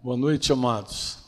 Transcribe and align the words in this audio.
Boa 0.00 0.16
noite, 0.16 0.52
amados. 0.52 1.18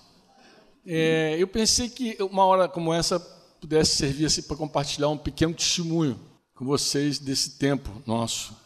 É, 0.86 1.34
eu 1.36 1.48
pensei 1.48 1.88
que 1.88 2.16
uma 2.20 2.44
hora 2.44 2.68
como 2.68 2.94
essa 2.94 3.18
pudesse 3.60 3.96
servir 3.96 4.26
assim, 4.26 4.42
para 4.42 4.56
compartilhar 4.56 5.08
um 5.08 5.18
pequeno 5.18 5.52
testemunho 5.52 6.16
com 6.54 6.64
vocês 6.64 7.18
desse 7.18 7.58
tempo 7.58 7.90
nosso. 8.06 8.56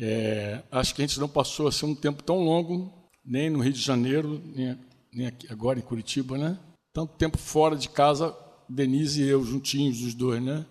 É, 0.00 0.62
acho 0.72 0.94
que 0.94 1.02
a 1.02 1.06
gente 1.06 1.20
não 1.20 1.28
passou 1.28 1.68
assim, 1.68 1.84
um 1.84 1.94
tempo 1.94 2.22
tão 2.22 2.42
longo, 2.42 2.90
nem 3.22 3.50
no 3.50 3.60
Rio 3.60 3.74
de 3.74 3.80
Janeiro, 3.82 4.40
nem, 4.54 4.78
nem 5.12 5.26
aqui, 5.26 5.46
agora 5.52 5.78
em 5.78 5.82
Curitiba, 5.82 6.38
né? 6.38 6.58
Tanto 6.90 7.12
tempo 7.18 7.36
fora 7.36 7.76
de 7.76 7.90
casa, 7.90 8.34
Denise 8.66 9.22
e 9.22 9.28
eu 9.28 9.44
juntinhos, 9.44 10.00
os 10.00 10.14
dois, 10.14 10.42
né? 10.42 10.64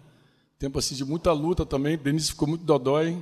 Tempo 0.58 0.80
assim 0.80 0.96
de 0.96 1.06
muita 1.06 1.32
luta 1.32 1.68
também. 1.68 2.00
Denise 2.00 2.30
ficou 2.30 2.48
muito 2.48 2.66
dodói, 2.66 3.22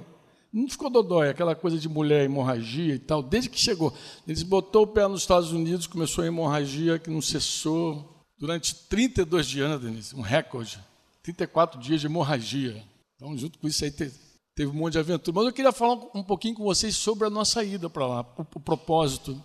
não 0.51 0.67
ficou 0.67 0.89
dodói, 0.89 1.29
aquela 1.29 1.55
coisa 1.55 1.77
de 1.77 1.87
mulher, 1.87 2.25
hemorragia 2.25 2.95
e 2.95 2.99
tal, 2.99 3.21
desde 3.21 3.49
que 3.49 3.59
chegou. 3.59 3.93
Eles 4.27 4.41
botou 4.41 4.83
o 4.83 4.87
pé 4.87 5.07
nos 5.07 5.21
Estados 5.21 5.51
Unidos, 5.51 5.85
começou 5.85 6.23
a 6.23 6.27
hemorragia 6.27 6.97
que 6.97 7.09
não 7.09 7.21
cessou 7.21 8.25
durante 8.37 8.73
32 8.87 9.45
dias, 9.45 9.69
né, 9.69 9.77
Denise? 9.77 10.15
Um 10.15 10.21
recorde. 10.21 10.79
34 11.21 11.79
dias 11.79 12.01
de 12.01 12.07
hemorragia. 12.07 12.83
Então, 13.15 13.37
junto 13.37 13.59
com 13.59 13.67
isso 13.67 13.83
aí, 13.83 13.91
teve, 13.91 14.13
teve 14.55 14.71
um 14.71 14.73
monte 14.73 14.93
de 14.93 14.99
aventura. 14.99 15.35
Mas 15.35 15.45
eu 15.45 15.53
queria 15.53 15.71
falar 15.71 15.99
um 16.15 16.23
pouquinho 16.23 16.55
com 16.55 16.63
vocês 16.63 16.95
sobre 16.95 17.27
a 17.27 17.29
nossa 17.29 17.63
ida 17.63 17.89
para 17.89 18.07
lá, 18.07 18.21
o, 18.37 18.41
o 18.41 18.59
propósito. 18.59 19.39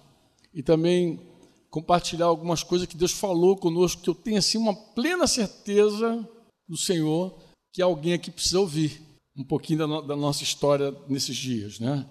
E 0.54 0.62
também 0.62 1.20
compartilhar 1.68 2.26
algumas 2.26 2.62
coisas 2.62 2.86
que 2.86 2.96
Deus 2.96 3.12
falou 3.12 3.56
conosco, 3.56 4.00
que 4.00 4.09
eu 4.09 4.14
tenho 4.14 4.38
assim 4.38 4.56
uma 4.56 4.74
plena 4.74 5.26
certeza 5.26 6.26
do 6.66 6.76
Senhor 6.76 7.36
que 7.73 7.82
alguém 7.82 8.12
aqui 8.12 8.30
precisa 8.30 8.60
ouvir 8.60 9.02
um 9.37 9.45
pouquinho 9.45 9.80
da, 9.80 9.87
no, 9.87 10.02
da 10.02 10.16
nossa 10.16 10.43
história 10.43 10.95
nesses 11.09 11.37
dias. 11.37 11.80
Né? 11.80 12.06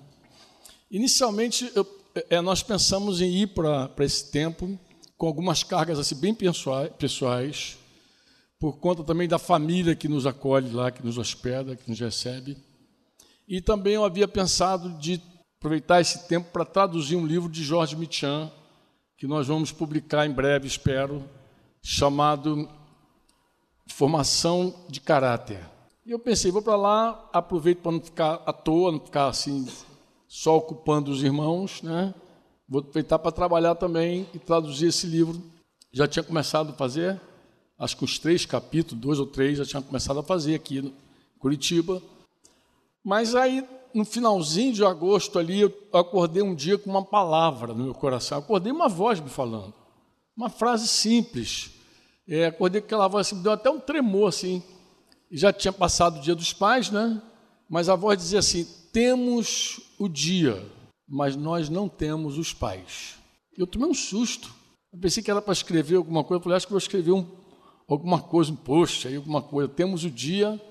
Inicialmente, 0.92 1.72
eu, 1.76 1.88
é, 2.30 2.42
nós 2.42 2.62
pensamos 2.62 3.22
em 3.22 3.32
ir 3.42 3.48
para 3.48 3.92
esse 4.00 4.32
tempo 4.32 4.80
com 5.18 5.28
algumas 5.28 5.64
cargas 5.64 6.00
assim, 6.00 6.16
bem 6.16 6.36
pessoais, 6.98 7.78
por 8.60 8.78
conta 8.78 9.04
também 9.04 9.28
da 9.28 9.40
família 9.40 9.96
que 9.96 10.08
nos 10.08 10.26
acolhe 10.26 10.70
lá, 10.70 10.92
que 10.92 11.04
nos 11.04 11.18
hospeda, 11.18 11.76
que 11.76 11.90
nos 11.90 12.00
recebe. 12.00 12.58
E 13.48 13.62
também 13.62 13.94
eu 13.94 14.06
havia 14.06 14.28
pensado 14.28 14.90
de 15.00 15.22
aproveitar 15.58 16.02
esse 16.02 16.28
tempo 16.28 16.52
para 16.52 16.66
traduzir 16.66 17.16
um 17.16 17.26
livro 17.26 17.50
de 17.50 17.64
Jorge 17.64 17.96
Michan, 17.96 18.52
que 19.18 19.26
nós 19.26 19.48
vamos 19.48 19.72
publicar 19.72 20.26
em 20.26 20.32
breve, 20.32 20.68
espero, 20.68 21.24
chamado 21.82 22.70
Formação 23.88 24.86
de 24.90 25.00
Caráter. 25.00 25.73
E 26.06 26.12
eu 26.12 26.20
pensei, 26.20 26.52
vou 26.52 26.62
para 26.62 26.76
lá, 26.76 27.30
aproveito 27.32 27.80
para 27.80 27.94
não 27.94 28.02
ficar 28.02 28.42
à 28.46 28.52
toa, 28.52 28.92
não 28.92 29.00
ficar 29.00 29.28
assim, 29.28 29.66
só 30.28 30.58
ocupando 30.58 31.10
os 31.10 31.24
irmãos, 31.24 31.82
né? 31.82 32.14
Vou 32.68 32.82
aproveitar 32.82 33.18
para 33.20 33.32
trabalhar 33.32 33.76
também 33.76 34.28
e 34.34 34.40
traduzir 34.40 34.88
esse 34.88 35.08
livro. 35.08 35.42
Já 35.94 36.06
tinha 36.06 36.22
começado 36.22 36.72
a 36.72 36.74
fazer, 36.74 37.22
acho 37.80 37.96
que 37.96 38.04
os 38.04 38.20
três 38.20 38.46
capítulos, 38.46 39.02
dois 39.02 39.18
ou 39.18 39.26
três, 39.26 39.58
já 39.58 39.66
tinha 39.66 39.82
começado 39.82 40.20
a 40.20 40.24
fazer 40.24 40.56
aqui 40.56 40.80
em 40.80 40.94
Curitiba. 41.40 42.02
Mas 43.02 43.34
aí, 43.34 43.66
no 43.94 44.04
finalzinho 44.04 44.74
de 44.74 44.84
agosto 44.84 45.40
ali, 45.40 45.62
eu 45.62 45.74
acordei 45.94 46.44
um 46.44 46.54
dia 46.54 46.78
com 46.78 46.90
uma 46.90 47.06
palavra 47.06 47.74
no 47.74 47.86
meu 47.86 47.94
coração. 47.94 48.40
Acordei 48.40 48.74
uma 48.74 48.90
voz 48.90 49.22
me 49.22 49.30
falando. 49.30 49.74
Uma 50.36 50.50
frase 50.50 50.86
simples. 50.86 51.72
É, 52.28 52.48
acordei 52.48 52.82
com 52.82 52.88
aquela 52.88 53.08
voz 53.08 53.28
assim, 53.28 53.38
me 53.38 53.44
deu 53.44 53.54
até 53.54 53.70
um 53.70 53.80
tremor 53.80 54.28
assim 54.28 54.62
já 55.38 55.52
tinha 55.52 55.74
passado 55.74 56.18
o 56.18 56.22
dia 56.22 56.36
dos 56.36 56.54
pais, 56.54 56.90
né? 56.90 57.22
Mas 57.70 57.90
a 57.90 57.96
voz 57.96 58.18
dizia 58.18 58.40
assim: 58.40 58.68
temos 58.92 59.80
o 59.98 60.08
dia, 60.08 60.64
mas 61.08 61.36
nós 61.36 61.70
não 61.70 61.90
temos 61.90 62.38
os 62.38 62.54
pais. 62.54 63.16
Eu 63.58 63.66
tomei 63.66 63.90
um 63.90 63.94
susto. 63.94 64.54
Eu 64.92 65.00
pensei 65.00 65.24
que 65.24 65.32
era 65.32 65.42
para 65.42 65.54
escrever 65.54 65.96
alguma 65.96 66.24
coisa. 66.24 66.40
Eu 66.40 66.44
falei, 66.44 66.56
acho 66.56 66.68
que 66.68 66.74
vou 66.74 66.78
escrever 66.78 67.12
um, 67.12 67.26
alguma 67.88 68.22
coisa, 68.22 68.52
um 68.52 68.56
post 68.56 69.08
aí, 69.08 69.16
alguma 69.16 69.42
coisa. 69.42 69.68
Temos 69.68 70.04
o 70.04 70.10
dia, 70.10 70.62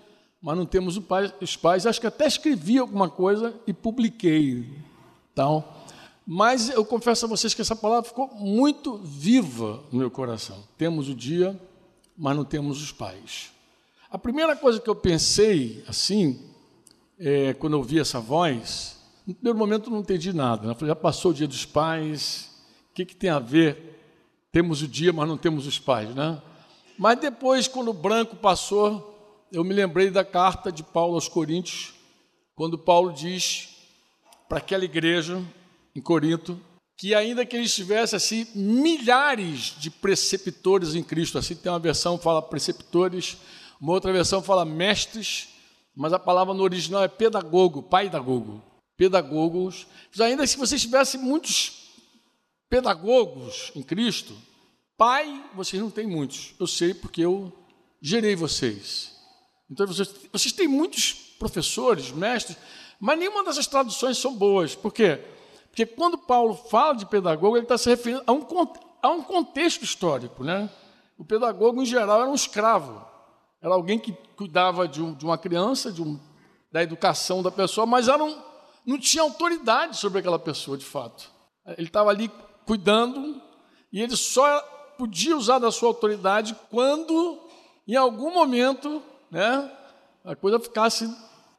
mas 0.40 0.56
não 0.56 0.64
temos 0.64 0.96
pai, 1.00 1.32
os 1.40 1.56
pais. 1.56 1.86
Acho 1.86 2.00
que 2.00 2.06
até 2.06 2.26
escrevi 2.26 2.78
alguma 2.78 3.10
coisa 3.10 3.54
e 3.66 3.72
publiquei. 3.72 4.68
Tal. 5.34 5.84
Mas 6.24 6.70
eu 6.70 6.84
confesso 6.84 7.24
a 7.24 7.28
vocês 7.28 7.52
que 7.52 7.62
essa 7.62 7.74
palavra 7.74 8.08
ficou 8.08 8.28
muito 8.34 8.98
viva 8.98 9.82
no 9.90 9.98
meu 9.98 10.10
coração. 10.10 10.62
Temos 10.78 11.08
o 11.08 11.14
dia, 11.14 11.60
mas 12.16 12.36
não 12.36 12.44
temos 12.44 12.80
os 12.80 12.92
pais. 12.92 13.50
A 14.12 14.18
primeira 14.18 14.54
coisa 14.54 14.78
que 14.78 14.90
eu 14.90 14.94
pensei, 14.94 15.82
assim, 15.88 16.38
é, 17.18 17.54
quando 17.54 17.72
eu 17.72 17.78
ouvi 17.78 17.98
essa 17.98 18.20
voz, 18.20 18.98
no 19.26 19.32
primeiro 19.32 19.58
momento 19.58 19.86
eu 19.86 19.94
não 19.94 20.00
entendi 20.00 20.34
nada. 20.34 20.68
Né? 20.68 20.74
Falei, 20.74 20.88
já 20.88 20.94
passou 20.94 21.30
o 21.30 21.34
dia 21.34 21.48
dos 21.48 21.64
pais, 21.64 22.50
o 22.90 22.94
que, 22.94 23.06
que 23.06 23.16
tem 23.16 23.30
a 23.30 23.38
ver? 23.38 23.98
Temos 24.52 24.82
o 24.82 24.86
dia, 24.86 25.14
mas 25.14 25.26
não 25.26 25.38
temos 25.38 25.66
os 25.66 25.78
pais, 25.78 26.14
né? 26.14 26.42
Mas 26.98 27.20
depois, 27.20 27.66
quando 27.66 27.88
o 27.88 27.94
branco 27.94 28.36
passou, 28.36 29.48
eu 29.50 29.64
me 29.64 29.72
lembrei 29.72 30.10
da 30.10 30.22
carta 30.22 30.70
de 30.70 30.82
Paulo 30.82 31.14
aos 31.14 31.26
Coríntios, 31.26 31.94
quando 32.54 32.76
Paulo 32.76 33.14
diz 33.14 33.78
para 34.46 34.58
aquela 34.58 34.84
igreja 34.84 35.42
em 35.96 36.02
Corinto 36.02 36.60
que 36.98 37.14
ainda 37.14 37.46
que 37.46 37.56
eles 37.56 37.74
tivessem 37.74 38.18
assim 38.18 38.46
milhares 38.54 39.74
de 39.78 39.90
preceptores 39.90 40.94
em 40.94 41.02
Cristo, 41.02 41.38
assim 41.38 41.54
tem 41.54 41.72
uma 41.72 41.78
versão 41.78 42.18
que 42.18 42.24
fala 42.24 42.42
preceptores, 42.42 43.38
uma 43.82 43.94
outra 43.94 44.12
versão 44.12 44.40
fala 44.40 44.64
mestres, 44.64 45.48
mas 45.92 46.12
a 46.12 46.18
palavra 46.18 46.54
no 46.54 46.62
original 46.62 47.02
é 47.02 47.08
pedagogo, 47.08 47.82
pai 47.82 48.04
pedagogo. 48.04 48.62
Pedagogos. 48.96 49.88
Ainda 50.20 50.46
se 50.46 50.56
vocês 50.56 50.80
tivessem 50.80 51.20
muitos 51.20 51.90
pedagogos 52.70 53.72
em 53.74 53.82
Cristo, 53.82 54.36
pai, 54.96 55.44
vocês 55.52 55.82
não 55.82 55.90
têm 55.90 56.06
muitos. 56.06 56.54
Eu 56.60 56.66
sei 56.68 56.94
porque 56.94 57.22
eu 57.22 57.52
gerei 58.00 58.36
vocês. 58.36 59.16
Então 59.68 59.84
vocês, 59.84 60.14
vocês 60.32 60.52
têm 60.52 60.68
muitos 60.68 61.12
professores, 61.36 62.12
mestres, 62.12 62.56
mas 63.00 63.18
nenhuma 63.18 63.42
dessas 63.42 63.66
traduções 63.66 64.16
são 64.16 64.32
boas. 64.32 64.76
Por 64.76 64.92
quê? 64.92 65.18
Porque 65.70 65.84
quando 65.84 66.16
Paulo 66.16 66.54
fala 66.54 66.94
de 66.94 67.06
pedagogo, 67.06 67.56
ele 67.56 67.64
está 67.64 67.76
se 67.76 67.90
referindo 67.90 68.22
a 68.28 68.32
um, 68.32 68.46
a 69.02 69.10
um 69.10 69.24
contexto 69.24 69.82
histórico. 69.82 70.44
Né? 70.44 70.70
O 71.18 71.24
pedagogo, 71.24 71.82
em 71.82 71.86
geral, 71.86 72.20
era 72.20 72.30
um 72.30 72.34
escravo. 72.34 73.10
Era 73.62 73.74
alguém 73.74 73.98
que 73.98 74.12
cuidava 74.36 74.88
de, 74.88 75.00
um, 75.00 75.14
de 75.14 75.24
uma 75.24 75.38
criança, 75.38 75.92
de 75.92 76.02
um, 76.02 76.18
da 76.72 76.82
educação 76.82 77.42
da 77.42 77.50
pessoa, 77.50 77.86
mas 77.86 78.08
era 78.08 78.22
um, 78.22 78.36
não 78.84 78.98
tinha 78.98 79.22
autoridade 79.22 79.96
sobre 79.96 80.18
aquela 80.18 80.38
pessoa, 80.38 80.76
de 80.76 80.84
fato. 80.84 81.30
Ele 81.78 81.86
estava 81.86 82.10
ali 82.10 82.28
cuidando 82.66 83.40
e 83.92 84.02
ele 84.02 84.16
só 84.16 84.60
podia 84.98 85.36
usar 85.36 85.60
da 85.60 85.70
sua 85.70 85.88
autoridade 85.88 86.56
quando, 86.70 87.38
em 87.86 87.94
algum 87.94 88.34
momento, 88.34 89.00
né, 89.30 89.70
a 90.24 90.34
coisa 90.34 90.58
ficasse 90.58 91.08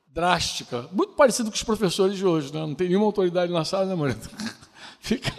drástica. 0.08 0.88
Muito 0.92 1.14
parecido 1.14 1.50
com 1.50 1.56
os 1.56 1.64
professores 1.64 2.18
de 2.18 2.26
hoje, 2.26 2.54
né? 2.54 2.60
não 2.60 2.76
tem 2.76 2.88
nenhuma 2.90 3.06
autoridade 3.06 3.52
na 3.52 3.64
sala, 3.64 3.86
né, 3.86 3.96
Marita? 3.96 4.30
Fica 5.00 5.34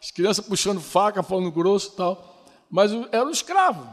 as 0.00 0.10
crianças 0.10 0.44
puxando 0.46 0.80
faca, 0.80 1.22
falando 1.22 1.50
grosso 1.50 1.92
e 1.92 1.96
tal. 1.96 2.44
Mas 2.70 2.92
era 3.12 3.24
um 3.24 3.30
escravo. 3.30 3.88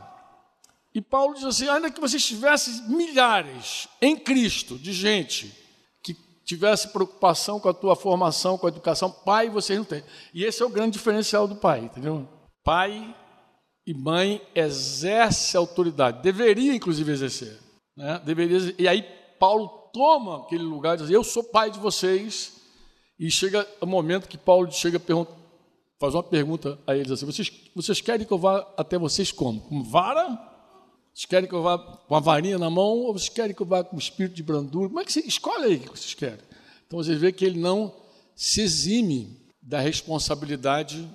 E 0.96 1.02
Paulo 1.02 1.34
diz 1.34 1.44
assim: 1.44 1.68
ainda 1.68 1.92
que 1.92 2.00
vocês 2.00 2.26
tivessem 2.26 2.88
milhares 2.88 3.90
em 4.02 4.16
Cristo 4.16 4.80
de 4.80 4.94
gente 4.94 5.54
que 6.02 6.14
tivesse 6.46 6.88
preocupação 6.88 7.60
com 7.60 7.68
a 7.68 7.74
tua 7.74 7.98
formação, 7.98 8.58
com 8.58 8.66
a 8.66 8.70
educação, 8.70 9.12
pai 9.12 9.50
vocês 9.50 9.78
não 9.78 9.86
têm. 9.86 10.02
E 10.34 10.46
esse 10.46 10.64
é 10.64 10.66
o 10.66 10.70
grande 10.70 10.92
diferencial 10.92 11.50
do 11.50 11.58
pai, 11.58 11.82
entendeu? 11.82 12.26
Pai 12.64 13.14
e 13.86 13.94
mãe 13.94 14.42
exerce 14.56 15.58
autoridade, 15.58 16.24
deveria 16.24 16.74
inclusive 16.74 17.12
exercer, 17.12 17.60
né? 17.96 18.22
Deveria. 18.24 18.74
E 18.80 18.88
aí 18.88 19.04
Paulo 19.38 19.68
toma 19.92 20.44
aquele 20.44 20.64
lugar 20.64 20.96
diz: 20.96 21.10
eu 21.10 21.26
sou 21.26 21.44
pai 21.44 21.70
de 21.70 21.78
vocês. 21.78 22.54
E 23.18 23.32
chega 23.32 23.66
o 23.80 23.86
momento 23.86 24.28
que 24.28 24.38
Paulo 24.38 24.70
chega 24.74 24.98
a 24.98 25.26
faz 25.98 26.14
uma 26.14 26.24
pergunta 26.24 26.78
a 26.88 26.96
eles 26.96 27.12
assim: 27.12 27.26
vocês, 27.26 27.52
vocês 27.74 28.00
querem 28.00 28.26
que 28.26 28.32
eu 28.32 28.38
vá 28.38 28.66
até 28.78 28.98
vocês 28.98 29.32
como? 29.32 29.62
Com 29.62 29.84
vara? 29.84 30.55
Vocês 31.16 31.26
querem 31.28 31.48
que 31.48 31.56
eu 31.56 31.64
vá 31.64 31.78
com 31.78 32.14
a 32.14 32.20
varinha 32.20 32.60
na 32.60 32.70
mão 32.70 33.00
ou 33.00 33.14
vocês 33.14 33.30
querem 33.30 33.56
que 33.56 33.62
eu 33.62 33.66
vá 33.66 33.82
com 33.86 33.96
o 33.96 34.00
espírito 34.00 34.36
de 34.36 34.44
brandura? 34.44 34.90
Como 34.90 35.00
é 35.00 35.06
que 35.06 35.14
você 35.14 35.22
escolhe 35.22 35.64
aí 35.64 35.76
o 35.78 35.80
que 35.80 35.88
vocês 35.98 36.14
querem? 36.14 36.44
Então 36.86 37.02
vocês 37.02 37.18
veem 37.18 37.32
que 37.32 37.46
ele 37.46 37.58
não 37.58 37.96
se 38.36 38.60
exime 38.60 39.50
da 39.62 39.80
responsabilidade 39.80 41.10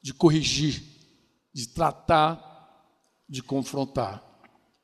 de 0.00 0.14
corrigir, 0.14 0.80
de 1.52 1.66
tratar, 1.66 2.86
de 3.28 3.42
confrontar. 3.42 4.22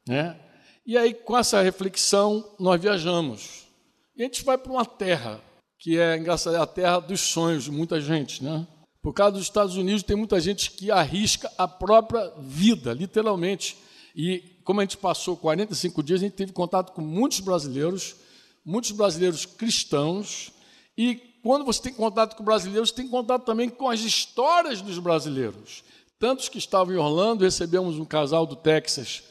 Né? 0.04 0.36
E 0.84 0.98
aí, 0.98 1.14
com 1.14 1.38
essa 1.38 1.62
reflexão, 1.62 2.44
nós 2.58 2.80
viajamos. 2.80 3.68
E 4.16 4.22
a 4.22 4.24
gente 4.24 4.44
vai 4.44 4.58
para 4.58 4.72
uma 4.72 4.84
terra, 4.84 5.40
que 5.78 6.00
é 6.00 6.16
engraçado, 6.16 6.56
é 6.56 6.60
a 6.60 6.66
terra 6.66 6.98
dos 6.98 7.20
sonhos 7.20 7.62
de 7.62 7.70
muita 7.70 8.00
gente. 8.00 8.42
Né? 8.42 8.66
Por 9.00 9.12
causa 9.12 9.34
dos 9.34 9.42
Estados 9.42 9.76
Unidos, 9.76 10.02
tem 10.02 10.16
muita 10.16 10.40
gente 10.40 10.72
que 10.72 10.90
arrisca 10.90 11.48
a 11.56 11.68
própria 11.68 12.32
vida, 12.40 12.92
literalmente 12.92 13.86
e 14.18 14.40
como 14.64 14.80
a 14.80 14.82
gente 14.82 14.96
passou 14.96 15.36
45 15.36 16.02
dias, 16.02 16.20
a 16.20 16.24
gente 16.24 16.34
teve 16.34 16.52
contato 16.52 16.92
com 16.92 17.00
muitos 17.00 17.38
brasileiros, 17.38 18.16
muitos 18.64 18.90
brasileiros 18.90 19.46
cristãos, 19.46 20.50
e 20.96 21.14
quando 21.40 21.64
você 21.64 21.80
tem 21.80 21.94
contato 21.94 22.34
com 22.34 22.42
brasileiros, 22.42 22.90
tem 22.90 23.06
contato 23.06 23.44
também 23.44 23.68
com 23.68 23.88
as 23.88 24.00
histórias 24.00 24.82
dos 24.82 24.98
brasileiros. 24.98 25.84
Tantos 26.18 26.48
que 26.48 26.58
estavam 26.58 26.92
em 26.92 26.96
Orlando, 26.96 27.44
recebemos 27.44 27.96
um 27.96 28.04
casal 28.04 28.44
do 28.44 28.56
Texas, 28.56 29.22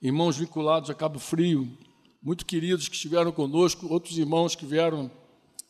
irmãos 0.00 0.38
vinculados 0.38 0.88
a 0.88 0.94
Cabo 0.94 1.18
Frio, 1.18 1.68
muito 2.22 2.46
queridos 2.46 2.88
que 2.88 2.94
estiveram 2.94 3.32
conosco, 3.32 3.92
outros 3.92 4.16
irmãos 4.16 4.54
que 4.54 4.64
vieram 4.64 5.10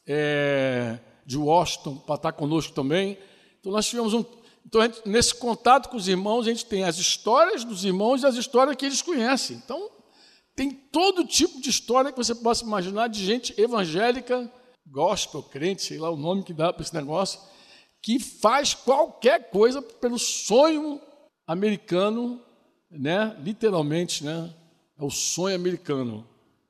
é, 0.06 1.00
de 1.26 1.36
Washington 1.36 1.96
para 1.96 2.14
estar 2.14 2.32
conosco 2.32 2.72
também. 2.72 3.18
Então, 3.58 3.72
nós 3.72 3.88
tivemos 3.88 4.14
um. 4.14 4.24
Então, 4.66 4.82
gente, 4.82 5.02
nesse 5.06 5.34
contato 5.34 5.88
com 5.88 5.96
os 5.96 6.08
irmãos, 6.08 6.46
a 6.46 6.50
gente 6.50 6.64
tem 6.66 6.84
as 6.84 6.96
histórias 6.96 7.64
dos 7.64 7.84
irmãos 7.84 8.22
e 8.22 8.26
as 8.26 8.36
histórias 8.36 8.76
que 8.76 8.86
eles 8.86 9.02
conhecem. 9.02 9.56
Então, 9.56 9.90
tem 10.54 10.70
todo 10.70 11.26
tipo 11.26 11.60
de 11.60 11.70
história 11.70 12.12
que 12.12 12.16
você 12.16 12.34
possa 12.34 12.64
imaginar 12.64 13.08
de 13.08 13.24
gente 13.24 13.58
evangélica, 13.60 14.50
gospel, 14.86 15.42
crente, 15.42 15.82
sei 15.82 15.98
lá 15.98 16.10
o 16.10 16.16
nome 16.16 16.42
que 16.42 16.52
dá 16.52 16.72
para 16.72 16.82
esse 16.82 16.94
negócio, 16.94 17.40
que 18.02 18.18
faz 18.18 18.74
qualquer 18.74 19.50
coisa 19.50 19.80
pelo 19.80 20.18
sonho 20.18 21.00
americano, 21.46 22.40
né? 22.90 23.36
literalmente, 23.42 24.24
né? 24.24 24.52
é 24.98 25.04
o 25.04 25.10
sonho 25.10 25.56
americano. 25.56 26.26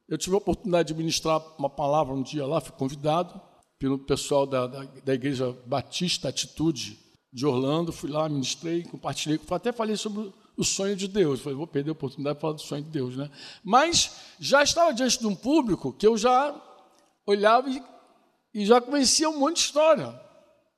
Eu 0.08 0.18
tive 0.18 0.34
a 0.34 0.38
oportunidade 0.38 0.88
de 0.88 0.94
ministrar 0.94 1.42
uma 1.58 1.70
palavra 1.70 2.14
um 2.14 2.22
dia 2.22 2.46
lá, 2.46 2.60
fui 2.60 2.72
convidado 2.72 3.40
pelo 3.78 3.98
pessoal 3.98 4.46
da, 4.46 4.66
da, 4.66 4.84
da 4.84 5.14
Igreja 5.14 5.56
Batista 5.66 6.28
Atitude 6.28 6.98
de 7.32 7.46
Orlando, 7.46 7.92
fui 7.92 8.10
lá, 8.10 8.28
ministrei, 8.28 8.82
compartilhei, 8.84 9.40
até 9.50 9.72
falei 9.72 9.96
sobre 9.96 10.32
o 10.56 10.64
sonho 10.64 10.94
de 10.94 11.08
Deus. 11.08 11.40
Falei, 11.40 11.56
vou 11.56 11.66
perder 11.66 11.90
a 11.90 11.92
oportunidade 11.92 12.36
de 12.36 12.40
falar 12.40 12.54
do 12.54 12.60
sonho 12.60 12.82
de 12.82 12.90
Deus, 12.90 13.16
né? 13.16 13.30
Mas 13.64 14.16
já 14.38 14.62
estava 14.62 14.92
diante 14.92 15.18
de 15.18 15.26
um 15.26 15.34
público 15.34 15.92
que 15.92 16.06
eu 16.06 16.16
já 16.16 16.54
olhava 17.26 17.70
e, 17.70 17.82
e 18.54 18.66
já 18.66 18.80
conhecia 18.80 19.30
um 19.30 19.38
monte 19.38 19.56
de 19.56 19.62
história, 19.62 20.14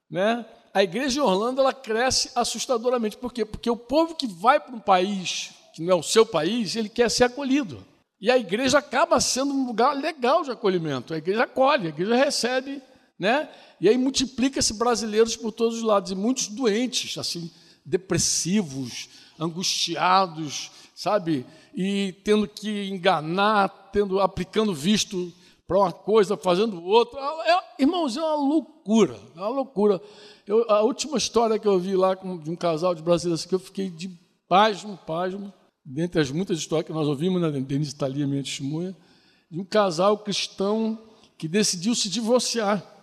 né? 0.09 0.47
A 0.73 0.83
igreja 0.83 1.21
em 1.21 1.23
Orlando 1.23 1.61
ela 1.61 1.73
cresce 1.73 2.31
assustadoramente. 2.35 3.17
Por 3.17 3.33
quê? 3.33 3.45
Porque 3.45 3.71
o 3.71 3.77
povo 3.77 4.15
que 4.15 4.27
vai 4.27 4.59
para 4.59 4.75
um 4.75 4.81
país 4.81 5.53
que 5.75 5.83
não 5.83 5.93
é 5.93 5.97
o 5.97 6.03
seu 6.03 6.25
país, 6.25 6.77
ele 6.77 6.89
quer 6.89 7.11
ser 7.11 7.25
acolhido. 7.25 7.85
E 8.21 8.31
a 8.31 8.39
igreja 8.39 8.79
acaba 8.79 9.21
sendo 9.21 9.53
um 9.53 9.67
lugar 9.67 9.93
legal 9.93 10.43
de 10.43 10.51
acolhimento. 10.51 11.13
A 11.13 11.19
igreja 11.19 11.43
acolhe, 11.43 11.87
a 11.87 11.91
igreja 11.91 12.15
recebe, 12.15 12.81
né? 13.19 13.49
E 13.85 13.89
aí 13.91 13.99
multiplica-se 13.99 14.73
brasileiros 14.73 15.37
por 15.37 15.53
todos 15.53 15.77
os 15.77 15.83
lados 15.83 16.11
e 16.11 16.15
muitos 16.15 16.49
doentes, 16.49 17.19
assim, 17.19 17.51
depressivos, 17.85 19.11
angustiados, 19.39 20.71
sabe? 20.95 21.45
E 21.75 22.15
tendo 22.25 22.49
que 22.49 22.89
enganar, 22.89 23.69
tendo 23.93 24.21
aplicando 24.21 24.73
visto 24.73 25.31
para 25.67 25.77
uma 25.77 25.93
coisa, 25.93 26.35
fazendo 26.35 26.83
outra. 26.83 27.21
É, 27.45 27.83
irmãos, 27.83 28.17
é 28.17 28.23
uma 28.23 28.37
loucura, 28.37 29.21
é 29.37 29.41
uma 29.41 29.51
loucura. 29.51 30.01
Eu, 30.47 30.65
a 30.71 30.81
última 30.81 31.19
história 31.19 31.59
que 31.59 31.69
eu 31.69 31.79
vi 31.79 31.95
lá 31.95 32.15
de 32.15 32.51
um 32.51 32.57
casal 32.57 32.95
de 32.95 33.03
brasileiros 33.03 33.45
que 33.45 33.55
eu 33.55 33.59
fiquei 33.61 33.91
de 33.91 34.09
pasmo, 34.49 34.99
pasmo, 35.07 35.53
dentre 35.85 36.23
as 36.23 36.31
muitas 36.31 36.57
histórias 36.57 36.87
que 36.87 36.93
nós 36.95 37.07
ouvimos, 37.07 37.39
né, 37.39 37.51
Denise 37.51 37.93
está 37.93 38.07
ali, 38.07 38.23
a 38.23 38.27
minha 38.27 38.43
testemunha, 38.43 38.97
de 39.51 39.61
um 39.61 39.65
casal 39.65 40.17
cristão 40.17 40.99
que 41.37 41.47
decidiu 41.47 41.95
se 41.95 42.09
divorciar. 42.09 42.94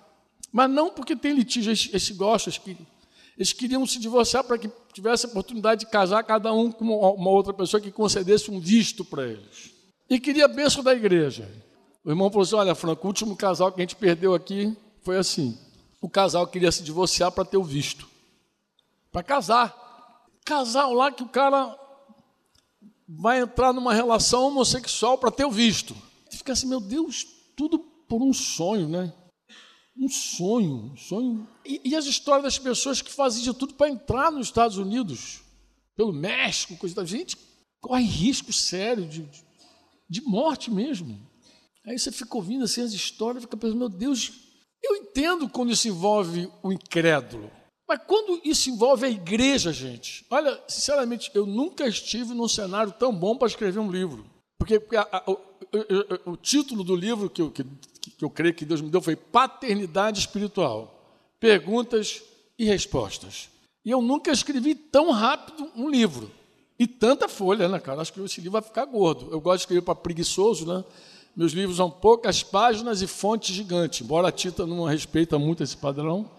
Mas 0.51 0.69
não 0.69 0.89
porque 0.89 1.15
tem 1.15 1.33
litígio, 1.33 1.73
gosta, 2.15 2.49
eles, 2.49 2.77
eles 3.37 3.53
queriam 3.53 3.85
se 3.85 3.99
divorciar 3.99 4.43
para 4.43 4.57
que 4.57 4.69
tivesse 4.93 5.25
a 5.25 5.29
oportunidade 5.29 5.85
de 5.85 5.91
casar 5.91 6.23
cada 6.23 6.53
um 6.53 6.71
com 6.71 6.85
uma 6.85 7.29
outra 7.29 7.53
pessoa 7.53 7.79
que 7.79 7.91
concedesse 7.91 8.51
um 8.51 8.59
visto 8.59 9.05
para 9.05 9.25
eles. 9.25 9.71
E 10.09 10.19
queria 10.19 10.47
bênção 10.47 10.83
da 10.83 10.93
igreja. 10.93 11.49
O 12.03 12.09
irmão 12.09 12.29
falou 12.29 12.43
assim: 12.43 12.55
Olha, 12.55 12.75
Franco, 12.75 13.05
o 13.05 13.07
último 13.07 13.35
casal 13.35 13.71
que 13.71 13.79
a 13.79 13.83
gente 13.83 13.95
perdeu 13.95 14.33
aqui 14.33 14.75
foi 15.03 15.17
assim. 15.17 15.57
O 16.01 16.09
casal 16.09 16.45
queria 16.47 16.71
se 16.71 16.83
divorciar 16.83 17.31
para 17.31 17.45
ter 17.45 17.57
o 17.57 17.63
visto. 17.63 18.09
Para 19.11 19.23
casar. 19.23 19.77
Casal 20.43 20.93
lá 20.93 21.11
que 21.11 21.23
o 21.23 21.29
cara 21.29 21.77
vai 23.07 23.41
entrar 23.41 23.71
numa 23.71 23.93
relação 23.93 24.47
homossexual 24.47 25.17
para 25.17 25.31
ter 25.31 25.45
o 25.45 25.51
visto. 25.51 25.95
E 26.31 26.37
fica 26.37 26.53
assim, 26.53 26.67
meu 26.67 26.79
Deus, 26.79 27.25
tudo 27.55 27.79
por 27.79 28.21
um 28.21 28.33
sonho, 28.33 28.87
né? 28.87 29.13
Um 30.01 30.09
sonho, 30.09 30.91
um 30.91 30.97
sonho. 30.97 31.47
E, 31.63 31.79
e 31.85 31.95
as 31.95 32.05
histórias 32.05 32.43
das 32.43 32.57
pessoas 32.57 33.03
que 33.03 33.11
fazem 33.11 33.43
de 33.43 33.53
tudo 33.53 33.75
para 33.75 33.87
entrar 33.87 34.31
nos 34.31 34.47
Estados 34.47 34.77
Unidos, 34.77 35.41
pelo 35.95 36.11
México, 36.11 36.75
coisa 36.75 36.95
da 36.95 37.05
gente, 37.05 37.37
corre 37.79 38.03
risco 38.03 38.51
sério 38.51 39.05
de, 39.05 39.21
de, 39.21 39.43
de 40.09 40.21
morte 40.21 40.71
mesmo. 40.71 41.19
Aí 41.85 41.99
você 41.99 42.11
fica 42.11 42.35
ouvindo 42.35 42.65
assim 42.65 42.81
as 42.81 42.93
histórias, 42.93 43.43
fica 43.43 43.55
pensando, 43.55 43.77
meu 43.77 43.89
Deus, 43.89 44.31
eu 44.83 44.95
entendo 44.95 45.47
quando 45.47 45.71
isso 45.71 45.87
envolve 45.87 46.49
o 46.63 46.71
incrédulo. 46.71 47.51
Mas 47.87 47.99
quando 48.07 48.41
isso 48.43 48.71
envolve 48.71 49.05
a 49.05 49.09
igreja, 49.09 49.71
gente, 49.71 50.25
olha, 50.31 50.59
sinceramente, 50.67 51.29
eu 51.35 51.45
nunca 51.45 51.87
estive 51.87 52.33
num 52.33 52.47
cenário 52.47 52.91
tão 52.93 53.13
bom 53.13 53.37
para 53.37 53.47
escrever 53.47 53.79
um 53.79 53.91
livro. 53.91 54.25
Porque, 54.57 54.81
a, 54.95 55.17
a, 55.17 55.23
o, 55.29 55.33
o, 55.33 56.31
o, 56.31 56.37
título 56.37 56.83
do 56.83 56.95
livro 56.95 57.29
que 57.29 57.47
que, 57.49 57.65
que 58.09 58.25
eu 58.25 58.29
creio 58.29 58.53
que 58.53 58.65
Deus 58.65 58.81
me 58.81 58.89
deu 58.89 59.01
foi 59.01 59.15
Paternidade 59.15 60.19
Espiritual. 60.19 60.99
Perguntas 61.39 62.21
e 62.57 62.65
respostas. 62.65 63.49
E 63.83 63.91
eu 63.91 64.01
nunca 64.01 64.31
escrevi 64.31 64.75
tão 64.75 65.11
rápido 65.11 65.69
um 65.75 65.89
livro. 65.89 66.31
E 66.77 66.87
tanta 66.87 67.27
folha, 67.27 67.67
né, 67.67 67.79
cara? 67.79 68.01
Acho 68.01 68.13
que 68.13 68.21
esse 68.21 68.41
livro 68.41 68.53
vai 68.53 68.61
ficar 68.61 68.85
gordo. 68.85 69.29
Eu 69.31 69.39
gosto 69.39 69.57
de 69.57 69.63
escrever 69.63 69.81
para 69.81 69.93
preguiçoso, 69.93 70.65
né? 70.65 70.83
Meus 71.35 71.51
livros 71.53 71.77
são 71.77 71.89
poucas 71.89 72.43
páginas 72.43 73.01
e 73.01 73.07
fonte 73.07 73.53
gigante. 73.53 74.03
Embora 74.03 74.27
a 74.27 74.31
Tita 74.31 74.65
não 74.65 74.83
respeita 74.83 75.39
muito 75.39 75.63
esse 75.63 75.77
padrão, 75.77 76.29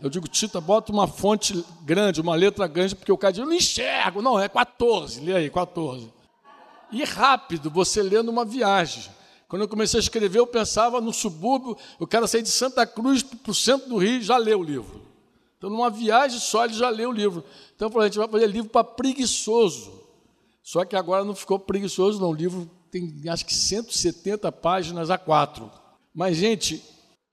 eu 0.00 0.08
digo, 0.08 0.26
Tita, 0.26 0.60
bota 0.60 0.90
uma 0.90 1.06
fonte 1.06 1.64
grande, 1.82 2.20
uma 2.20 2.34
letra 2.34 2.66
grande, 2.66 2.96
porque 2.96 3.12
o 3.12 3.18
cara 3.18 3.32
diz, 3.32 3.40
eu 3.40 3.46
não 3.46 3.52
enxergo. 3.52 4.22
Não, 4.22 4.40
é 4.40 4.48
14, 4.48 5.20
lê 5.20 5.36
aí, 5.36 5.50
14. 5.50 6.10
E 6.90 7.04
rápido, 7.04 7.70
você 7.70 8.02
lendo 8.02 8.30
uma 8.30 8.44
viagem. 8.44 9.04
Quando 9.50 9.62
eu 9.62 9.68
comecei 9.68 9.98
a 9.98 10.00
escrever, 10.00 10.38
eu 10.38 10.46
pensava 10.46 11.00
no 11.00 11.12
subúrbio, 11.12 11.76
o 11.98 12.06
cara 12.06 12.28
sair 12.28 12.40
de 12.40 12.48
Santa 12.48 12.86
Cruz 12.86 13.20
para 13.24 13.50
o 13.50 13.54
centro 13.54 13.88
do 13.88 13.96
Rio 13.96 14.22
já 14.22 14.36
leu 14.36 14.60
o 14.60 14.62
livro. 14.62 15.02
Então, 15.58 15.68
numa 15.68 15.90
viagem 15.90 16.38
só, 16.38 16.64
ele 16.64 16.74
já 16.74 16.88
leu 16.88 17.10
o 17.10 17.12
livro. 17.12 17.42
Então, 17.74 17.88
eu 17.88 17.92
falei, 17.92 18.06
a 18.06 18.10
gente 18.12 18.18
vai 18.20 18.28
fazer 18.28 18.46
livro 18.46 18.70
para 18.70 18.84
preguiçoso. 18.84 20.04
Só 20.62 20.84
que 20.84 20.94
agora 20.94 21.24
não 21.24 21.34
ficou 21.34 21.58
preguiçoso, 21.58 22.20
não. 22.20 22.30
O 22.30 22.34
livro 22.34 22.70
tem, 22.92 23.12
acho 23.28 23.44
que, 23.44 23.52
170 23.52 24.52
páginas 24.52 25.10
a 25.10 25.18
quatro. 25.18 25.68
Mas, 26.14 26.36
gente, 26.36 26.80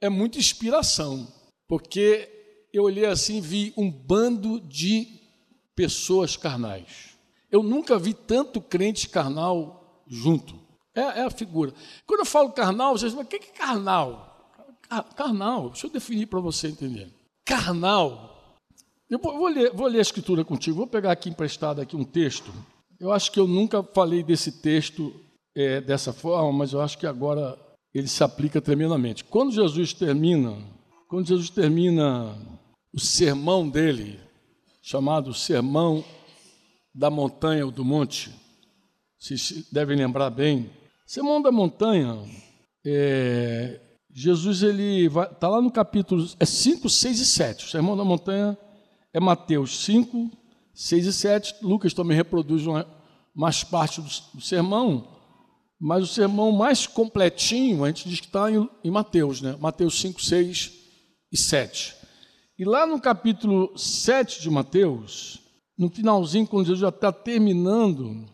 é 0.01 0.09
muita 0.09 0.39
inspiração, 0.39 1.27
porque 1.67 2.27
eu 2.73 2.85
olhei 2.85 3.05
assim 3.05 3.37
e 3.37 3.41
vi 3.41 3.73
um 3.77 3.91
bando 3.91 4.59
de 4.59 5.07
pessoas 5.75 6.35
carnais. 6.35 7.15
Eu 7.51 7.61
nunca 7.61 7.99
vi 7.99 8.15
tanto 8.15 8.59
crente 8.59 9.07
carnal 9.07 10.03
junto. 10.07 10.65
É, 10.99 11.19
é 11.19 11.23
a 11.23 11.29
figura. 11.29 11.73
Quando 12.05 12.21
eu 12.21 12.25
falo 12.25 12.51
carnal, 12.51 12.97
vocês 12.97 13.11
dizem, 13.11 13.17
mas 13.17 13.25
o 13.25 13.29
que 13.29 13.35
é 13.35 13.53
carnal? 13.53 14.51
Carnal, 15.15 15.69
deixa 15.69 15.87
eu 15.87 15.91
definir 15.91 16.27
para 16.27 16.39
você 16.39 16.67
entender. 16.67 17.13
Carnal. 17.45 18.57
Eu 19.09 19.19
vou, 19.19 19.37
vou, 19.37 19.47
ler, 19.47 19.71
vou 19.73 19.87
ler 19.87 19.99
a 19.99 20.01
escritura 20.01 20.43
contigo, 20.43 20.77
vou 20.77 20.87
pegar 20.87 21.11
aqui 21.11 21.29
emprestado 21.29 21.81
aqui 21.81 21.95
um 21.95 22.03
texto. 22.03 22.51
Eu 22.99 23.11
acho 23.11 23.31
que 23.31 23.39
eu 23.39 23.47
nunca 23.47 23.83
falei 23.83 24.23
desse 24.23 24.51
texto 24.51 25.13
é, 25.55 25.79
dessa 25.79 26.11
forma, 26.11 26.51
mas 26.51 26.73
eu 26.73 26.81
acho 26.81 26.97
que 26.97 27.05
agora 27.05 27.57
ele 27.93 28.07
se 28.07 28.23
aplica 28.23 28.59
tremendamente. 28.59 29.23
Quando 29.23 29.51
Jesus 29.51 29.93
termina, 29.93 30.57
quando 31.07 31.27
Jesus 31.27 31.49
termina 31.49 32.35
o 32.93 32.99
sermão 32.99 33.69
dele, 33.69 34.19
chamado 34.81 35.33
Sermão 35.33 36.03
da 36.95 37.09
Montanha 37.09 37.65
ou 37.65 37.71
do 37.71 37.83
Monte. 37.83 38.33
Vocês 39.19 39.67
devem 39.69 39.97
lembrar 39.97 40.29
bem. 40.29 40.69
Sermão 41.07 41.41
da 41.41 41.53
Montanha, 41.53 42.21
é, 42.85 43.79
Jesus 44.13 44.61
ele 44.61 45.05
está 45.05 45.47
lá 45.47 45.61
no 45.61 45.71
capítulo 45.71 46.27
é 46.37 46.45
5, 46.45 46.89
6 46.89 47.19
e 47.21 47.25
7. 47.25 47.65
O 47.65 47.69
Sermão 47.69 47.95
da 47.95 48.03
Montanha 48.03 48.57
é 49.13 49.19
Mateus 49.21 49.85
5, 49.85 50.29
6 50.73 51.05
e 51.05 51.13
7. 51.13 51.55
Lucas 51.61 51.93
também 51.93 52.17
reproduz 52.17 52.67
uma, 52.67 52.85
mais 53.33 53.63
parte 53.63 54.01
do, 54.01 54.09
do, 54.33 54.41
sermão, 54.41 55.07
mas 55.79 56.03
o 56.03 56.07
sermão 56.07 56.51
mais 56.51 56.85
completinho, 56.85 57.85
a 57.85 57.87
gente 57.87 58.09
diz 58.09 58.19
que 58.19 58.27
está 58.27 58.51
em, 58.51 58.69
em 58.83 58.91
Mateus, 58.91 59.41
né? 59.41 59.55
Mateus 59.61 60.01
5, 60.01 60.21
6 60.21 60.73
e 61.31 61.37
7. 61.37 61.95
E 62.59 62.65
lá 62.65 62.85
no 62.85 62.99
capítulo 62.99 63.71
7 63.77 64.41
de 64.41 64.49
Mateus, 64.49 65.39
no 65.77 65.89
finalzinho, 65.89 66.45
quando 66.45 66.65
Jesus 66.65 66.81
já 66.81 66.89
está 66.89 67.13
terminando 67.13 68.25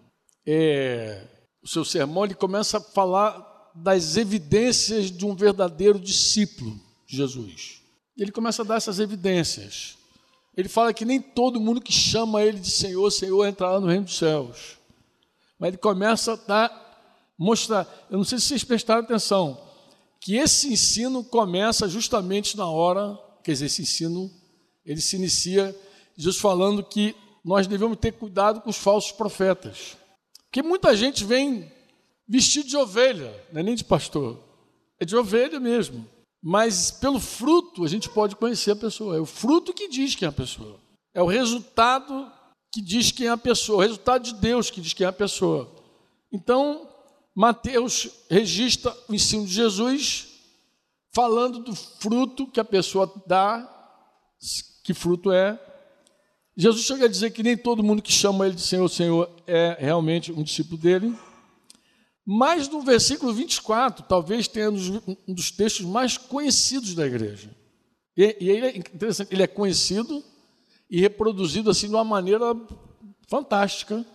é, 0.43 1.27
o 1.63 1.67
seu 1.67 1.85
sermão, 1.85 2.25
ele 2.25 2.35
começa 2.35 2.77
a 2.77 2.81
falar 2.81 3.71
das 3.73 4.17
evidências 4.17 5.09
de 5.09 5.25
um 5.25 5.33
verdadeiro 5.33 5.97
discípulo 5.97 6.79
de 7.07 7.17
Jesus. 7.17 7.81
Ele 8.17 8.31
começa 8.31 8.61
a 8.61 8.65
dar 8.65 8.75
essas 8.75 8.99
evidências. 8.99 9.97
Ele 10.55 10.69
fala 10.69 10.93
que 10.93 11.05
nem 11.05 11.19
todo 11.19 11.59
mundo 11.59 11.81
que 11.81 11.91
chama 11.91 12.43
ele 12.43 12.59
de 12.59 12.69
Senhor, 12.69 13.09
Senhor, 13.09 13.47
entrará 13.47 13.79
no 13.79 13.87
reino 13.87 14.05
dos 14.05 14.17
céus. 14.17 14.77
Mas 15.57 15.69
ele 15.69 15.77
começa 15.77 16.33
a 16.33 16.35
dar, 16.35 17.33
mostrar, 17.37 17.87
eu 18.11 18.17
não 18.17 18.25
sei 18.25 18.37
se 18.37 18.47
vocês 18.47 18.63
prestaram 18.63 19.01
atenção, 19.01 19.59
que 20.19 20.35
esse 20.35 20.71
ensino 20.71 21.23
começa 21.23 21.87
justamente 21.87 22.55
na 22.55 22.69
hora, 22.69 23.17
quer 23.43 23.53
dizer, 23.53 23.65
esse 23.65 23.81
ensino, 23.81 24.29
ele 24.85 25.01
se 25.01 25.15
inicia, 25.15 25.75
Jesus 26.15 26.37
falando 26.37 26.83
que 26.83 27.15
nós 27.43 27.65
devemos 27.65 27.97
ter 27.97 28.11
cuidado 28.13 28.61
com 28.61 28.69
os 28.69 28.77
falsos 28.77 29.11
profetas. 29.11 29.97
Porque 30.53 30.61
muita 30.61 30.95
gente 30.95 31.25
vem 31.25 31.67
vestido 32.27 32.69
de 32.69 32.77
ovelha, 32.77 33.43
não 33.51 33.61
é 33.61 33.63
nem 33.63 33.73
de 33.73 33.83
pastor, 33.83 34.39
é 34.99 35.03
de 35.03 35.15
ovelha 35.15 35.59
mesmo. 35.59 36.07
Mas 36.43 36.91
pelo 36.91 37.19
fruto 37.19 37.83
a 37.83 37.87
gente 37.87 38.07
pode 38.07 38.35
conhecer 38.35 38.69
a 38.69 38.75
pessoa. 38.75 39.17
É 39.17 39.19
o 39.19 39.25
fruto 39.25 39.73
que 39.73 39.87
diz 39.87 40.13
quem 40.13 40.27
é 40.27 40.29
a 40.29 40.31
pessoa. 40.31 40.79
É 41.11 41.23
o 41.23 41.25
resultado 41.25 42.31
que 42.71 42.83
diz 42.83 43.11
quem 43.11 43.25
é 43.25 43.31
a 43.31 43.37
pessoa, 43.37 43.79
o 43.79 43.81
resultado 43.81 44.25
de 44.25 44.35
Deus 44.35 44.69
que 44.69 44.79
diz 44.79 44.93
quem 44.93 45.07
é 45.07 45.09
a 45.09 45.13
pessoa. 45.13 45.73
Então, 46.31 46.87
Mateus 47.33 48.07
registra 48.29 48.95
o 49.09 49.15
ensino 49.15 49.47
de 49.47 49.53
Jesus, 49.53 50.27
falando 51.11 51.63
do 51.63 51.73
fruto 51.73 52.45
que 52.45 52.59
a 52.59 52.65
pessoa 52.65 53.11
dá, 53.25 53.67
que 54.83 54.93
fruto 54.93 55.31
é. 55.31 55.59
Jesus 56.55 56.85
chega 56.85 57.05
a 57.05 57.09
dizer 57.09 57.31
que 57.31 57.41
nem 57.41 57.57
todo 57.57 57.83
mundo 57.83 58.01
que 58.01 58.11
chama 58.11 58.45
ele 58.45 58.55
de 58.55 58.61
Senhor, 58.61 58.87
Senhor 58.89 59.29
é 59.47 59.77
realmente 59.79 60.31
um 60.31 60.43
discípulo 60.43 60.77
dele. 60.77 61.15
Mas 62.25 62.69
no 62.69 62.81
versículo 62.81 63.33
24, 63.33 64.05
talvez 64.07 64.47
tenha 64.47 64.69
um 64.69 65.33
dos 65.33 65.51
textos 65.51 65.85
mais 65.85 66.17
conhecidos 66.17 66.93
da 66.95 67.05
igreja. 67.05 67.49
E, 68.15 68.37
e 68.39 68.49
ele 68.49 68.65
é 68.65 68.77
interessante, 68.77 69.33
ele 69.33 69.43
é 69.43 69.47
conhecido 69.47 70.23
e 70.89 71.01
reproduzido 71.01 71.69
assim 71.69 71.87
de 71.87 71.95
uma 71.95 72.03
maneira 72.03 72.55
fantástica 73.27 74.05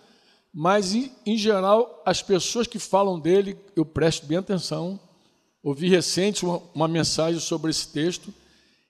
mas 0.53 0.95
em, 0.95 1.13
em, 1.27 1.37
geral 1.37 2.03
as 2.05 2.23
pessoas 2.23 2.67
que 2.67 2.79
falam 2.79 3.19
dele, 3.19 3.57
eu 3.77 3.85
presto 3.85 4.27
bem 4.27 4.39
atenção. 4.39 4.99
Ouvi 5.63 5.89
recente 5.89 6.45
uma, 6.45 6.61
uma, 6.75 6.89
mensagem 6.89 7.41
sobre 7.41 7.71
esse 7.71 7.89
texto 7.89 8.33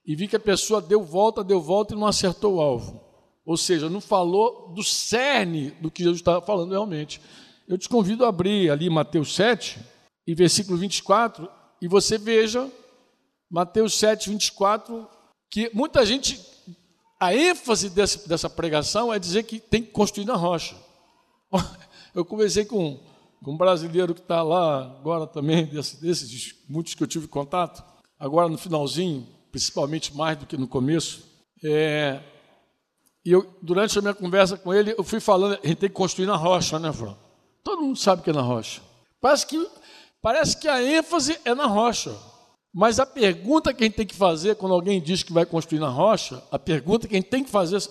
e 0.07 0.15
vi 0.15 0.29
que 0.29 0.37
a 0.37 0.41
pessoa 0.41 0.81
deu 0.81 1.03
volta, 1.03 1.43
deu 1.43 1.61
volta 1.61 1.95
e 1.95 1.99
não 1.99 2.07
acertou 2.07 2.55
o 2.55 2.61
alvo. 2.61 3.08
Ou 3.49 3.57
seja, 3.57 3.89
não 3.89 3.99
falou 3.99 4.75
do 4.75 4.85
cerne 4.85 5.71
do 5.81 5.91
que 5.91 6.03
Jesus 6.03 6.21
estava 6.21 6.45
falando 6.45 6.73
realmente. 6.73 7.19
Eu 7.67 7.79
te 7.79 7.89
convido 7.89 8.27
a 8.27 8.29
abrir 8.29 8.71
ali 8.71 8.91
Mateus 8.91 9.35
7 9.35 9.79
e 10.27 10.35
versículo 10.35 10.77
24 10.77 11.49
e 11.81 11.89
você 11.89 12.19
veja 12.19 12.71
Mateus 13.51 13.99
7, 13.99 14.29
24, 14.29 15.09
que 15.51 15.71
muita 15.73 16.05
gente, 16.05 16.39
a 17.19 17.35
ênfase 17.35 17.89
dessa, 17.89 18.29
dessa 18.29 18.51
pregação 18.51 19.11
é 19.11 19.19
dizer 19.19 19.45
que 19.45 19.59
tem 19.59 19.83
que 19.83 19.93
construir 19.93 20.27
na 20.27 20.37
rocha. 20.37 20.77
Eu 22.15 22.27
conversei 22.27 22.67
com, 22.67 23.01
com 23.43 23.53
um 23.53 23.57
brasileiro 23.57 24.15
que 24.15 24.21
está 24.21 24.43
lá 24.43 24.83
agora 25.01 25.27
também, 25.27 25.65
desses, 25.65 25.99
desses 25.99 26.55
muitos 26.69 26.93
que 26.93 27.03
eu 27.03 27.07
tive 27.07 27.29
contato, 27.29 27.83
agora 28.19 28.49
no 28.49 28.59
finalzinho, 28.59 29.27
principalmente 29.51 30.15
mais 30.15 30.37
do 30.37 30.45
que 30.47 30.57
no 30.57 30.67
começo. 30.69 31.23
É, 31.65 32.21
e 33.29 33.33
eu, 33.33 33.47
durante 33.61 33.99
a 33.99 34.01
minha 34.01 34.15
conversa 34.15 34.57
com 34.57 34.73
ele, 34.73 34.95
eu 34.97 35.05
fui 35.05 35.21
falando, 35.21 35.59
a 35.63 35.67
gente 35.67 35.77
tem 35.77 35.89
que 35.91 35.95
construir 35.95 36.25
na 36.25 36.35
rocha, 36.35 36.79
né, 36.79 36.91
Fran? 36.91 37.15
Todo 37.63 37.83
mundo 37.83 37.99
sabe 37.99 38.23
que 38.23 38.31
é 38.31 38.33
na 38.33 38.41
rocha. 38.41 38.81
Parece 39.21 39.47
que, 39.47 39.69
parece 40.23 40.57
que 40.57 40.67
a 40.67 40.83
ênfase 40.83 41.39
é 41.45 41.55
na 41.55 41.67
rocha. 41.67 42.17
Mas 42.73 42.99
a 42.99 43.05
pergunta 43.05 43.75
que 43.75 43.85
a 43.85 43.87
gente 43.87 43.97
tem 43.97 44.07
que 44.07 44.15
fazer 44.15 44.57
quando 44.57 44.73
alguém 44.73 44.99
diz 44.99 45.23
que 45.23 45.31
vai 45.31 45.45
construir 45.45 45.79
na 45.79 45.91
rocha, 45.91 46.43
a 46.51 46.59
pergunta 46.59 47.07
que 47.07 47.17
a 47.17 47.19
gente 47.19 47.29
tem 47.29 47.45
que 47.45 47.51
fazer 47.51 47.87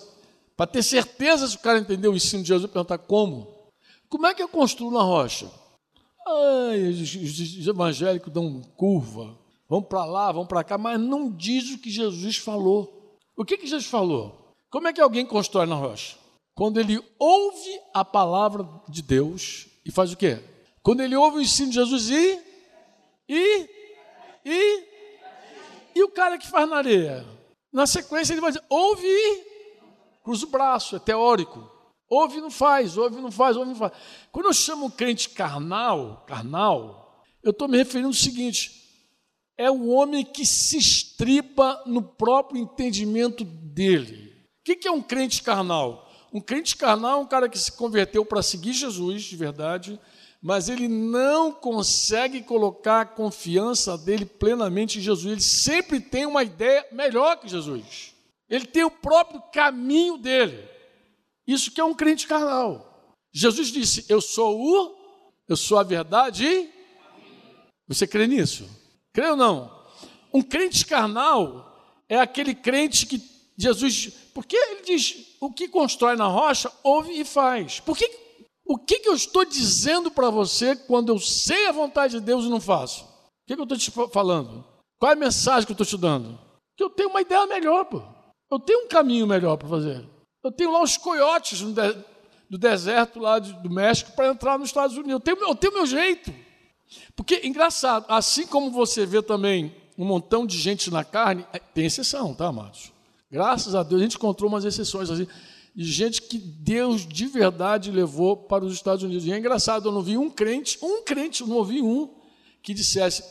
para 0.55 0.65
ter 0.65 0.81
certeza 0.81 1.47
se 1.47 1.55
o 1.55 1.59
cara 1.59 1.77
entendeu 1.77 2.13
o 2.13 2.15
ensino 2.15 2.41
de 2.41 2.47
Jesus, 2.47 2.71
perguntar 2.71 2.97
como. 2.97 3.69
Como 4.09 4.25
é 4.25 4.33
que 4.33 4.41
eu 4.41 4.49
construo 4.49 4.89
na 4.89 5.03
rocha? 5.03 5.47
Ai, 6.27 6.79
os 6.89 7.67
evangélicos 7.67 8.33
dão 8.33 8.59
curva, 8.75 9.37
vão 9.69 9.83
para 9.83 10.03
lá, 10.03 10.31
vão 10.31 10.47
para 10.47 10.63
cá, 10.63 10.79
mas 10.79 10.99
não 10.99 11.29
diz 11.29 11.69
o 11.69 11.77
que 11.77 11.91
Jesus 11.91 12.37
falou. 12.37 13.19
O 13.37 13.45
que, 13.45 13.55
que 13.55 13.67
Jesus 13.67 13.85
falou? 13.85 14.46
Como 14.69 14.87
é 14.87 14.93
que 14.93 15.01
alguém 15.01 15.25
constrói 15.25 15.65
na 15.65 15.75
rocha? 15.75 16.17
Quando 16.55 16.79
ele 16.79 17.01
ouve 17.19 17.79
a 17.93 18.03
palavra 18.03 18.67
de 18.89 19.01
Deus 19.01 19.67
e 19.85 19.91
faz 19.91 20.11
o 20.11 20.17
quê? 20.17 20.39
Quando 20.81 21.01
ele 21.01 21.15
ouve 21.15 21.37
o 21.37 21.41
ensino 21.41 21.69
de 21.69 21.75
Jesus 21.75 22.09
e. 22.09 22.39
E. 23.29 23.69
E. 24.45 24.83
E 25.95 26.03
o 26.03 26.09
cara 26.09 26.37
que 26.37 26.47
faz 26.47 26.69
na 26.69 26.77
areia? 26.77 27.25
Na 27.71 27.85
sequência 27.85 28.33
ele 28.33 28.41
vai 28.41 28.51
dizer: 28.51 28.63
ouve 28.69 29.05
e 29.05 29.43
cruza 30.23 30.45
o 30.45 30.49
braço, 30.49 30.95
é 30.95 30.99
teórico. 30.99 31.71
Ouve 32.09 32.37
e 32.37 32.41
não 32.41 32.49
faz, 32.49 32.97
ouve 32.97 33.17
e 33.17 33.21
não 33.21 33.31
faz, 33.31 33.57
ouve 33.57 33.69
e 33.69 33.73
não 33.73 33.79
faz. 33.79 33.91
Quando 34.31 34.45
eu 34.45 34.53
chamo 34.53 34.85
um 34.85 34.89
crente 34.89 35.29
carnal, 35.29 36.23
carnal, 36.25 37.23
eu 37.43 37.51
estou 37.51 37.67
me 37.67 37.77
referindo 37.77 38.07
ao 38.07 38.13
seguinte: 38.13 38.71
é 39.57 39.69
o 39.69 39.87
homem 39.87 40.23
que 40.23 40.45
se 40.45 40.77
estripa 40.77 41.83
no 41.85 42.01
próprio 42.01 42.61
entendimento 42.61 43.43
dele. 43.43 44.26
O 44.67 44.75
que 44.75 44.87
é 44.87 44.91
um 44.91 45.01
crente 45.01 45.41
carnal? 45.41 46.11
Um 46.33 46.41
crente 46.41 46.75
carnal 46.75 47.19
é 47.19 47.23
um 47.23 47.25
cara 47.25 47.47
que 47.47 47.57
se 47.57 47.71
converteu 47.71 48.25
para 48.25 48.43
seguir 48.43 48.73
Jesus 48.73 49.23
de 49.23 49.35
verdade, 49.37 49.97
mas 50.41 50.67
ele 50.67 50.89
não 50.89 51.53
consegue 51.53 52.43
colocar 52.43 53.01
a 53.01 53.05
confiança 53.05 53.97
dele 53.97 54.25
plenamente 54.25 54.99
em 54.99 55.01
Jesus. 55.01 55.31
Ele 55.31 55.41
sempre 55.41 56.01
tem 56.01 56.25
uma 56.25 56.43
ideia 56.43 56.85
melhor 56.91 57.37
que 57.37 57.47
Jesus. 57.47 58.13
Ele 58.49 58.65
tem 58.65 58.83
o 58.83 58.91
próprio 58.91 59.41
caminho 59.53 60.17
dele. 60.17 60.67
Isso 61.45 61.71
que 61.71 61.79
é 61.79 61.83
um 61.83 61.93
crente 61.93 62.27
carnal. 62.27 63.15
Jesus 63.31 63.69
disse: 63.69 64.05
Eu 64.09 64.19
sou 64.19 64.59
o, 64.59 64.95
eu 65.47 65.55
sou 65.55 65.79
a 65.79 65.83
verdade. 65.83 66.69
Você 67.87 68.05
crê 68.05 68.27
nisso? 68.27 68.69
Crê 69.13 69.29
ou 69.29 69.37
não? 69.37 69.73
Um 70.33 70.41
crente 70.41 70.85
carnal 70.85 72.03
é 72.09 72.19
aquele 72.19 72.53
crente 72.53 73.05
que 73.05 73.36
Jesus. 73.57 74.09
Porque 74.33 74.55
ele 74.55 74.81
diz: 74.83 75.35
o 75.39 75.51
que 75.51 75.67
constrói 75.67 76.15
na 76.15 76.27
rocha, 76.27 76.71
ouve 76.83 77.19
e 77.19 77.25
faz. 77.25 77.79
Por 77.79 77.97
que, 77.97 78.09
o 78.65 78.77
que, 78.77 78.99
que 78.99 79.09
eu 79.09 79.15
estou 79.15 79.43
dizendo 79.45 80.11
para 80.11 80.29
você 80.29 80.75
quando 80.75 81.09
eu 81.09 81.19
sei 81.19 81.67
a 81.67 81.71
vontade 81.71 82.19
de 82.19 82.25
Deus 82.25 82.45
e 82.45 82.49
não 82.49 82.61
faço? 82.61 83.03
O 83.03 83.07
que, 83.47 83.55
que 83.55 83.61
eu 83.61 83.63
estou 83.63 83.77
te 83.77 83.91
falando? 84.11 84.63
Qual 84.99 85.11
é 85.11 85.15
a 85.15 85.17
mensagem 85.17 85.65
que 85.65 85.71
eu 85.71 85.81
estou 85.81 85.87
te 85.87 85.97
dando? 85.97 86.39
Que 86.75 86.83
eu 86.83 86.89
tenho 86.89 87.09
uma 87.09 87.21
ideia 87.21 87.45
melhor, 87.47 87.85
pô. 87.85 88.01
Eu 88.49 88.59
tenho 88.59 88.85
um 88.85 88.87
caminho 88.87 89.27
melhor 89.27 89.57
para 89.57 89.67
fazer. 89.67 90.07
Eu 90.43 90.51
tenho 90.51 90.71
lá 90.71 90.81
os 90.81 90.97
coiotes 90.97 91.61
do 92.49 92.57
deserto 92.57 93.19
lá 93.19 93.39
do 93.39 93.69
México 93.69 94.11
para 94.13 94.29
entrar 94.29 94.57
nos 94.57 94.69
Estados 94.69 94.95
Unidos. 94.95 95.13
Eu 95.13 95.19
tenho, 95.19 95.37
eu 95.37 95.55
tenho 95.55 95.73
meu 95.73 95.85
jeito. 95.85 96.33
Porque, 97.15 97.41
engraçado, 97.45 98.05
assim 98.07 98.47
como 98.47 98.71
você 98.71 99.05
vê 99.05 99.21
também 99.21 99.75
um 99.97 100.05
montão 100.05 100.45
de 100.45 100.57
gente 100.57 100.89
na 100.91 101.03
carne, 101.03 101.45
é, 101.51 101.59
tem 101.59 101.85
exceção, 101.85 102.33
tá, 102.33 102.47
amados? 102.47 102.93
Graças 103.29 103.75
a 103.75 103.83
Deus 103.83 104.01
a 104.01 104.03
gente 104.03 104.15
encontrou 104.15 104.49
umas 104.49 104.63
exceções 104.63 105.09
assim, 105.09 105.27
de 105.75 105.83
gente 105.83 106.21
que 106.21 106.37
Deus 106.37 107.05
de 107.05 107.27
verdade 107.27 107.91
levou 107.91 108.35
para 108.35 108.65
os 108.65 108.73
Estados 108.73 109.03
Unidos. 109.03 109.25
E 109.25 109.31
é 109.31 109.37
engraçado, 109.37 109.87
eu 109.87 109.91
não 109.91 110.01
vi 110.01 110.17
um 110.17 110.29
crente, 110.29 110.79
um 110.81 111.03
crente, 111.03 111.41
eu 111.41 111.47
não 111.47 111.57
ouvi 111.57 111.81
um 111.81 112.09
que 112.63 112.73
dissesse: 112.73 113.23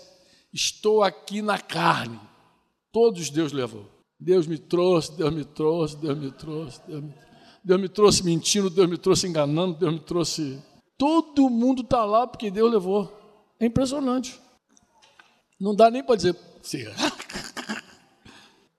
Estou 0.53 1.03
aqui 1.03 1.43
na 1.43 1.59
carne. 1.59 2.21
Todos 2.93 3.31
Deus 3.31 3.53
levou. 3.53 3.91
Deus 4.19 4.47
me 4.47 4.59
trouxe, 4.59 5.13
Deus 5.17 5.33
me 5.33 5.45
trouxe, 5.45 5.97
Deus 5.97 6.19
me 6.19 6.31
trouxe, 6.31 6.81
Deus 6.87 7.03
me, 7.03 7.15
Deus 7.63 7.81
me 7.81 7.89
trouxe 7.89 8.25
mentindo, 8.25 8.71
Deus 8.71 8.89
me 8.89 8.97
trouxe 8.97 9.27
enganando, 9.27 9.79
Deus 9.79 9.93
me 9.93 10.01
trouxe. 10.01 10.63
Todo 10.97 11.51
mundo 11.51 11.83
está 11.83 12.05
lá 12.05 12.27
porque 12.27 12.51
Deus 12.51 12.71
levou. 12.71 13.13
É 13.61 13.67
impressionante. 13.67 14.41
Não 15.61 15.75
dá 15.75 15.91
nem 15.91 16.03
para 16.03 16.17
dizer. 16.17 16.37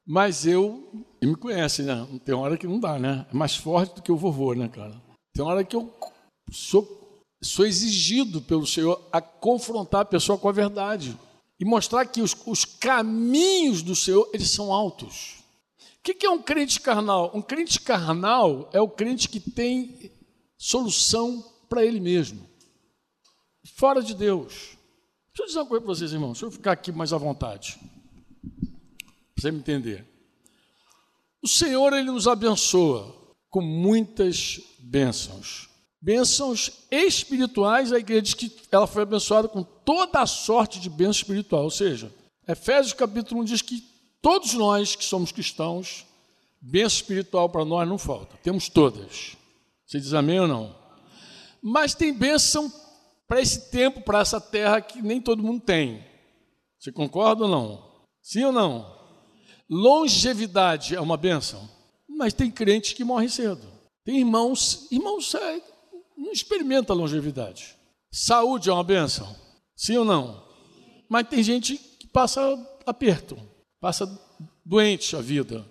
Mas 0.05 0.47
eu, 0.47 1.05
e 1.21 1.25
me 1.25 1.35
conhece, 1.35 1.83
né? 1.83 2.07
Tem 2.23 2.35
hora 2.35 2.57
que 2.57 2.67
não 2.67 2.79
dá, 2.79 2.99
né? 2.99 3.25
É 3.31 3.35
mais 3.35 3.55
forte 3.55 3.95
do 3.95 4.01
que 4.01 4.11
o 4.11 4.17
vovô, 4.17 4.53
né, 4.53 4.67
cara? 4.67 4.95
Tem 5.33 5.43
hora 5.43 5.63
que 5.63 5.75
eu 5.75 5.93
sou, 6.51 7.23
sou 7.41 7.65
exigido 7.65 8.41
pelo 8.41 8.65
Senhor 8.65 9.01
a 9.11 9.19
confrontar 9.21 10.01
a 10.01 10.05
pessoa 10.05 10.37
com 10.37 10.47
a 10.49 10.51
verdade 10.51 11.17
e 11.59 11.65
mostrar 11.65 12.05
que 12.05 12.21
os, 12.21 12.35
os 12.45 12.65
caminhos 12.65 13.81
do 13.81 13.95
Senhor 13.95 14.29
eles 14.33 14.49
são 14.51 14.71
altos. 14.71 15.43
O 15.99 16.03
que, 16.03 16.13
que 16.13 16.25
é 16.25 16.29
um 16.29 16.41
crente 16.41 16.79
carnal? 16.79 17.31
Um 17.33 17.41
crente 17.41 17.81
carnal 17.81 18.69
é 18.71 18.79
o 18.79 18.87
crente 18.87 19.27
que 19.27 19.39
tem 19.39 20.11
solução 20.57 21.43
para 21.67 21.85
ele 21.85 21.99
mesmo, 21.99 22.47
fora 23.75 24.01
de 24.01 24.13
Deus. 24.13 24.77
Deixa 25.27 25.43
eu 25.43 25.45
dizer 25.47 25.59
uma 25.59 25.65
coisa 25.65 25.85
para 25.85 25.93
vocês, 25.93 26.13
irmãos, 26.13 26.33
deixa 26.33 26.45
eu 26.45 26.51
ficar 26.51 26.71
aqui 26.71 26.91
mais 26.91 27.11
à 27.11 27.17
vontade, 27.17 27.77
para 29.35 29.41
você 29.41 29.51
me 29.51 29.59
entender. 29.59 30.16
O 31.43 31.47
Senhor, 31.47 31.93
Ele 31.93 32.11
nos 32.11 32.27
abençoa 32.27 33.15
com 33.49 33.61
muitas 33.61 34.59
bênçãos 34.79 35.67
bênçãos 36.01 36.71
espirituais, 36.91 37.91
a 37.91 37.99
igreja 37.99 38.21
diz 38.21 38.33
que 38.33 38.51
ela 38.71 38.87
foi 38.87 39.03
abençoada 39.03 39.47
com 39.47 39.63
toda 39.63 40.21
a 40.21 40.25
sorte 40.25 40.79
de 40.79 40.89
bênção 40.89 41.21
espiritual. 41.21 41.63
Ou 41.63 41.71
seja, 41.71 42.13
Efésios 42.47 42.93
capítulo 42.93 43.41
1 43.41 43.43
diz 43.43 43.61
que 43.61 43.83
todos 44.21 44.53
nós 44.53 44.95
que 44.95 45.03
somos 45.03 45.31
cristãos, 45.31 46.05
bênção 46.61 46.97
espiritual 46.97 47.49
para 47.49 47.65
nós 47.65 47.87
não 47.87 47.97
falta. 47.97 48.37
Temos 48.41 48.69
todas. 48.69 49.35
Você 49.85 49.99
diz 49.99 50.13
amém 50.13 50.39
ou 50.39 50.47
não? 50.47 50.75
Mas 51.61 51.93
tem 51.93 52.13
bênção 52.13 52.71
para 53.27 53.41
esse 53.41 53.69
tempo, 53.69 54.01
para 54.01 54.19
essa 54.19 54.39
terra 54.39 54.79
que 54.79 55.01
nem 55.01 55.19
todo 55.19 55.43
mundo 55.43 55.61
tem. 55.61 56.05
Você 56.79 56.91
concorda 56.91 57.43
ou 57.43 57.49
não? 57.49 57.85
Sim 58.21 58.45
ou 58.45 58.51
não? 58.51 58.96
Longevidade 59.69 60.95
é 60.95 61.01
uma 61.01 61.17
benção, 61.17 61.69
mas 62.07 62.33
tem 62.33 62.49
crentes 62.49 62.93
que 62.93 63.03
morrem 63.03 63.27
cedo. 63.27 63.67
Tem 64.05 64.19
irmãos, 64.19 64.87
irmãos 64.89 65.35
é, 65.35 65.61
não 66.17 66.31
experimenta 66.31 66.93
longevidade. 66.93 67.75
Saúde 68.09 68.69
é 68.69 68.73
uma 68.73 68.83
benção, 68.83 69.35
sim 69.75 69.97
ou 69.97 70.05
não? 70.05 70.41
Mas 71.09 71.27
tem 71.27 71.43
gente 71.43 71.77
que 71.77 72.07
passa 72.07 72.41
aperto, 72.85 73.37
passa 73.81 74.07
doente 74.65 75.15
a 75.15 75.21
vida, 75.21 75.65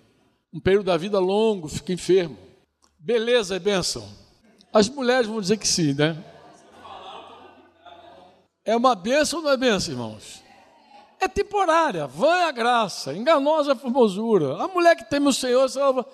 um 0.53 0.59
período 0.59 0.85
da 0.85 0.97
vida 0.97 1.19
longo, 1.19 1.67
fica 1.67 1.91
enfermo. 1.91 2.37
Beleza 2.99 3.55
é 3.55 3.59
benção. 3.59 4.07
As 4.71 4.87
mulheres 4.87 5.27
vão 5.27 5.41
dizer 5.41 5.57
que 5.57 5.67
sim, 5.67 5.93
né? 5.93 6.23
É 8.63 8.75
uma 8.75 8.93
benção 8.93 9.39
ou 9.39 9.45
não 9.45 9.51
é 9.51 9.57
benção, 9.57 9.93
irmãos? 9.93 10.46
É 11.19 11.27
temporária, 11.27 12.05
vã 12.05 12.35
é 12.35 12.43
a 12.45 12.51
graça, 12.51 13.13
enganosa 13.13 13.71
é 13.71 13.73
a 13.73 13.77
formosura. 13.77 14.61
A 14.61 14.67
mulher 14.67 14.95
que 14.95 15.09
teme 15.09 15.27
o 15.27 15.33
Senhor, 15.33 15.67
salva. 15.67 16.05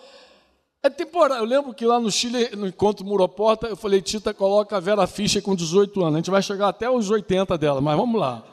É 0.81 0.89
temporária. 0.89 1.41
Eu 1.41 1.45
lembro 1.45 1.73
que 1.73 1.85
lá 1.85 1.99
no 1.99 2.11
Chile, 2.11 2.55
no 2.55 2.67
encontro 2.67 3.05
Muroporta, 3.05 3.67
eu 3.67 3.75
falei, 3.75 4.01
Tita, 4.01 4.33
coloca 4.33 4.75
a 4.75 4.79
Vera 4.79 5.05
Fischer 5.07 5.41
com 5.41 5.55
18 5.55 6.01
anos. 6.01 6.15
A 6.15 6.17
gente 6.17 6.31
vai 6.31 6.41
chegar 6.41 6.69
até 6.69 6.89
os 6.89 7.09
80 7.09 7.57
dela, 7.57 7.81
mas 7.81 7.97
vamos 7.97 8.19
lá. 8.19 8.43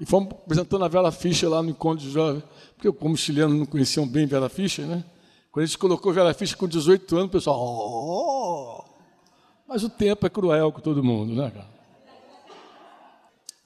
E 0.00 0.06
fomos 0.06 0.32
apresentando 0.32 0.84
a 0.84 0.88
Vera 0.88 1.12
Fischer 1.12 1.48
lá 1.48 1.62
no 1.62 1.70
encontro 1.70 2.04
de 2.04 2.10
jovens, 2.10 2.42
porque 2.74 2.88
eu, 2.88 2.94
como 2.94 3.16
chileno, 3.16 3.52
não 3.52 3.66
conheciam 3.66 4.06
bem 4.06 4.26
Vera 4.26 4.48
Fischer, 4.48 4.86
né? 4.86 5.04
Quando 5.52 5.64
a 5.64 5.66
gente 5.66 5.78
colocou 5.78 6.12
Vera 6.12 6.32
Fischer 6.32 6.56
com 6.56 6.66
18 6.66 7.16
anos, 7.16 7.28
o 7.28 7.32
pessoal, 7.32 7.58
oh! 7.60 8.84
Mas 9.68 9.84
o 9.84 9.90
tempo 9.90 10.26
é 10.26 10.30
cruel 10.30 10.72
com 10.72 10.80
todo 10.80 11.02
mundo, 11.04 11.34
né, 11.34 11.50
cara? 11.50 11.68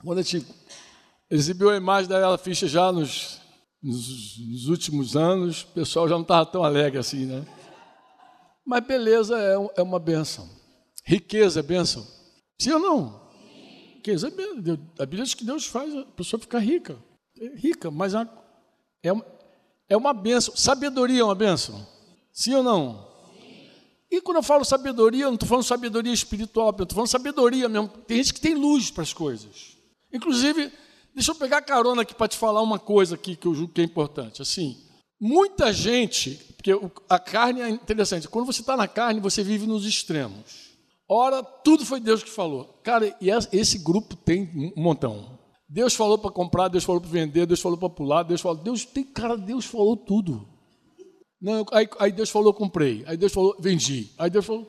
Quando 0.02 0.18
a 0.18 0.23
gente 0.23 0.47
exibiu 1.31 1.71
a 1.71 1.76
imagem 1.76 2.09
da 2.09 2.19
Vera 2.19 2.38
Fischer 2.38 2.69
já 2.69 2.93
nos, 2.93 3.40
nos, 3.83 4.38
nos 4.38 4.69
últimos 4.69 5.16
anos, 5.16 5.62
o 5.62 5.66
pessoal 5.69 6.09
já 6.09 6.14
não 6.14 6.23
estava 6.23 6.47
tão 6.47 6.64
alegre 6.64 6.99
assim, 6.99 7.26
né? 7.26 7.45
Mas 8.64 8.85
beleza 8.87 9.38
é, 9.38 9.81
é 9.81 9.83
uma 9.83 9.99
benção. 9.99 10.49
Riqueza 11.04 11.61
é 11.61 11.62
benção. 11.62 12.07
Sim 12.59 12.73
ou 12.73 12.81
não? 12.81 13.31
Riqueza 13.97 14.28
é 14.28 14.31
benção. 14.31 14.78
A 14.99 15.04
Bíblia 15.04 15.25
diz 15.25 15.35
que 15.35 15.45
Deus 15.45 15.66
faz 15.66 15.95
a 15.95 16.04
pessoa 16.04 16.40
ficar 16.40 16.61
rica. 16.61 16.97
É 17.38 17.49
rica, 17.57 17.90
mas 17.90 18.14
é 19.02 19.12
uma, 19.12 19.26
é 19.88 19.97
uma 19.97 20.14
benção. 20.14 20.57
Sabedoria 20.57 21.21
é 21.21 21.25
uma 21.25 21.35
benção? 21.35 21.87
Sim 22.33 22.54
ou 22.54 22.62
não? 22.62 23.14
E 24.11 24.21
quando 24.21 24.37
eu 24.37 24.43
falo 24.43 24.64
sabedoria, 24.64 25.25
eu 25.25 25.28
não 25.28 25.35
estou 25.35 25.49
falando 25.49 25.64
sabedoria 25.64 26.12
espiritual, 26.12 26.69
eu 26.78 26.85
estou 26.85 26.95
falando 26.95 27.09
sabedoria 27.09 27.69
mesmo. 27.69 27.88
Tem 27.88 28.19
gente 28.19 28.33
que 28.33 28.40
tem 28.40 28.54
luz 28.54 28.90
para 28.90 29.02
as 29.02 29.12
coisas. 29.12 29.76
Inclusive, 30.12 30.73
deixa 31.14 31.30
eu 31.30 31.37
pegar 31.37 31.62
carona 31.62 32.02
aqui 32.02 32.14
para 32.14 32.28
te 32.28 32.37
falar 32.37 32.61
uma 32.62 32.78
coisa 32.78 33.14
aqui 33.14 33.37
que 33.37 33.47
eu 33.47 33.54
julgo 33.54 33.73
que 33.73 33.80
é 33.80 33.85
importante. 33.85 34.42
Assim, 34.42 34.76
muita 35.21 35.73
gente, 35.73 36.33
porque 36.56 36.73
a 37.09 37.18
carne 37.18 37.61
é 37.61 37.68
interessante, 37.71 38.28
quando 38.28 38.47
você 38.47 38.61
está 38.61 38.76
na 38.76 38.88
carne, 38.88 39.21
você 39.21 39.42
vive 39.42 39.66
nos 39.66 39.87
extremos. 39.87 40.75
Ora, 41.09 41.42
tudo 41.42 41.85
foi 41.85 42.00
Deus 42.00 42.23
que 42.23 42.30
falou. 42.30 42.80
Cara, 42.83 43.14
e 43.21 43.28
esse 43.52 43.78
grupo 43.78 44.16
tem 44.16 44.50
um 44.76 44.83
montão. 44.83 45.38
Deus 45.68 45.94
falou 45.94 46.18
para 46.18 46.30
comprar, 46.30 46.68
Deus 46.68 46.85
falou 46.85 47.00
para 47.00 47.11
vender, 47.11 47.47
Deus 47.47 47.61
falou 47.61 47.76
para 47.76 47.90
pular, 47.90 48.23
Deus 48.23 48.40
falou. 48.40 48.56
Deus 48.56 48.85
tem, 48.85 49.04
cara, 49.04 49.37
Deus 49.37 49.64
falou 49.64 49.97
tudo. 49.97 50.49
Não, 51.40 51.66
aí, 51.73 51.88
aí 51.99 52.12
Deus 52.12 52.30
falou, 52.30 52.54
comprei. 52.54 53.04
Aí 53.06 53.16
Deus 53.16 53.33
falou, 53.33 53.54
vendi. 53.59 54.11
Aí 54.16 54.30
Deus 54.30 54.47
falou. 54.47 54.66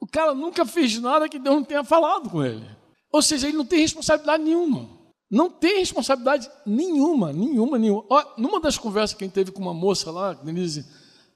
O 0.00 0.06
cara 0.06 0.34
nunca 0.34 0.64
fez 0.64 0.98
nada 0.98 1.28
que 1.28 1.38
Deus 1.38 1.56
não 1.56 1.64
tenha 1.64 1.84
falado 1.84 2.30
com 2.30 2.42
ele. 2.42 2.64
Ou 3.12 3.22
seja, 3.22 3.48
ele 3.48 3.56
não 3.56 3.64
tem 3.64 3.80
responsabilidade 3.80 4.42
nenhuma. 4.42 4.88
Não 5.30 5.48
tem 5.48 5.78
responsabilidade 5.78 6.50
nenhuma, 6.66 7.32
nenhuma, 7.32 7.78
nenhuma. 7.78 8.04
Ó, 8.10 8.24
numa 8.36 8.60
das 8.60 8.76
conversas 8.76 9.16
que 9.16 9.22
a 9.22 9.26
gente 9.26 9.34
teve 9.34 9.52
com 9.52 9.62
uma 9.62 9.74
moça 9.74 10.10
lá, 10.10 10.32
Denise, 10.32 10.84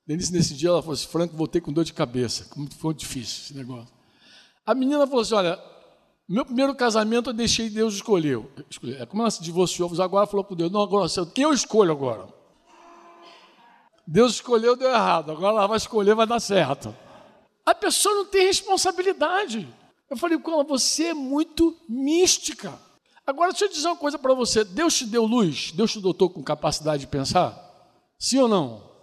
Denise 0.07 0.33
nesse 0.33 0.55
dia, 0.55 0.71
ela 0.71 0.83
falou 0.83 0.95
assim: 0.95 1.07
Franco, 1.07 1.37
voltei 1.37 1.61
com 1.61 1.73
dor 1.73 1.85
de 1.85 1.93
cabeça. 1.93 2.47
Como 2.51 2.69
foi 2.75 2.93
difícil 2.95 3.45
esse 3.45 3.55
negócio. 3.55 3.95
A 4.67 4.75
menina 4.75 5.07
falou 5.07 5.23
assim: 5.23 5.35
olha, 5.35 5.61
meu 6.29 6.45
primeiro 6.45 6.75
casamento 6.75 7.31
eu 7.31 7.35
deixei 7.35 7.71
Deus 7.71 7.95
escolher. 7.95 8.45
É 8.99 9.07
como 9.07 9.23
ela 9.23 9.31
se 9.31 9.43
divorciou, 9.43 9.91
agora 10.01 10.27
falou 10.27 10.45
com 10.45 10.57
Deus: 10.57 10.73
não, 10.73 10.81
agora 10.81 11.09
eu 11.37 11.53
escolho 11.53 11.93
agora. 11.93 12.27
Deus 14.07 14.35
escolheu, 14.35 14.77
deu 14.77 14.91
errado. 14.91 15.31
Agora 15.31 15.57
ela 15.57 15.67
vai 15.67 15.77
escolher, 15.77 16.15
vai 16.15 16.27
dar 16.27 16.41
certo. 16.41 16.95
A 17.65 17.75
pessoa 17.75 18.15
não 18.15 18.27
tem 18.27 18.47
responsabilidade. 18.47 19.69
Eu 20.11 20.17
falei 20.17 20.39
com 20.39 20.53
ela: 20.53 20.65
você 20.65 21.07
é 21.09 21.15
muito 21.15 21.77
mística. 21.89 22.79
Agora, 23.27 23.51
deixa 23.51 23.65
eu 23.65 23.71
dizer 23.71 23.89
uma 23.89 23.97
coisa 23.97 24.19
para 24.19 24.35
você: 24.35 24.65
Deus 24.65 24.95
te 24.95 25.07
deu 25.07 25.25
luz? 25.25 25.73
Deus 25.73 25.93
te 25.93 26.01
dotou 26.01 26.31
com 26.31 26.43
capacidade 26.43 27.01
de 27.01 27.07
pensar? 27.07 27.59
Sim 28.19 28.39
ou 28.41 28.49
não? 28.49 28.95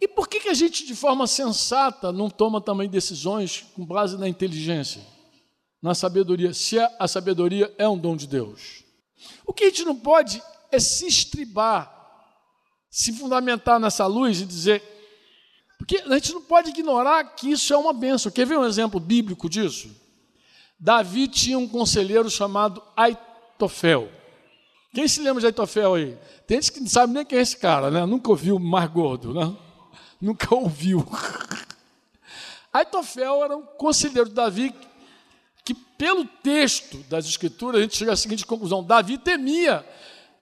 E 0.00 0.06
por 0.06 0.28
que, 0.28 0.40
que 0.40 0.48
a 0.48 0.54
gente, 0.54 0.86
de 0.86 0.94
forma 0.94 1.26
sensata, 1.26 2.12
não 2.12 2.30
toma 2.30 2.60
também 2.60 2.88
decisões 2.88 3.66
com 3.74 3.84
base 3.84 4.16
na 4.16 4.28
inteligência? 4.28 5.02
na 5.82 5.94
sabedoria, 5.94 6.52
se 6.52 6.78
a 6.78 7.06
sabedoria 7.06 7.72
é 7.78 7.88
um 7.88 7.96
dom 7.96 8.16
de 8.16 8.26
Deus. 8.26 8.84
O 9.46 9.52
que 9.52 9.64
a 9.64 9.66
gente 9.68 9.84
não 9.84 9.96
pode 9.96 10.42
é 10.70 10.78
se 10.78 11.06
estribar, 11.06 11.92
se 12.90 13.12
fundamentar 13.12 13.78
nessa 13.78 14.06
luz 14.06 14.40
e 14.40 14.46
dizer. 14.46 14.82
Porque 15.78 15.98
a 15.98 16.14
gente 16.14 16.32
não 16.32 16.42
pode 16.42 16.70
ignorar 16.70 17.22
que 17.24 17.50
isso 17.50 17.72
é 17.72 17.76
uma 17.76 17.92
benção. 17.92 18.30
Quer 18.32 18.46
ver 18.46 18.58
um 18.58 18.64
exemplo 18.64 18.98
bíblico 18.98 19.48
disso? 19.48 19.88
Davi 20.78 21.26
tinha 21.26 21.58
um 21.58 21.66
conselheiro 21.66 22.30
chamado 22.30 22.82
Aitofel. 22.96 24.08
Quem 24.94 25.08
se 25.08 25.20
lembra 25.20 25.40
de 25.40 25.46
Aitofel 25.46 25.94
aí? 25.94 26.16
Tem 26.46 26.60
gente 26.60 26.72
que 26.72 26.80
não 26.80 26.88
sabe 26.88 27.12
nem 27.12 27.24
quem 27.24 27.38
é 27.38 27.42
esse 27.42 27.56
cara, 27.56 27.90
né? 27.90 28.06
Nunca 28.06 28.30
ouviu 28.30 28.56
o 28.56 28.60
Mar 28.60 28.88
Gordo, 28.88 29.34
né? 29.34 29.54
Nunca 30.20 30.54
ouviu. 30.54 31.06
Aitofel 32.72 33.44
era 33.44 33.56
um 33.56 33.62
conselheiro 33.62 34.28
de 34.28 34.34
Davi 34.34 34.74
que 35.64 35.74
pelo 35.74 36.24
texto 36.24 36.98
das 37.08 37.26
escrituras 37.26 37.80
a 37.80 37.82
gente 37.82 37.96
chega 37.96 38.12
à 38.12 38.16
seguinte 38.16 38.46
conclusão: 38.46 38.82
Davi 38.82 39.18
temia. 39.18 39.84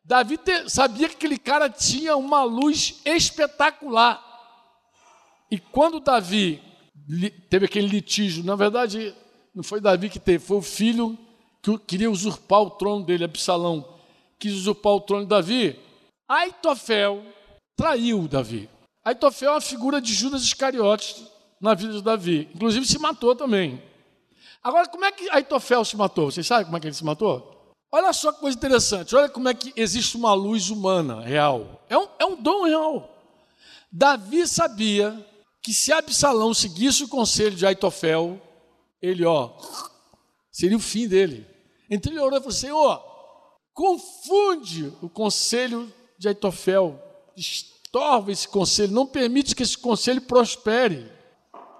Davi 0.05 0.37
te, 0.37 0.71
sabia 0.71 1.09
que 1.09 1.17
aquele 1.17 1.39
cara 1.39 1.69
tinha 1.69 2.17
uma 2.17 2.45
luz 2.45 3.01
espetacular. 3.05 4.23
E 5.51 5.59
quando 5.59 5.99
Davi 5.99 6.63
teve 7.51 7.67
aquele 7.67 7.89
litígio, 7.89 8.45
na 8.45 8.55
verdade, 8.55 9.15
não 9.57 9.63
foi 9.63 9.81
Davi 9.81 10.11
que 10.11 10.19
teve, 10.19 10.45
foi 10.45 10.59
o 10.59 10.63
filho 10.63 11.19
que 11.63 11.79
queria 11.79 12.11
usurpar 12.11 12.61
o 12.61 12.71
trono 12.71 13.03
dele, 13.03 13.25
Absalão, 13.25 13.89
quis 14.39 14.53
usurpar 14.53 14.93
o 14.93 15.01
trono 15.01 15.23
de 15.23 15.31
Davi. 15.31 15.81
Aitofel 16.29 17.25
traiu 17.75 18.29
Davi. 18.29 18.69
Aitofel 19.03 19.49
é 19.49 19.55
uma 19.55 19.61
figura 19.63 19.99
de 19.99 20.13
Judas 20.13 20.43
Iscariotes 20.43 21.25
na 21.59 21.73
vida 21.73 21.95
de 21.95 22.03
Davi. 22.03 22.51
Inclusive 22.55 22.87
se 22.87 22.99
matou 22.99 23.35
também. 23.35 23.83
Agora, 24.63 24.89
como 24.89 25.07
é 25.07 25.13
que 25.13 25.31
Aitofel 25.31 25.85
se 25.87 25.97
matou? 25.97 26.31
Vocês 26.31 26.47
sabem 26.47 26.67
como 26.67 26.77
é 26.77 26.81
que 26.81 26.89
ele 26.89 26.95
se 26.95 27.05
matou? 27.05 27.75
Olha 27.91 28.13
só 28.13 28.33
que 28.33 28.41
coisa 28.41 28.59
interessante. 28.59 29.17
Olha 29.17 29.29
como 29.31 29.49
é 29.49 29.55
que 29.55 29.73
existe 29.75 30.19
uma 30.19 30.35
luz 30.35 30.69
humana 30.69 31.23
real. 31.23 31.83
É 31.89 31.97
um, 31.97 32.09
é 32.19 32.27
um 32.27 32.37
dom 32.37 32.65
real. 32.65 33.11
Davi 33.91 34.47
sabia 34.47 35.25
que 35.63 35.73
se 35.73 35.93
Absalão 35.93 36.53
seguisse 36.53 37.05
o 37.05 37.09
conselho 37.09 37.57
de 37.57 37.65
Aitofel, 37.65 38.41
ele, 39.07 39.25
ó, 39.25 39.53
seria 40.51 40.77
o 40.77 40.81
fim 40.81 41.07
dele. 41.07 41.47
Então 41.91 42.13
ele 42.13 42.21
orou 42.21 42.39
e 42.39 42.41
falou: 42.41 42.53
Senhor, 42.53 43.05
confunde 43.73 44.93
o 45.03 45.09
conselho 45.09 45.93
de 46.19 46.29
Aitofel, 46.29 47.01
estorva 47.37 48.33
esse 48.33 48.49
conselho, 48.49 48.93
não 48.93 49.07
permite 49.07 49.55
que 49.55 49.63
esse 49.63 49.77
conselho 49.77 50.23
prospere, 50.23 51.11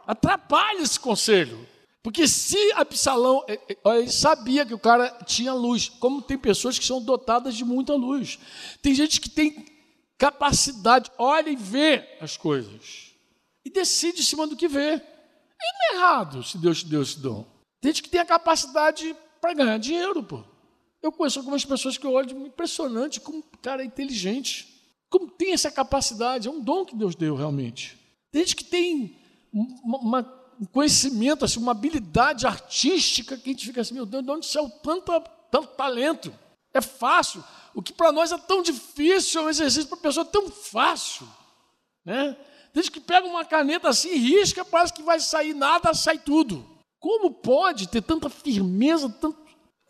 atrapalhe 0.07 0.83
esse 0.83 1.01
conselho. 1.01 1.67
Porque 2.03 2.29
se 2.29 2.73
Absalão, 2.75 3.45
é, 3.49 3.55
é, 3.55 3.99
ele 3.99 4.13
sabia 4.13 4.65
que 4.65 4.73
o 4.73 4.79
cara 4.79 5.09
tinha 5.25 5.53
luz, 5.53 5.89
como 5.89 6.23
tem 6.23 6.39
pessoas 6.39 6.79
que 6.79 6.85
são 6.85 7.03
dotadas 7.03 7.57
de 7.57 7.65
muita 7.65 7.95
luz. 7.95 8.39
Tem 8.81 8.95
gente 8.95 9.21
que 9.21 9.29
tem 9.29 9.67
capacidade, 10.17 11.11
olha 11.19 11.51
e 11.51 11.57
vê 11.57 12.07
as 12.21 12.37
coisas. 12.37 13.13
E 13.65 13.71
decide 13.71 14.21
em 14.21 14.25
cima 14.25 14.47
do 14.47 14.55
que 14.55 14.69
vê. 14.69 15.03
E 15.61 15.73
não 15.73 15.93
é 15.93 15.95
errado 15.97 16.43
se 16.43 16.59
Deus 16.59 16.81
te 16.81 16.87
deu 16.87 17.03
esse 17.03 17.19
dom. 17.19 17.47
Gente 17.83 18.03
que 18.03 18.09
tem 18.09 18.21
a 18.21 18.25
capacidade 18.25 19.15
para 19.41 19.55
ganhar 19.55 19.79
dinheiro, 19.79 20.23
pô. 20.23 20.43
Eu 21.03 21.13
conheço 21.13 21.39
algumas 21.39 21.65
pessoas 21.65 21.97
que 21.97 22.07
eu 22.07 22.13
olho 22.13 22.47
impressionante 22.47 23.21
como 23.21 23.39
o 23.39 23.59
cara 23.59 23.83
é 23.83 23.87
inteligente. 23.87 24.75
Como 25.09 25.31
tem 25.31 25.53
essa 25.53 25.71
capacidade, 25.71 26.49
é 26.49 26.51
um 26.51 26.61
dom 26.61 26.85
que 26.85 26.97
Deus 26.97 27.15
deu 27.15 27.37
realmente. 27.37 27.97
Gente 28.35 28.57
que 28.57 28.65
tem 28.65 29.17
uma, 29.53 29.99
uma 29.99 30.37
um 30.61 30.65
conhecimento, 30.65 31.45
assim, 31.45 31.61
uma 31.61 31.73
habilidade 31.73 32.47
artística 32.47 33.37
que 33.37 33.51
a 33.51 33.53
gente 33.53 33.67
fica 33.67 33.81
assim, 33.81 33.95
meu 33.95 34.07
Deus, 34.07 34.25
de 34.25 34.31
onde 34.31 34.47
saiu 34.47 34.71
tanto, 34.83 35.13
tanto 35.51 35.69
talento? 35.77 36.33
É 36.73 36.81
fácil. 36.81 37.45
O 37.75 37.83
que 37.83 37.93
para 37.93 38.11
nós 38.11 38.33
é 38.33 38.39
tão 38.39 38.63
difícil, 38.63 39.43
é 39.43 39.45
um 39.45 39.49
exercício 39.51 39.89
para 39.89 39.99
a 39.99 40.03
pessoa 40.03 40.25
tão 40.25 40.51
fácil. 40.51 41.29
Né? 42.05 42.37
Desde 42.77 42.91
que 42.91 43.01
pega 43.01 43.27
uma 43.27 43.43
caneta 43.43 43.89
assim 43.89 44.15
risca, 44.17 44.63
parece 44.63 44.93
que 44.93 45.03
vai 45.03 45.19
sair 45.19 45.55
nada, 45.55 45.95
sai 45.95 46.19
tudo. 46.19 46.63
Como 47.01 47.31
pode 47.31 47.89
ter 47.89 48.03
tanta 48.03 48.29
firmeza? 48.29 49.09
Tanto... 49.09 49.35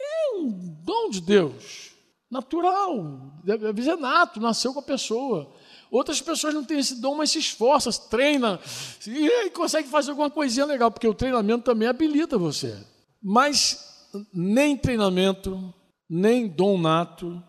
É 0.00 0.36
um 0.36 0.48
dom 0.84 1.10
de 1.10 1.20
Deus. 1.20 1.90
Natural, 2.30 3.42
às 3.42 3.74
vezes 3.74 3.88
é 3.88 3.96
nato, 3.96 4.38
nasceu 4.38 4.72
com 4.72 4.78
a 4.78 4.84
pessoa. 4.84 5.52
Outras 5.90 6.20
pessoas 6.20 6.54
não 6.54 6.62
têm 6.62 6.78
esse 6.78 7.00
dom, 7.00 7.16
mas 7.16 7.32
se 7.32 7.40
esforçam, 7.40 7.92
treina 8.08 8.60
e 9.04 9.50
consegue 9.50 9.88
fazer 9.88 10.10
alguma 10.10 10.30
coisinha 10.30 10.64
legal, 10.64 10.88
porque 10.88 11.08
o 11.08 11.14
treinamento 11.14 11.64
também 11.64 11.88
habilita 11.88 12.38
você. 12.38 12.78
Mas 13.20 14.08
nem 14.32 14.76
treinamento, 14.76 15.74
nem 16.08 16.46
dom 16.46 16.78
nato, 16.78 17.42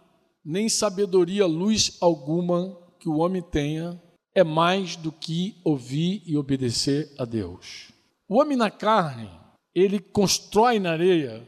nem 0.43 0.67
sabedoria, 0.67 1.45
luz 1.45 1.95
alguma 2.01 2.75
que 2.99 3.07
o 3.07 3.17
homem 3.17 3.43
tenha 3.43 4.01
é 4.37 4.43
mais 4.43 4.95
do 4.95 5.11
que 5.11 5.59
ouvir 5.63 6.21
e 6.23 6.37
obedecer 6.37 7.11
a 7.17 7.25
Deus. 7.25 7.91
O 8.29 8.39
homem 8.39 8.55
na 8.55 8.69
carne, 8.69 9.27
ele 9.73 9.99
constrói 9.99 10.79
na 10.79 10.91
areia, 10.91 11.43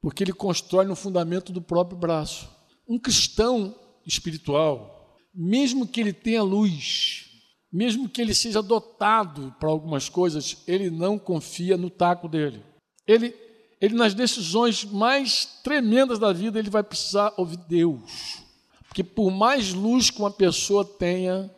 porque 0.00 0.24
ele 0.24 0.32
constrói 0.32 0.84
no 0.84 0.96
fundamento 0.96 1.52
do 1.52 1.62
próprio 1.62 1.96
braço. 1.96 2.50
Um 2.88 2.98
cristão 2.98 3.72
espiritual, 4.04 5.16
mesmo 5.32 5.86
que 5.86 6.00
ele 6.00 6.12
tenha 6.12 6.42
luz, 6.42 7.30
mesmo 7.72 8.08
que 8.08 8.20
ele 8.20 8.34
seja 8.34 8.60
dotado 8.60 9.54
para 9.60 9.68
algumas 9.68 10.08
coisas, 10.08 10.64
ele 10.66 10.90
não 10.90 11.20
confia 11.20 11.76
no 11.76 11.88
taco 11.88 12.26
dele. 12.26 12.60
Ele, 13.06 13.32
ele 13.80 13.94
nas 13.94 14.14
decisões 14.14 14.84
mais 14.84 15.60
tremendas 15.62 16.18
da 16.18 16.32
vida, 16.32 16.58
ele 16.58 16.70
vai 16.70 16.82
precisar 16.82 17.32
ouvir 17.36 17.58
Deus. 17.68 18.42
Porque 18.88 19.04
por 19.04 19.30
mais 19.30 19.72
luz 19.72 20.10
que 20.10 20.18
uma 20.18 20.30
pessoa 20.30 20.84
tenha, 20.84 21.48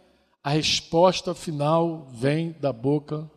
a 0.45 0.51
resposta 0.51 1.35
final 1.35 2.07
vem 2.13 2.53
da 2.61 2.71
boca 2.71 3.29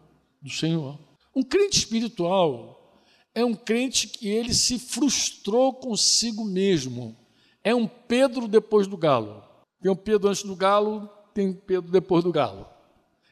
do 0.42 0.50
Senhor. 0.50 1.00
Um 1.34 1.42
crente 1.42 1.78
espiritual 1.78 3.02
é 3.34 3.46
um 3.46 3.54
crente 3.54 4.10
que 4.10 4.28
ele 4.28 4.54
se 4.54 4.78
frustrou 4.78 5.74
consigo 5.74 6.44
mesmo. 6.44 7.16
É 7.64 7.74
um 7.74 7.88
Pedro 7.88 8.46
depois 8.46 8.88
do 8.88 8.98
galo. 8.98 9.42
Tem 9.82 9.90
um 9.90 9.96
Pedro 9.96 10.28
antes 10.28 10.44
do 10.44 10.56
galo, 10.56 11.10
tem 11.34 11.54
Pedro 11.54 11.90
depois 11.90 12.26
do 12.26 12.32
galo. 12.32 12.68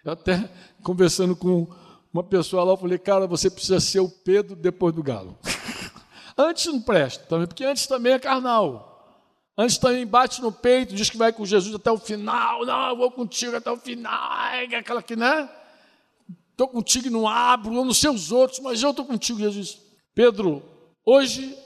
Eu 0.06 0.14
até 0.14 0.50
conversando 0.82 1.36
com 1.36 1.68
uma 2.14 2.24
pessoa 2.24 2.64
lá, 2.64 2.72
eu 2.72 2.78
falei, 2.78 2.98
cara, 2.98 3.28
você 3.28 3.50
precisa 3.50 3.82
ser 3.82 4.00
o 4.00 4.08
Pedro 4.08 4.56
depois 4.56 4.96
do 4.96 5.04
galo. 5.04 5.38
antes 6.38 6.66
não 6.68 6.82
presta 6.82 7.26
também, 7.26 7.48
porque 7.48 7.66
antes 7.66 7.88
também 7.88 8.14
é 8.14 8.20
carnal. 8.20 8.95
Antes 9.58 9.78
também 9.78 10.06
bate 10.06 10.41
no 10.41 10.52
peito, 10.52 10.94
diz 10.94 11.10
que 11.10 11.18
vai 11.18 11.32
com 11.32 11.46
Jesus 11.46 11.74
até 11.74 11.89
o 11.89 11.98
final. 11.98 12.65
Não, 12.65 12.89
eu 12.89 12.98
vou 12.98 13.10
contigo 13.10 13.56
até 13.56 13.72
o 13.72 13.78
final. 13.78 14.48
É 14.54 14.76
aquela 14.76 15.02
que, 15.02 15.15
né? 15.15 15.50
Estou 16.52 16.68
contigo 16.68 17.08
e 17.08 17.10
não 17.10 17.28
abro, 17.28 17.74
eu 17.74 17.86
não 17.86 17.94
sei 17.94 18.10
os 18.10 18.32
outros, 18.32 18.60
mas 18.60 18.82
eu 18.82 18.89
estou 18.89 19.06
contigo, 19.06 19.39
Jesus. 19.39 19.78
Pedro, 20.13 20.63
hoje, 21.06 21.58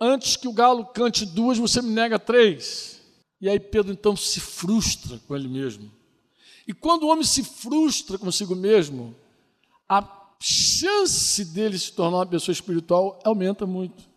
antes 0.00 0.36
que 0.36 0.48
o 0.48 0.52
galo 0.52 0.86
cante 0.86 1.24
duas, 1.24 1.58
você 1.58 1.80
me 1.80 1.90
nega 1.90 2.18
três. 2.18 3.00
E 3.40 3.48
aí 3.48 3.58
Pedro 3.58 3.92
então 3.92 4.16
se 4.16 4.38
frustra 4.38 5.20
com 5.26 5.34
ele 5.34 5.48
mesmo. 5.48 5.90
E 6.66 6.72
quando 6.72 7.04
o 7.04 7.08
homem 7.08 7.24
se 7.24 7.42
frustra 7.42 8.16
consigo 8.16 8.54
mesmo, 8.54 9.16
a 9.88 10.04
chance 10.40 11.44
dele 11.44 11.78
se 11.78 11.92
tornar 11.92 12.18
uma 12.18 12.26
pessoa 12.26 12.52
espiritual 12.52 13.18
aumenta 13.24 13.66
muito. 13.66 14.11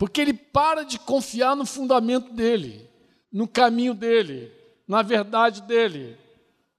Porque 0.00 0.18
ele 0.18 0.32
para 0.32 0.82
de 0.82 0.98
confiar 0.98 1.54
no 1.54 1.66
fundamento 1.66 2.32
dele, 2.32 2.88
no 3.30 3.46
caminho 3.46 3.92
dele, 3.92 4.50
na 4.88 5.02
verdade 5.02 5.60
dele, 5.60 6.16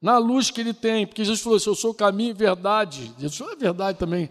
na 0.01 0.17
luz 0.17 0.49
que 0.49 0.59
ele 0.59 0.73
tem. 0.73 1.05
Porque 1.05 1.23
Jesus 1.23 1.39
falou 1.39 1.57
assim: 1.57 1.69
Eu 1.69 1.75
sou 1.75 1.91
o 1.91 1.93
caminho 1.93 2.31
e 2.31 2.33
verdade. 2.33 3.13
Jesus 3.19 3.51
é 3.51 3.55
verdade 3.55 3.99
também. 3.99 4.27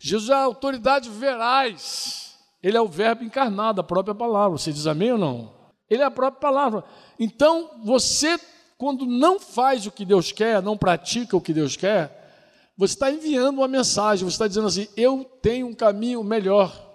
Jesus 0.00 0.28
é 0.28 0.34
a 0.34 0.42
autoridade 0.42 1.08
veraz. 1.08 2.36
Ele 2.60 2.76
é 2.76 2.80
o 2.80 2.88
Verbo 2.88 3.22
encarnado, 3.22 3.80
a 3.80 3.84
própria 3.84 4.12
palavra. 4.12 4.58
Você 4.58 4.72
diz 4.72 4.88
amém 4.88 5.12
ou 5.12 5.18
não? 5.18 5.52
Ele 5.88 6.02
é 6.02 6.06
a 6.06 6.10
própria 6.10 6.40
palavra. 6.40 6.82
Então, 7.20 7.70
você, 7.84 8.40
quando 8.76 9.06
não 9.06 9.38
faz 9.38 9.86
o 9.86 9.92
que 9.92 10.04
Deus 10.04 10.32
quer, 10.32 10.60
não 10.60 10.76
pratica 10.76 11.36
o 11.36 11.40
que 11.40 11.52
Deus 11.52 11.76
quer, 11.76 12.72
você 12.76 12.94
está 12.94 13.08
enviando 13.08 13.58
uma 13.58 13.68
mensagem, 13.68 14.28
você 14.28 14.34
está 14.34 14.48
dizendo 14.48 14.66
assim: 14.66 14.88
Eu 14.96 15.24
tenho 15.40 15.68
um 15.68 15.74
caminho 15.74 16.24
melhor. 16.24 16.90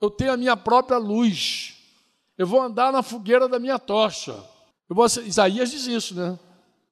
Eu 0.00 0.10
tenho 0.10 0.32
a 0.32 0.36
minha 0.36 0.56
própria 0.56 0.98
luz. 0.98 1.74
Eu 2.36 2.46
vou 2.46 2.60
andar 2.60 2.92
na 2.92 3.02
fogueira 3.02 3.48
da 3.48 3.58
minha 3.58 3.78
tocha. 3.78 4.36
Vou, 4.88 5.06
Isaías 5.06 5.70
diz 5.70 5.86
isso, 5.86 6.14
né? 6.14 6.38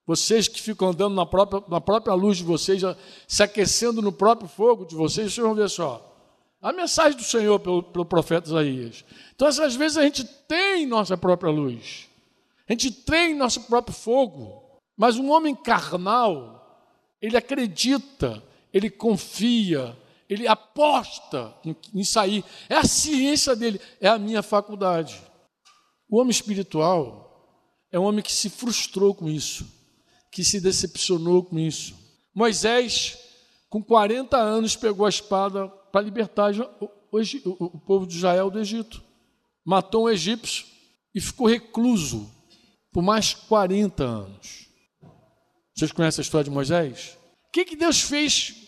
Vocês 0.06 0.48
que 0.48 0.60
ficam 0.60 0.88
andando 0.88 1.14
na 1.14 1.24
própria, 1.24 1.62
na 1.68 1.80
própria 1.80 2.14
luz 2.14 2.38
de 2.38 2.44
vocês, 2.44 2.82
se 3.26 3.42
aquecendo 3.42 4.02
no 4.02 4.12
próprio 4.12 4.48
fogo 4.48 4.84
de 4.84 4.94
vocês, 4.94 5.32
vocês 5.32 5.46
vão 5.46 5.54
ver 5.54 5.70
só. 5.70 6.10
A 6.60 6.72
mensagem 6.72 7.16
do 7.16 7.24
Senhor 7.24 7.58
pelo, 7.60 7.82
pelo 7.82 8.04
profeta 8.04 8.48
Isaías. 8.48 9.04
Então, 9.34 9.48
às 9.48 9.76
vezes, 9.76 9.96
a 9.96 10.02
gente 10.02 10.24
tem 10.24 10.86
nossa 10.86 11.16
própria 11.16 11.50
luz. 11.50 12.08
A 12.68 12.72
gente 12.72 12.90
tem 12.90 13.34
nosso 13.34 13.62
próprio 13.62 13.94
fogo. 13.94 14.62
Mas 14.96 15.16
um 15.16 15.30
homem 15.30 15.54
carnal, 15.54 16.80
ele 17.20 17.36
acredita, 17.36 18.42
ele 18.72 18.88
confia, 18.88 19.96
ele 20.28 20.46
aposta 20.46 21.54
em 21.94 22.04
sair. 22.04 22.44
É 22.68 22.76
a 22.76 22.84
ciência 22.84 23.54
dele, 23.54 23.80
é 24.00 24.08
a 24.08 24.18
minha 24.18 24.42
faculdade. 24.42 25.20
O 26.08 26.18
homem 26.18 26.30
espiritual 26.30 27.24
é 27.90 27.98
um 27.98 28.04
homem 28.04 28.22
que 28.22 28.32
se 28.32 28.50
frustrou 28.50 29.14
com 29.14 29.28
isso, 29.28 29.66
que 30.30 30.44
se 30.44 30.60
decepcionou 30.60 31.44
com 31.44 31.58
isso. 31.58 31.94
Moisés, 32.34 33.18
com 33.68 33.82
40 33.82 34.36
anos, 34.36 34.74
pegou 34.76 35.06
a 35.06 35.08
espada 35.08 35.68
para 35.68 36.00
libertar 36.00 36.52
o, 36.80 37.78
povo 37.80 38.06
de 38.06 38.16
Israel 38.16 38.50
do 38.50 38.58
Egito. 38.58 39.02
Matou 39.64 40.04
um 40.04 40.10
egípcio 40.10 40.66
e 41.14 41.20
ficou 41.20 41.46
recluso 41.46 42.30
por 42.92 43.02
mais 43.02 43.34
40 43.34 44.02
anos. 44.02 44.68
Vocês 45.74 45.92
conhecem 45.92 46.22
a 46.22 46.24
história 46.24 46.44
de 46.44 46.50
Moisés? 46.50 47.16
O 47.48 47.52
que, 47.52 47.64
que 47.64 47.76
Deus 47.76 48.00
fez 48.00 48.63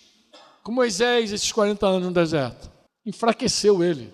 com 0.66 0.72
Moisés, 0.72 1.30
esses 1.30 1.52
40 1.52 1.86
anos 1.86 2.08
no 2.08 2.12
deserto, 2.12 2.68
enfraqueceu 3.06 3.84
ele. 3.84 4.12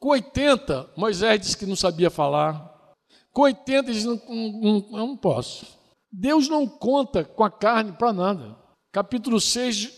Com 0.00 0.08
80, 0.08 0.90
Moisés 0.96 1.40
disse 1.40 1.56
que 1.56 1.66
não 1.66 1.76
sabia 1.76 2.10
falar. 2.10 2.92
Com 3.30 3.42
80, 3.42 3.90
ele 3.90 3.92
disse: 3.92 4.06
não, 4.08 4.16
não, 4.18 4.86
eu 4.90 5.06
não 5.06 5.16
posso. 5.16 5.64
Deus 6.10 6.48
não 6.48 6.66
conta 6.66 7.22
com 7.22 7.44
a 7.44 7.50
carne 7.50 7.92
para 7.92 8.12
nada. 8.12 8.56
Capítulo 8.90 9.40
6 9.40 9.76
de 9.76 9.92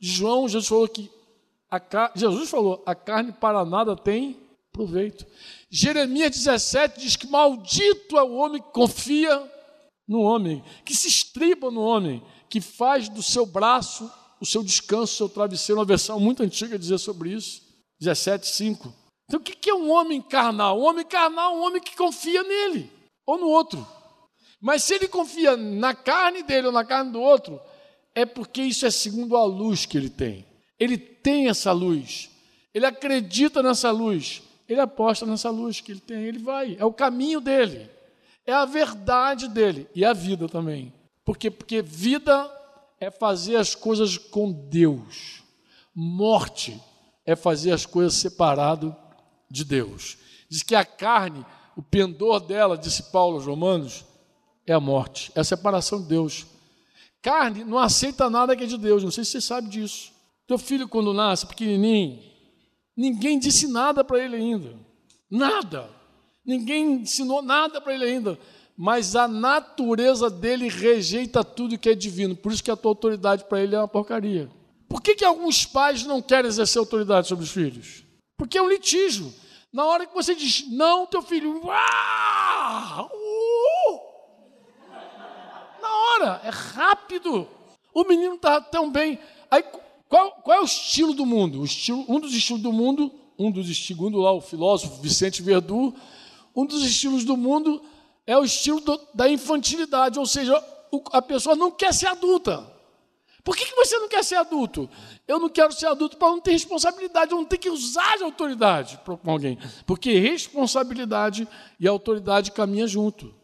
João, 0.00 0.48
Jesus 0.48 0.66
falou 0.66 0.88
que 0.88 1.08
a, 1.70 2.10
Jesus 2.16 2.50
falou: 2.50 2.82
a 2.84 2.96
carne 2.96 3.30
para 3.30 3.64
nada 3.64 3.94
tem 3.94 4.36
proveito. 4.72 5.24
Jeremias 5.70 6.32
17 6.32 6.98
diz 6.98 7.14
que 7.14 7.28
maldito 7.28 8.18
é 8.18 8.22
o 8.24 8.34
homem 8.34 8.60
que 8.60 8.72
confia 8.72 9.48
no 10.08 10.22
homem, 10.22 10.60
que 10.84 10.92
se 10.92 11.06
estriba 11.06 11.70
no 11.70 11.82
homem, 11.82 12.20
que 12.48 12.60
faz 12.60 13.08
do 13.08 13.22
seu 13.22 13.46
braço 13.46 14.10
o 14.40 14.46
seu 14.46 14.62
descanso, 14.62 15.12
o 15.12 15.16
seu 15.16 15.28
travesseiro, 15.28 15.78
uma 15.78 15.84
versão 15.84 16.18
muito 16.18 16.42
antiga 16.42 16.78
dizia 16.78 16.98
sobre 16.98 17.30
isso, 17.30 17.62
17,5. 18.02 18.92
Então 19.28 19.38
o 19.38 19.42
que 19.42 19.70
é 19.70 19.74
um 19.74 19.90
homem 19.90 20.20
carnal? 20.20 20.80
Um 20.80 20.84
homem 20.84 21.04
carnal 21.04 21.54
é 21.54 21.56
um 21.58 21.62
homem 21.62 21.80
que 21.80 21.96
confia 21.96 22.42
nele 22.42 22.90
ou 23.26 23.38
no 23.38 23.46
outro. 23.46 23.86
Mas 24.60 24.82
se 24.82 24.94
ele 24.94 25.06
confia 25.06 25.56
na 25.56 25.94
carne 25.94 26.42
dele 26.42 26.66
ou 26.66 26.72
na 26.72 26.84
carne 26.84 27.12
do 27.12 27.20
outro, 27.20 27.60
é 28.14 28.26
porque 28.26 28.62
isso 28.62 28.84
é 28.84 28.90
segundo 28.90 29.36
a 29.36 29.44
luz 29.44 29.86
que 29.86 29.96
ele 29.96 30.10
tem. 30.10 30.44
Ele 30.78 30.98
tem 30.98 31.48
essa 31.48 31.72
luz, 31.72 32.30
ele 32.74 32.86
acredita 32.86 33.62
nessa 33.62 33.90
luz, 33.90 34.42
ele 34.68 34.80
aposta 34.80 35.26
nessa 35.26 35.50
luz 35.50 35.80
que 35.80 35.92
ele 35.92 36.00
tem, 36.00 36.22
ele 36.22 36.38
vai, 36.38 36.76
é 36.78 36.84
o 36.84 36.92
caminho 36.92 37.40
dele, 37.40 37.88
é 38.46 38.52
a 38.52 38.64
verdade 38.64 39.46
dele 39.48 39.86
e 39.94 40.04
a 40.04 40.12
vida 40.12 40.48
também. 40.48 40.92
Por 41.24 41.36
quê? 41.36 41.50
Porque 41.50 41.82
vida 41.82 42.50
é 43.00 43.10
fazer 43.10 43.56
as 43.56 43.74
coisas 43.74 44.18
com 44.18 44.52
Deus. 44.52 45.42
Morte 45.94 46.78
é 47.24 47.34
fazer 47.34 47.72
as 47.72 47.86
coisas 47.86 48.14
separado 48.14 48.94
de 49.50 49.64
Deus. 49.64 50.18
Diz 50.48 50.62
que 50.62 50.74
a 50.74 50.84
carne, 50.84 51.44
o 51.74 51.82
pendor 51.82 52.40
dela, 52.40 52.76
disse 52.76 53.04
Paulo 53.04 53.36
aos 53.36 53.46
Romanos, 53.46 54.04
é 54.66 54.74
a 54.74 54.80
morte, 54.80 55.32
é 55.34 55.40
a 55.40 55.44
separação 55.44 56.02
de 56.02 56.08
Deus. 56.08 56.46
Carne 57.22 57.64
não 57.64 57.78
aceita 57.78 58.28
nada 58.28 58.54
que 58.54 58.64
é 58.64 58.66
de 58.66 58.76
Deus, 58.76 59.02
não 59.02 59.10
sei 59.10 59.24
se 59.24 59.32
você 59.32 59.40
sabe 59.40 59.68
disso. 59.68 60.12
Teu 60.46 60.58
filho, 60.58 60.88
quando 60.88 61.14
nasce, 61.14 61.46
pequenininho, 61.46 62.22
ninguém 62.96 63.38
disse 63.38 63.66
nada 63.66 64.04
para 64.04 64.22
ele 64.22 64.36
ainda. 64.36 64.76
Nada. 65.30 65.88
Ninguém 66.44 67.02
ensinou 67.02 67.40
nada 67.40 67.80
para 67.80 67.94
ele 67.94 68.04
ainda 68.04 68.38
mas 68.82 69.14
a 69.14 69.28
natureza 69.28 70.30
dele 70.30 70.66
rejeita 70.70 71.44
tudo 71.44 71.76
que 71.76 71.90
é 71.90 71.94
divino. 71.94 72.34
Por 72.34 72.50
isso 72.50 72.64
que 72.64 72.70
a 72.70 72.76
tua 72.76 72.92
autoridade 72.92 73.44
para 73.44 73.60
ele 73.60 73.74
é 73.74 73.78
uma 73.78 73.86
porcaria. 73.86 74.48
Por 74.88 75.02
que, 75.02 75.14
que 75.14 75.22
alguns 75.22 75.66
pais 75.66 76.06
não 76.06 76.22
querem 76.22 76.48
exercer 76.48 76.80
autoridade 76.80 77.28
sobre 77.28 77.44
os 77.44 77.50
filhos? 77.50 78.02
Porque 78.38 78.56
é 78.56 78.62
um 78.62 78.70
litígio. 78.70 79.34
Na 79.70 79.84
hora 79.84 80.06
que 80.06 80.14
você 80.14 80.34
diz 80.34 80.66
não, 80.70 81.04
teu 81.04 81.20
filho. 81.20 81.58
Uh, 81.58 81.66
na 85.82 85.94
hora, 85.94 86.40
é 86.42 86.48
rápido. 86.48 87.46
O 87.92 88.04
menino 88.04 88.36
está 88.36 88.62
tão 88.62 88.90
bem. 88.90 89.18
Aí, 89.50 89.62
qual, 90.08 90.32
qual, 90.42 90.56
é 90.56 90.60
o 90.62 90.64
estilo 90.64 91.12
do 91.12 91.26
mundo? 91.26 91.62
Estilo, 91.66 92.06
um 92.08 92.18
dos 92.18 92.32
estilos 92.32 92.62
do 92.62 92.72
mundo, 92.72 93.12
um 93.38 93.50
dos 93.50 93.66
segundo 93.86 94.16
lá 94.20 94.32
o 94.32 94.40
filósofo 94.40 95.02
Vicente 95.02 95.42
Verdun, 95.42 95.92
Um 96.56 96.64
dos 96.64 96.82
estilos 96.82 97.24
do 97.26 97.36
mundo 97.36 97.82
é 98.26 98.36
o 98.36 98.44
estilo 98.44 98.80
do, 98.80 99.00
da 99.14 99.28
infantilidade, 99.28 100.18
ou 100.18 100.26
seja, 100.26 100.56
o, 100.92 101.02
a 101.12 101.22
pessoa 101.22 101.56
não 101.56 101.70
quer 101.70 101.92
ser 101.92 102.06
adulta. 102.06 102.66
Por 103.42 103.56
que, 103.56 103.64
que 103.64 103.74
você 103.74 103.98
não 103.98 104.08
quer 104.08 104.22
ser 104.22 104.36
adulto? 104.36 104.88
Eu 105.26 105.38
não 105.38 105.48
quero 105.48 105.72
ser 105.72 105.86
adulto 105.86 106.16
para 106.16 106.28
não 106.28 106.40
ter 106.40 106.52
responsabilidade, 106.52 107.32
eu 107.32 107.38
não 107.38 107.44
ter 107.44 107.58
que 107.58 107.70
usar 107.70 108.18
de 108.18 108.24
autoridade 108.24 109.00
com 109.04 109.30
alguém. 109.30 109.58
Porque 109.86 110.18
responsabilidade 110.18 111.48
e 111.78 111.88
autoridade 111.88 112.52
caminham 112.52 112.86
junto. 112.86 113.34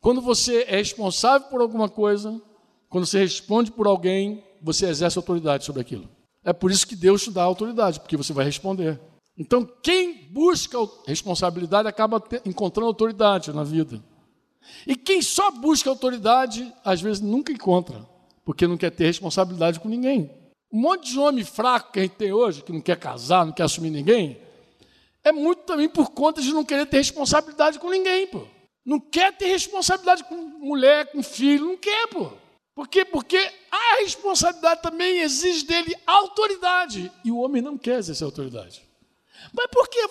Quando 0.00 0.20
você 0.20 0.64
é 0.66 0.76
responsável 0.76 1.48
por 1.48 1.60
alguma 1.60 1.88
coisa, 1.88 2.40
quando 2.88 3.06
você 3.06 3.18
responde 3.20 3.70
por 3.70 3.86
alguém, 3.86 4.42
você 4.60 4.86
exerce 4.86 5.18
autoridade 5.18 5.64
sobre 5.64 5.82
aquilo. 5.82 6.08
É 6.44 6.52
por 6.52 6.70
isso 6.70 6.86
que 6.86 6.96
Deus 6.96 7.22
te 7.22 7.30
dá 7.30 7.42
autoridade, 7.42 8.00
porque 8.00 8.16
você 8.16 8.32
vai 8.32 8.44
responder. 8.44 8.98
Então, 9.36 9.68
quem 9.82 10.28
busca 10.30 10.78
responsabilidade 11.06 11.88
acaba 11.88 12.22
encontrando 12.44 12.88
autoridade 12.88 13.52
na 13.52 13.62
vida. 13.62 14.02
E 14.86 14.96
quem 14.96 15.22
só 15.22 15.50
busca 15.50 15.90
autoridade, 15.90 16.72
às 16.84 17.00
vezes 17.00 17.20
nunca 17.20 17.52
encontra, 17.52 18.06
porque 18.44 18.66
não 18.66 18.76
quer 18.76 18.90
ter 18.90 19.06
responsabilidade 19.06 19.80
com 19.80 19.88
ninguém. 19.88 20.30
Um 20.72 20.80
monte 20.80 21.10
de 21.12 21.18
homem 21.18 21.44
fraco 21.44 21.92
que 21.92 21.98
a 21.98 22.02
gente 22.02 22.14
tem 22.14 22.32
hoje, 22.32 22.62
que 22.62 22.72
não 22.72 22.80
quer 22.80 22.96
casar, 22.96 23.44
não 23.44 23.52
quer 23.52 23.64
assumir 23.64 23.90
ninguém, 23.90 24.38
é 25.24 25.30
muito 25.30 25.62
também 25.62 25.88
por 25.88 26.10
conta 26.10 26.42
de 26.42 26.52
não 26.52 26.64
querer 26.64 26.86
ter 26.86 26.96
responsabilidade 26.96 27.78
com 27.78 27.90
ninguém, 27.90 28.26
pô. 28.26 28.44
Não 28.84 28.98
quer 28.98 29.32
ter 29.36 29.46
responsabilidade 29.46 30.24
com 30.24 30.34
mulher, 30.34 31.12
com 31.12 31.22
filho, 31.22 31.66
não 31.66 31.76
quer, 31.76 32.08
pô. 32.08 32.32
Por 32.74 32.88
quê? 32.88 33.04
Porque 33.04 33.36
a 33.70 34.00
responsabilidade 34.00 34.82
também 34.82 35.18
exige 35.18 35.64
dele 35.64 35.94
autoridade. 36.06 37.12
E 37.24 37.30
o 37.30 37.38
homem 37.38 37.62
não 37.62 37.78
quer 37.78 37.98
exercer 37.98 38.24
autoridade. 38.24 38.82
Mas 39.52 39.66
por 39.66 39.88
quê? 39.88 40.08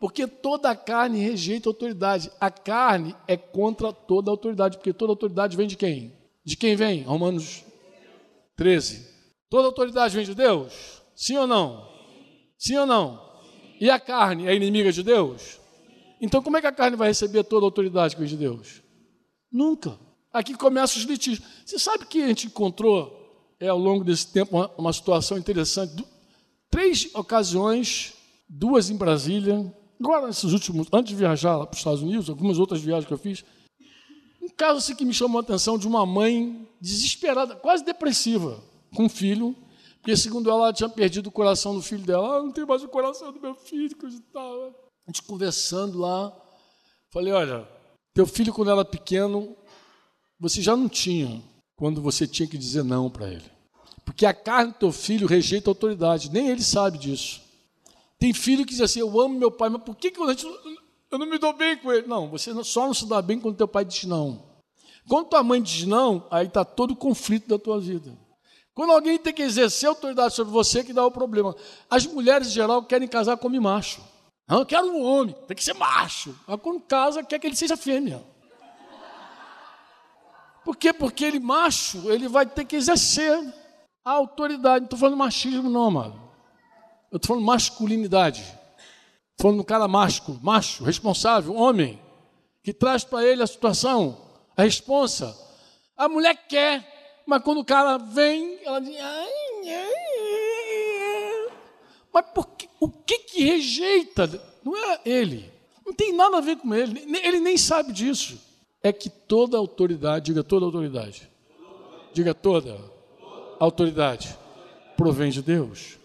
Porque 0.00 0.26
toda 0.26 0.70
a 0.70 0.76
carne 0.76 1.18
rejeita 1.18 1.68
a 1.68 1.70
autoridade. 1.70 2.30
A 2.40 2.50
carne 2.50 3.14
é 3.26 3.36
contra 3.36 3.92
toda 3.92 4.30
a 4.30 4.32
autoridade, 4.32 4.76
porque 4.76 4.92
toda 4.92 5.12
autoridade 5.12 5.56
vem 5.56 5.66
de 5.66 5.76
quem? 5.76 6.12
De 6.44 6.56
quem 6.56 6.76
vem? 6.76 7.02
Romanos 7.02 7.64
13. 8.56 9.06
Toda 9.50 9.66
autoridade 9.66 10.14
vem 10.14 10.24
de 10.24 10.34
Deus? 10.34 11.02
Sim 11.16 11.36
ou 11.36 11.46
não? 11.46 11.88
Sim 12.56 12.76
ou 12.76 12.86
não? 12.86 13.28
E 13.80 13.90
a 13.90 13.98
carne 13.98 14.46
é 14.46 14.54
inimiga 14.54 14.92
de 14.92 15.02
Deus? 15.02 15.58
Então, 16.20 16.42
como 16.42 16.56
é 16.56 16.60
que 16.60 16.66
a 16.66 16.72
carne 16.72 16.96
vai 16.96 17.08
receber 17.08 17.44
toda 17.44 17.64
a 17.64 17.68
autoridade 17.68 18.14
que 18.14 18.20
vem 18.20 18.28
de 18.28 18.36
Deus? 18.36 18.82
Nunca. 19.50 19.98
Aqui 20.32 20.54
começam 20.54 20.98
os 20.98 21.04
litígios. 21.04 21.46
Você 21.64 21.78
sabe 21.78 22.06
que 22.06 22.22
a 22.22 22.28
gente 22.28 22.46
encontrou, 22.46 23.54
é, 23.58 23.68
ao 23.68 23.78
longo 23.78 24.04
desse 24.04 24.26
tempo, 24.28 24.56
uma, 24.56 24.70
uma 24.76 24.92
situação 24.92 25.38
interessante. 25.38 26.04
Três 26.70 27.08
ocasiões, 27.14 28.14
duas 28.48 28.90
em 28.90 28.96
Brasília, 28.96 29.72
agora 30.00 30.26
nesses 30.26 30.52
últimos, 30.52 30.88
antes 30.92 31.10
de 31.10 31.16
viajar 31.16 31.58
para 31.58 31.72
os 31.72 31.78
Estados 31.78 32.02
Unidos, 32.02 32.28
algumas 32.28 32.58
outras 32.58 32.80
viagens 32.80 33.06
que 33.06 33.12
eu 33.12 33.18
fiz. 33.18 33.44
Um 34.40 34.48
caso 34.48 34.78
assim 34.78 34.94
que 34.94 35.04
me 35.04 35.14
chamou 35.14 35.38
a 35.38 35.42
atenção 35.42 35.78
de 35.78 35.86
uma 35.86 36.04
mãe 36.06 36.66
desesperada, 36.80 37.56
quase 37.56 37.84
depressiva, 37.84 38.62
com 38.94 39.04
um 39.04 39.08
filho, 39.08 39.54
porque 40.00 40.16
segundo 40.16 40.48
ela, 40.48 40.64
ela 40.64 40.72
tinha 40.72 40.88
perdido 40.88 41.28
o 41.28 41.32
coração 41.32 41.74
do 41.74 41.82
filho 41.82 42.04
dela. 42.04 42.38
Ah, 42.38 42.42
não 42.42 42.52
tem 42.52 42.64
mais 42.64 42.82
o 42.82 42.88
coração 42.88 43.32
do 43.32 43.40
meu 43.40 43.54
filho, 43.54 43.96
e 44.02 44.20
tal 44.32 44.88
a 45.08 45.10
gente 45.10 45.22
conversando 45.22 45.98
lá, 45.98 46.30
falei, 47.10 47.32
olha, 47.32 47.66
teu 48.12 48.26
filho 48.26 48.52
quando 48.52 48.70
era 48.70 48.84
pequeno, 48.84 49.56
você 50.38 50.60
já 50.60 50.76
não 50.76 50.86
tinha 50.86 51.42
quando 51.76 52.02
você 52.02 52.26
tinha 52.26 52.46
que 52.46 52.58
dizer 52.58 52.84
não 52.84 53.08
para 53.08 53.30
ele. 53.30 53.50
Porque 54.04 54.26
a 54.26 54.34
carne 54.34 54.72
do 54.72 54.78
teu 54.78 54.92
filho 54.92 55.26
rejeita 55.26 55.70
a 55.70 55.72
autoridade, 55.72 56.30
nem 56.30 56.50
ele 56.50 56.62
sabe 56.62 56.98
disso. 56.98 57.40
Tem 58.18 58.32
filho 58.32 58.66
que 58.66 58.72
diz 58.72 58.80
assim, 58.80 59.00
eu 59.00 59.20
amo 59.20 59.38
meu 59.38 59.50
pai, 59.50 59.68
mas 59.68 59.82
por 59.82 59.94
que, 59.94 60.10
que 60.10 60.20
eu, 60.20 61.18
não 61.18 61.26
me 61.26 61.38
dou 61.38 61.52
bem 61.52 61.76
com 61.76 61.92
ele? 61.92 62.06
Não, 62.06 62.28
você 62.28 62.52
só 62.64 62.86
não 62.86 62.94
se 62.94 63.06
dá 63.06 63.22
bem 63.22 63.38
quando 63.38 63.56
teu 63.56 63.68
pai 63.68 63.84
diz 63.84 64.04
não. 64.04 64.42
Quando 65.08 65.28
tua 65.28 65.42
mãe 65.42 65.62
diz 65.62 65.84
não, 65.84 66.26
aí 66.30 66.46
está 66.46 66.64
todo 66.64 66.90
o 66.90 66.96
conflito 66.96 67.48
da 67.48 67.58
tua 67.58 67.80
vida. 67.80 68.12
Quando 68.74 68.92
alguém 68.92 69.18
tem 69.18 69.32
que 69.32 69.42
exercer 69.42 69.88
autoridade 69.88 70.34
sobre 70.34 70.52
você, 70.52 70.84
que 70.84 70.92
dá 70.92 71.04
o 71.04 71.10
problema. 71.10 71.54
As 71.88 72.06
mulheres, 72.06 72.48
em 72.48 72.52
geral, 72.52 72.82
querem 72.84 73.08
casar 73.08 73.36
com 73.36 73.48
macho. 73.48 74.00
Não, 74.46 74.60
eu 74.60 74.66
quero 74.66 74.86
um 74.86 75.02
homem, 75.02 75.34
tem 75.46 75.56
que 75.56 75.64
ser 75.64 75.74
macho. 75.74 76.36
Mas 76.46 76.60
quando 76.60 76.80
casa, 76.80 77.22
quer 77.22 77.38
que 77.38 77.46
ele 77.46 77.56
seja 77.56 77.76
fêmea. 77.76 78.22
Por 80.64 80.76
quê? 80.76 80.92
Porque 80.92 81.24
ele, 81.24 81.40
macho, 81.40 82.10
ele 82.10 82.28
vai 82.28 82.46
ter 82.46 82.64
que 82.64 82.76
exercer 82.76 83.38
a 84.04 84.12
autoridade. 84.12 84.80
Não 84.80 84.84
estou 84.84 84.98
falando 84.98 85.16
machismo, 85.16 85.68
não, 85.70 85.86
amado. 85.86 86.27
Eu 87.10 87.16
estou 87.16 87.34
falando 87.34 87.46
masculinidade. 87.46 88.40
Estou 88.40 89.42
falando 89.42 89.58
do 89.58 89.64
cara 89.64 89.88
macho, 89.88 90.38
macho, 90.42 90.84
responsável, 90.84 91.54
homem, 91.54 92.00
que 92.62 92.72
traz 92.72 93.04
para 93.04 93.24
ele 93.24 93.42
a 93.42 93.46
situação, 93.46 94.18
a 94.56 94.62
responsa. 94.62 95.36
A 95.96 96.08
mulher 96.08 96.34
quer, 96.48 97.22
mas 97.26 97.42
quando 97.42 97.58
o 97.58 97.64
cara 97.64 97.98
vem, 97.98 98.58
ela 98.64 98.80
diz. 98.80 98.96
Ai, 99.00 99.32
ai, 99.66 99.74
ai. 99.74 101.52
Mas 102.12 102.24
que? 102.56 102.68
O 102.80 102.88
que 102.88 103.18
que 103.18 103.44
rejeita? 103.44 104.26
Não 104.64 104.76
é 104.76 105.00
ele. 105.04 105.50
Não 105.84 105.92
tem 105.92 106.12
nada 106.12 106.38
a 106.38 106.40
ver 106.40 106.56
com 106.56 106.74
ele. 106.74 107.00
Ele 107.22 107.40
nem 107.40 107.56
sabe 107.56 107.92
disso. 107.92 108.38
É 108.82 108.92
que 108.92 109.08
toda 109.10 109.56
autoridade, 109.56 110.26
diga 110.26 110.44
toda 110.44 110.64
autoridade, 110.66 111.28
diga 112.12 112.32
toda 112.32 112.78
autoridade, 113.58 114.36
provém 114.96 115.30
de 115.30 115.42
Deus. 115.42 115.97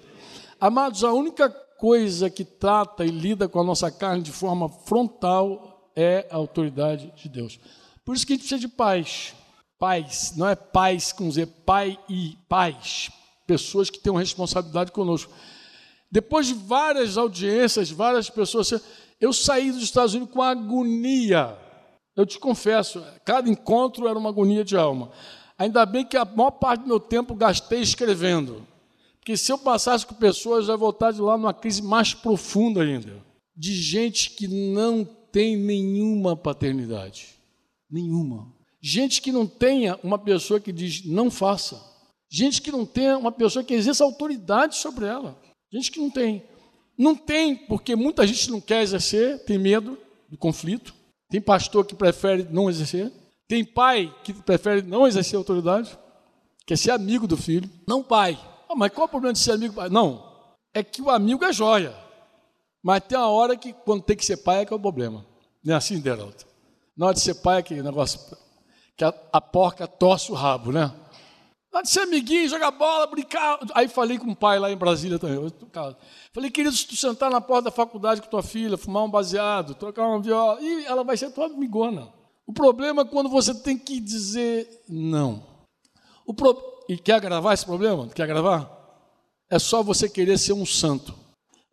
Amados, 0.64 1.04
a 1.04 1.12
única 1.12 1.50
coisa 1.50 2.30
que 2.30 2.46
trata 2.46 3.04
e 3.04 3.10
lida 3.10 3.50
com 3.50 3.60
a 3.60 3.64
nossa 3.66 3.92
carne 3.92 4.24
de 4.24 4.32
forma 4.32 4.70
frontal 4.70 5.92
é 5.94 6.26
a 6.32 6.38
autoridade 6.38 7.12
de 7.18 7.28
Deus. 7.28 7.60
Por 8.06 8.16
isso 8.16 8.26
que 8.26 8.32
a 8.32 8.36
gente 8.38 8.44
precisa 8.48 8.62
de 8.62 8.70
paz. 8.70 9.36
Paz, 9.78 10.32
não 10.38 10.48
é 10.48 10.56
paz 10.56 11.12
com 11.12 11.30
Z, 11.30 11.48
pai 11.66 12.00
e 12.08 12.38
paz. 12.48 13.12
Pessoas 13.46 13.90
que 13.90 14.00
têm 14.00 14.14
uma 14.14 14.22
responsabilidade 14.22 14.94
conosco. 14.94 15.34
Depois 16.10 16.48
de 16.48 16.54
várias 16.54 17.18
audiências, 17.18 17.92
várias 17.92 18.30
pessoas, 18.30 18.72
eu 19.20 19.34
saí 19.34 19.70
dos 19.70 19.84
Estados 19.84 20.14
Unidos 20.14 20.34
com 20.34 20.42
agonia. 20.42 21.58
Eu 22.16 22.26
te 22.26 22.40
confesso, 22.40 23.04
cada 23.26 23.50
encontro 23.50 24.08
era 24.08 24.18
uma 24.18 24.30
agonia 24.30 24.64
de 24.64 24.78
alma. 24.78 25.12
Ainda 25.58 25.86
bem 25.86 26.06
que 26.06 26.16
a 26.16 26.24
maior 26.24 26.52
parte 26.52 26.84
do 26.84 26.88
meu 26.88 27.02
tempo 27.02 27.36
gastei 27.36 27.82
escrevendo. 27.82 28.66
Porque 29.24 29.38
se 29.38 29.50
eu 29.54 29.58
passasse 29.58 30.06
com 30.06 30.14
pessoas, 30.16 30.68
eu 30.68 30.74
ia 30.74 30.78
voltar 30.78 31.14
de 31.14 31.22
lá 31.22 31.38
numa 31.38 31.54
crise 31.54 31.82
mais 31.82 32.14
profunda 32.14 32.84
ainda. 32.84 33.24
De 33.56 33.74
gente 33.74 34.32
que 34.32 34.50
não 34.50 35.06
tem 35.06 35.56
nenhuma 35.56 36.36
paternidade. 36.36 37.30
Nenhuma. 37.90 38.54
Gente 38.82 39.22
que 39.22 39.32
não 39.32 39.48
tenha 39.48 39.98
uma 40.04 40.20
pessoa 40.20 40.60
que 40.60 40.74
diz 40.74 41.06
não 41.06 41.32
faça. 41.32 41.82
Gente 42.30 42.62
que 42.62 42.70
não 42.70 42.86
tenha 42.86 43.18
uma 43.18 43.32
pessoa 43.32 43.64
que 43.64 43.74
exerça 43.74 44.04
autoridade 44.04 44.76
sobre 44.76 45.06
ela. 45.06 45.42
Gente 45.72 45.90
que 45.90 46.02
não 46.02 46.10
tem. 46.10 46.44
Não 46.98 47.16
tem, 47.16 47.56
porque 47.56 47.96
muita 47.96 48.28
gente 48.28 48.52
não 48.52 48.60
quer 48.60 48.84
exercer, 48.84 49.42
tem 49.46 49.58
medo 49.58 49.98
do 50.30 50.38
conflito. 50.38 50.94
Tem 51.30 51.40
pastor 51.40 51.86
que 51.86 51.96
prefere 51.96 52.46
não 52.52 52.70
exercer. 52.70 53.10
Tem 53.48 53.64
pai 53.64 54.14
que 54.22 54.34
prefere 54.34 54.82
não 54.82 55.08
exercer 55.08 55.38
autoridade, 55.38 55.98
quer 56.66 56.78
ser 56.78 56.92
amigo 56.92 57.26
do 57.26 57.38
filho. 57.38 57.70
Não 57.88 58.04
pai. 58.04 58.38
Ah, 58.70 58.76
mas 58.76 58.92
qual 58.92 59.06
o 59.06 59.10
problema 59.10 59.34
de 59.34 59.40
ser 59.40 59.52
amigo? 59.52 59.82
Não. 59.90 60.32
É 60.74 60.84
que 60.84 61.02
o 61.02 61.10
amigo 61.10 61.44
é 61.44 61.54
joia. 61.54 61.94
Mas 62.82 63.04
tem 63.04 63.18
uma 63.18 63.30
hora 63.30 63.56
que, 63.56 63.72
quando 63.72 64.04
tem 64.04 64.18
que 64.18 64.26
ser 64.26 64.38
pai, 64.38 64.62
é 64.62 64.66
que 64.66 64.74
é 64.74 64.76
o 64.76 64.80
problema. 64.80 65.26
Não 65.64 65.74
é 65.74 65.78
assim, 65.78 66.00
Deralto? 66.00 66.46
Na 66.98 67.08
hora 67.08 67.16
de 67.16 67.22
ser 67.22 67.36
pai, 67.36 67.58
é 67.58 67.60
aquele 67.60 67.82
negócio 67.82 68.20
que 68.96 69.04
a, 69.04 69.14
a 69.32 69.42
porca 69.42 69.88
torce 69.88 70.32
o 70.32 70.36
rabo, 70.36 70.72
né? 70.72 70.94
Lá 71.74 71.82
de 71.82 71.90
ser 71.90 72.02
amiguinho, 72.02 72.48
jogar 72.48 72.70
bola, 72.70 73.08
brincar. 73.08 73.58
Aí 73.74 73.88
falei 73.88 74.20
com 74.20 74.30
o 74.30 74.36
pai 74.36 74.60
lá 74.60 74.72
em 74.72 74.78
Brasília 74.78 75.18
também. 75.18 75.52
Falei, 76.32 76.52
querido, 76.52 76.76
se 76.76 76.86
tu 76.86 76.96
sentar 76.96 77.32
na 77.32 77.42
porta 77.42 77.64
da 77.64 77.72
faculdade 77.72 78.22
com 78.22 78.28
tua 78.28 78.44
filha, 78.44 78.78
fumar 78.78 79.04
um 79.04 79.10
baseado, 79.10 79.74
trocar 79.74 80.08
uma 80.08 80.22
viola, 80.22 80.62
e 80.62 80.86
ela 80.86 81.04
vai 81.04 81.18
ser 81.18 81.32
tua 81.32 81.48
amigona. 81.48 82.14
O 82.46 82.54
problema 82.54 83.02
é 83.02 83.06
quando 83.06 83.28
você 83.28 83.56
tem 83.56 83.76
que 83.78 84.00
dizer 84.00 84.84
não. 84.88 85.44
O 86.28 86.34
pro... 86.34 86.73
E 86.88 86.98
quer 86.98 87.20
gravar 87.22 87.54
esse 87.54 87.66
problema? 87.66 88.08
Quer 88.10 88.28
gravar? 88.28 88.70
É 89.50 89.60
só 89.60 89.82
você 89.84 90.10
querer 90.10 90.38
ser 90.38 90.54
um 90.54 90.66
santo. 90.66 91.14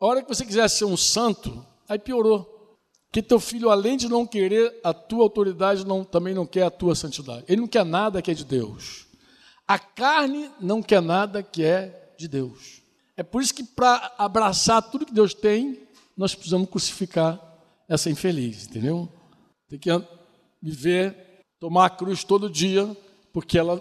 A 0.00 0.06
hora 0.06 0.22
que 0.22 0.28
você 0.28 0.44
quiser 0.44 0.68
ser 0.68 0.84
um 0.84 0.96
santo, 0.96 1.64
aí 1.88 1.98
piorou. 1.98 2.78
Que 3.12 3.22
teu 3.22 3.40
filho, 3.40 3.70
além 3.70 3.96
de 3.96 4.08
não 4.08 4.26
querer 4.26 4.78
a 4.84 4.94
tua 4.94 5.22
autoridade, 5.22 5.84
não, 5.84 6.04
também 6.04 6.32
não 6.32 6.46
quer 6.46 6.62
a 6.62 6.70
tua 6.70 6.94
santidade. 6.94 7.44
Ele 7.48 7.60
não 7.60 7.68
quer 7.68 7.84
nada 7.84 8.22
que 8.22 8.30
é 8.30 8.34
de 8.34 8.44
Deus. 8.44 9.06
A 9.66 9.78
carne 9.78 10.50
não 10.60 10.82
quer 10.82 11.02
nada 11.02 11.42
que 11.42 11.64
é 11.64 12.14
de 12.16 12.28
Deus. 12.28 12.82
É 13.16 13.22
por 13.22 13.42
isso 13.42 13.54
que, 13.54 13.64
para 13.64 14.14
abraçar 14.16 14.82
tudo 14.82 15.04
que 15.04 15.12
Deus 15.12 15.34
tem, 15.34 15.86
nós 16.16 16.34
precisamos 16.34 16.68
crucificar 16.68 17.40
essa 17.88 18.08
infeliz, 18.08 18.66
entendeu? 18.66 19.08
Tem 19.68 19.78
que 19.78 19.90
viver, 20.62 21.44
tomar 21.58 21.86
a 21.86 21.90
cruz 21.90 22.22
todo 22.22 22.48
dia, 22.48 22.96
porque 23.32 23.58
ela 23.58 23.78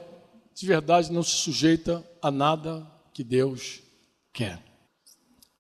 de 0.60 0.68
verdade 0.68 1.10
não 1.10 1.24
se 1.24 1.38
sujeita 1.38 2.06
a 2.22 2.30
nada 2.30 2.86
que 3.14 3.24
Deus 3.24 3.82
quer. 4.34 4.62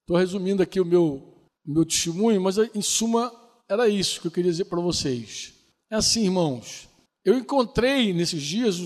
Estou 0.01 0.17
resumindo 0.17 0.61
aqui 0.61 0.81
o 0.81 0.85
meu, 0.85 1.47
meu 1.65 1.85
testemunho, 1.85 2.41
mas 2.41 2.57
em 2.57 2.81
suma, 2.81 3.31
era 3.69 3.87
isso 3.87 4.19
que 4.19 4.27
eu 4.27 4.31
queria 4.31 4.51
dizer 4.51 4.65
para 4.65 4.81
vocês. 4.81 5.53
É 5.89 5.95
assim, 5.95 6.25
irmãos. 6.25 6.89
Eu 7.23 7.37
encontrei 7.37 8.11
nesses 8.11 8.41
dias 8.41 8.77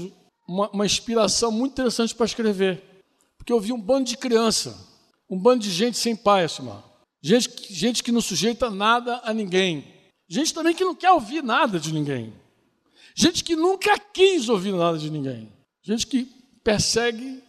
uma, 0.47 0.69
uma 0.69 0.85
inspiração 0.85 1.51
muito 1.51 1.71
interessante 1.71 2.13
para 2.13 2.27
escrever. 2.27 2.83
Porque 3.35 3.51
eu 3.51 3.59
vi 3.59 3.73
um 3.73 3.81
bando 3.81 4.09
de 4.09 4.17
criança, 4.17 4.77
um 5.27 5.37
bando 5.37 5.63
de 5.63 5.71
gente 5.71 5.97
sem 5.97 6.15
pai, 6.15 6.43
assim, 6.43 6.69
gente, 7.23 7.73
gente 7.73 8.03
que 8.03 8.11
não 8.11 8.21
sujeita 8.21 8.69
nada 8.69 9.19
a 9.23 9.33
ninguém. 9.33 9.83
Gente 10.29 10.53
também 10.53 10.75
que 10.75 10.83
não 10.83 10.93
quer 10.93 11.11
ouvir 11.11 11.41
nada 11.43 11.79
de 11.79 11.91
ninguém. 11.91 12.31
Gente 13.15 13.43
que 13.43 13.55
nunca 13.55 13.97
quis 13.97 14.47
ouvir 14.47 14.73
nada 14.73 14.97
de 14.99 15.09
ninguém. 15.09 15.51
Gente 15.83 16.07
que 16.07 16.25
persegue 16.63 17.43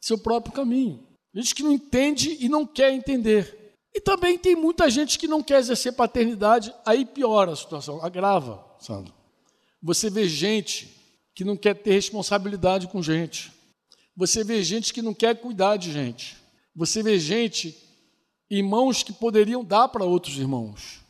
seu 0.00 0.18
próprio 0.18 0.54
caminho. 0.54 1.06
Gente 1.34 1.54
que 1.54 1.62
não 1.62 1.72
entende 1.72 2.36
e 2.40 2.48
não 2.48 2.66
quer 2.66 2.92
entender. 2.92 3.76
E 3.94 4.00
também 4.00 4.38
tem 4.38 4.56
muita 4.56 4.88
gente 4.88 5.18
que 5.18 5.28
não 5.28 5.42
quer 5.42 5.58
exercer 5.58 5.92
paternidade, 5.92 6.74
aí 6.84 7.04
piora 7.04 7.52
a 7.52 7.56
situação, 7.56 8.02
agrava, 8.02 8.64
Sandro. 8.80 9.12
Você 9.82 10.08
vê 10.08 10.26
gente 10.26 10.88
que 11.34 11.44
não 11.44 11.56
quer 11.56 11.74
ter 11.74 11.92
responsabilidade 11.92 12.88
com 12.88 13.02
gente. 13.02 13.52
Você 14.16 14.42
vê 14.42 14.62
gente 14.62 14.92
que 14.92 15.02
não 15.02 15.12
quer 15.12 15.38
cuidar 15.40 15.76
de 15.76 15.92
gente. 15.92 16.36
Você 16.74 17.02
vê 17.02 17.18
gente, 17.18 17.76
irmãos 18.50 19.02
que 19.02 19.12
poderiam 19.12 19.64
dar 19.64 19.88
para 19.88 20.04
outros 20.04 20.38
irmãos, 20.38 21.00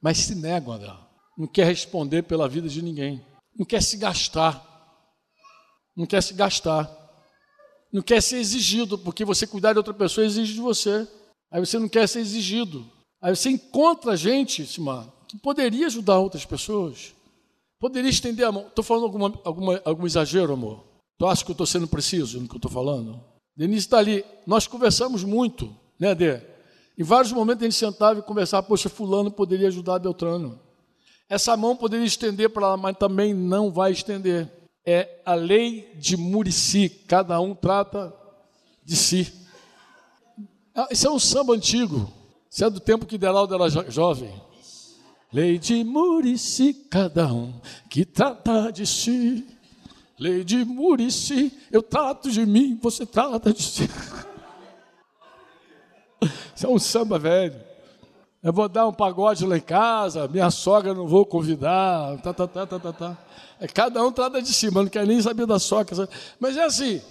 mas 0.00 0.18
se 0.18 0.34
negam 0.34 0.74
a 0.74 0.78
dar. 0.78 1.10
Não 1.38 1.46
quer 1.46 1.66
responder 1.66 2.22
pela 2.22 2.48
vida 2.48 2.68
de 2.68 2.82
ninguém. 2.82 3.24
Não 3.56 3.64
quer 3.64 3.82
se 3.82 3.96
gastar. 3.96 4.69
Não 6.00 6.06
quer 6.06 6.22
se 6.22 6.32
gastar. 6.32 6.90
Não 7.92 8.00
quer 8.00 8.22
ser 8.22 8.38
exigido, 8.38 8.96
porque 8.96 9.22
você 9.22 9.46
cuidar 9.46 9.72
de 9.72 9.78
outra 9.78 9.92
pessoa 9.92 10.24
exige 10.24 10.54
de 10.54 10.60
você. 10.60 11.06
Aí 11.52 11.60
você 11.60 11.78
não 11.78 11.90
quer 11.90 12.08
ser 12.08 12.20
exigido. 12.20 12.86
Aí 13.20 13.36
você 13.36 13.50
encontra 13.50 14.16
gente, 14.16 14.64
Simar, 14.66 15.06
que 15.28 15.36
poderia 15.36 15.86
ajudar 15.88 16.18
outras 16.18 16.46
pessoas. 16.46 17.14
Poderia 17.78 18.08
estender 18.08 18.46
a 18.46 18.50
mão. 18.50 18.66
Estou 18.68 18.82
falando 18.82 19.04
alguma, 19.04 19.40
alguma, 19.44 19.82
algum 19.84 20.06
exagero, 20.06 20.54
amor? 20.54 20.82
Tu 21.18 21.26
acha 21.26 21.44
que 21.44 21.50
eu 21.50 21.52
estou 21.54 21.66
sendo 21.66 21.86
preciso 21.86 22.40
no 22.40 22.48
que 22.48 22.54
eu 22.54 22.58
estou 22.58 22.70
falando? 22.70 23.22
Denise 23.54 23.80
está 23.80 23.98
ali. 23.98 24.24
Nós 24.46 24.66
conversamos 24.66 25.22
muito, 25.22 25.76
né, 25.98 26.14
Dê? 26.14 26.40
Em 26.96 27.02
vários 27.02 27.30
momentos 27.30 27.62
a 27.62 27.66
gente 27.66 27.76
sentava 27.76 28.20
e 28.20 28.22
conversava, 28.22 28.66
poxa, 28.66 28.88
fulano 28.88 29.30
poderia 29.30 29.68
ajudar 29.68 29.98
Beltrano. 29.98 30.58
Essa 31.28 31.54
mão 31.58 31.76
poderia 31.76 32.06
estender 32.06 32.48
para 32.48 32.68
ela, 32.68 32.76
mas 32.78 32.96
também 32.96 33.34
não 33.34 33.70
vai 33.70 33.92
estender. 33.92 34.59
É 34.92 35.20
a 35.24 35.34
lei 35.34 35.88
de 35.94 36.16
Murici, 36.16 36.88
cada 36.88 37.40
um 37.40 37.54
trata 37.54 38.12
de 38.84 38.96
si. 38.96 39.32
Ah, 40.74 40.88
isso 40.90 41.06
é 41.06 41.10
um 41.12 41.18
samba 41.18 41.54
antigo. 41.54 42.12
Isso 42.50 42.64
é 42.64 42.68
do 42.68 42.80
tempo 42.80 43.06
que 43.06 43.16
Deraldo 43.16 43.54
era 43.54 43.68
jo 43.68 43.88
jovem. 43.88 44.34
Lei 45.32 45.60
de 45.60 45.84
Murici, 45.84 46.74
cada 46.74 47.32
um 47.32 47.54
que 47.88 48.04
trata 48.04 48.72
de 48.72 48.84
si. 48.84 49.46
Lei 50.18 50.42
de 50.42 50.64
Murici, 50.64 51.56
eu 51.70 51.84
trato 51.84 52.28
de 52.28 52.44
mim, 52.44 52.76
você 52.82 53.06
trata 53.06 53.52
de 53.52 53.62
si. 53.62 53.88
Isso 56.52 56.66
é 56.66 56.68
um 56.68 56.80
samba 56.80 57.16
velho. 57.16 57.60
Eu 58.42 58.54
vou 58.54 58.68
dar 58.68 58.88
um 58.88 58.92
pagode 58.92 59.44
lá 59.44 59.58
em 59.58 59.60
casa, 59.60 60.26
minha 60.26 60.50
sogra 60.50 60.94
não 60.94 61.06
vou 61.06 61.26
convidar, 61.26 62.16
tá, 62.22 62.32
tá, 62.32 62.46
tá, 62.46 62.66
tá, 62.66 62.78
tá, 62.78 62.92
tá. 62.92 63.18
É, 63.60 63.68
cada 63.68 64.02
um 64.02 64.10
trata 64.10 64.40
de 64.40 64.48
si, 64.48 64.66
mas 64.66 64.84
não 64.84 64.88
quer 64.88 65.06
nem 65.06 65.20
saber 65.20 65.46
da 65.46 65.58
sogra. 65.58 65.94
Sabe? 65.94 66.10
Mas 66.38 66.56
é 66.56 66.64
assim, 66.64 67.02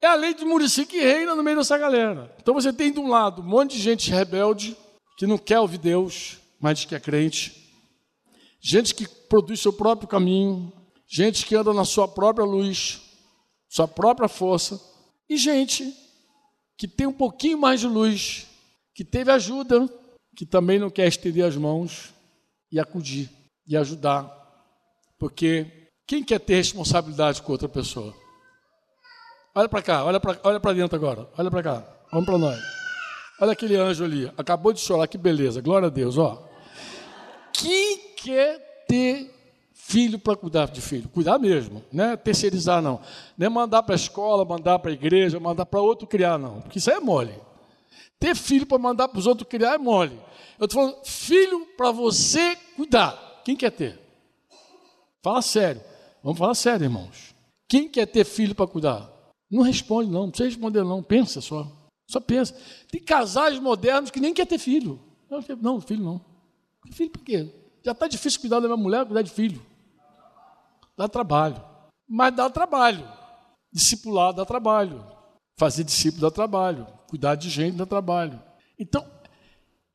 é 0.00 0.06
a 0.06 0.14
lei 0.14 0.32
de 0.32 0.44
Murici 0.44 0.86
que 0.86 0.98
reina 0.98 1.34
no 1.34 1.42
meio 1.42 1.56
dessa 1.56 1.76
galera. 1.76 2.32
Então 2.40 2.54
você 2.54 2.72
tem 2.72 2.92
de 2.92 3.00
um 3.00 3.08
lado 3.08 3.42
um 3.42 3.44
monte 3.44 3.72
de 3.72 3.82
gente 3.82 4.12
rebelde, 4.12 4.76
que 5.18 5.26
não 5.26 5.36
quer 5.36 5.58
ouvir 5.58 5.78
Deus, 5.78 6.38
mas 6.60 6.84
que 6.84 6.94
é 6.94 7.00
crente. 7.00 7.68
Gente 8.60 8.94
que 8.94 9.08
produz 9.08 9.60
seu 9.60 9.72
próprio 9.72 10.06
caminho, 10.06 10.72
gente 11.08 11.44
que 11.44 11.56
anda 11.56 11.72
na 11.72 11.84
sua 11.84 12.06
própria 12.06 12.44
luz, 12.44 13.00
sua 13.68 13.88
própria 13.88 14.28
força, 14.28 14.80
e 15.28 15.36
gente 15.36 15.92
que 16.78 16.86
tem 16.86 17.08
um 17.08 17.12
pouquinho 17.12 17.58
mais 17.58 17.80
de 17.80 17.88
luz, 17.88 18.46
que 18.94 19.04
teve 19.04 19.32
ajuda, 19.32 19.88
que 20.36 20.44
também 20.44 20.78
não 20.78 20.90
quer 20.90 21.08
estender 21.08 21.44
as 21.44 21.56
mãos 21.56 22.14
e 22.70 22.78
acudir 22.78 23.30
e 23.66 23.76
ajudar. 23.76 24.30
Porque 25.18 25.66
quem 26.06 26.22
quer 26.22 26.38
ter 26.38 26.56
responsabilidade 26.56 27.40
com 27.40 27.52
outra 27.52 27.68
pessoa? 27.68 28.14
Olha 29.54 29.68
para 29.68 29.82
cá, 29.82 30.04
olha 30.04 30.20
para 30.20 30.38
olha 30.44 30.60
dentro 30.74 30.94
agora, 30.94 31.28
olha 31.38 31.50
para 31.50 31.62
cá, 31.62 31.84
vamos 32.12 32.26
para 32.26 32.36
nós. 32.36 32.60
Olha 33.40 33.52
aquele 33.52 33.74
anjo 33.74 34.04
ali, 34.04 34.30
acabou 34.36 34.72
de 34.72 34.80
chorar, 34.80 35.06
que 35.06 35.16
beleza, 35.16 35.62
glória 35.62 35.86
a 35.86 35.90
Deus, 35.90 36.18
ó. 36.18 36.46
Quem 37.52 37.98
quer 38.16 38.84
ter 38.86 39.34
filho 39.72 40.18
para 40.18 40.36
cuidar 40.36 40.66
de 40.66 40.80
filho. 40.80 41.08
Cuidar 41.08 41.38
mesmo, 41.38 41.82
não 41.92 42.04
é 42.04 42.16
terceirizar, 42.16 42.82
não. 42.82 43.00
Não 43.38 43.46
é 43.46 43.48
mandar 43.48 43.82
para 43.84 43.94
a 43.94 43.96
escola, 43.96 44.44
mandar 44.44 44.78
para 44.80 44.90
a 44.90 44.94
igreja, 44.94 45.38
mandar 45.38 45.64
para 45.64 45.80
outro 45.80 46.06
criar, 46.06 46.38
não. 46.38 46.60
Porque 46.60 46.78
isso 46.78 46.90
aí 46.90 46.96
é 46.96 47.00
mole. 47.00 47.32
Ter 48.18 48.34
filho 48.34 48.66
para 48.66 48.78
mandar 48.78 49.08
para 49.08 49.18
os 49.18 49.26
outros 49.26 49.48
criar 49.48 49.74
é 49.74 49.78
mole. 49.78 50.18
Eu 50.58 50.64
estou 50.64 50.82
falando, 50.82 51.04
filho 51.04 51.66
para 51.76 51.90
você 51.90 52.56
cuidar. 52.76 53.42
Quem 53.44 53.56
quer 53.56 53.70
ter? 53.70 54.00
Fala 55.22 55.42
sério. 55.42 55.82
Vamos 56.22 56.38
falar 56.38 56.54
sério, 56.54 56.84
irmãos. 56.84 57.34
Quem 57.68 57.88
quer 57.88 58.06
ter 58.06 58.24
filho 58.24 58.54
para 58.54 58.66
cuidar? 58.66 59.10
Não 59.50 59.62
responde, 59.62 60.10
não. 60.10 60.22
Não 60.22 60.30
precisa 60.30 60.48
responder, 60.48 60.82
não. 60.82 61.02
Pensa 61.02 61.40
só. 61.40 61.70
Só 62.08 62.20
pensa. 62.20 62.56
Tem 62.90 63.02
casais 63.02 63.58
modernos 63.58 64.10
que 64.10 64.20
nem 64.20 64.32
quer 64.32 64.46
ter 64.46 64.58
filho. 64.58 65.00
Não, 65.28 65.42
filho 65.80 66.02
não. 66.02 66.24
Filho 66.92 67.10
por 67.10 67.22
quê? 67.22 67.52
Já 67.84 67.92
está 67.92 68.06
difícil 68.06 68.40
cuidar 68.40 68.60
da 68.60 68.68
minha 68.68 68.76
mulher, 68.76 69.04
cuidar 69.04 69.22
de 69.22 69.30
filho. 69.30 69.60
Dá 70.96 71.08
trabalho. 71.08 71.62
Mas 72.08 72.34
dá 72.34 72.48
trabalho. 72.48 73.06
Discipular 73.72 74.32
dá 74.32 74.44
trabalho. 74.44 75.04
Fazer 75.58 75.84
discípulo 75.84 76.22
dá 76.22 76.30
trabalho. 76.30 76.86
Cuidar 77.08 77.34
de 77.34 77.48
gente 77.48 77.76
dá 77.76 77.86
trabalho. 77.86 78.40
Então, 78.78 79.04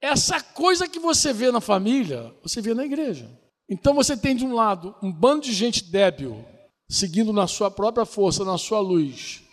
essa 0.01 0.41
coisa 0.41 0.87
que 0.87 0.99
você 0.99 1.31
vê 1.31 1.51
na 1.51 1.61
família, 1.61 2.33
você 2.41 2.61
vê 2.61 2.73
na 2.73 2.83
igreja. 2.83 3.29
Então 3.69 3.93
você 3.93 4.17
tem 4.17 4.35
de 4.35 4.43
um 4.43 4.53
lado 4.53 4.95
um 5.01 5.11
bando 5.11 5.43
de 5.43 5.53
gente 5.53 5.83
débil, 5.83 6.43
seguindo 6.89 7.31
na 7.31 7.47
sua 7.47 7.69
própria 7.69 8.05
força, 8.05 8.43
na 8.43 8.57
sua 8.57 8.79
luz. 8.79 9.43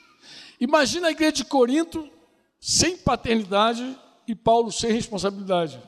Imagina 0.59 1.09
a 1.09 1.11
igreja 1.12 1.33
de 1.33 1.44
Corinto 1.44 2.09
sem 2.61 2.97
paternidade 2.97 3.97
e 4.27 4.35
Paulo 4.35 4.73
sem 4.73 4.90
responsabilidade. 4.90 5.81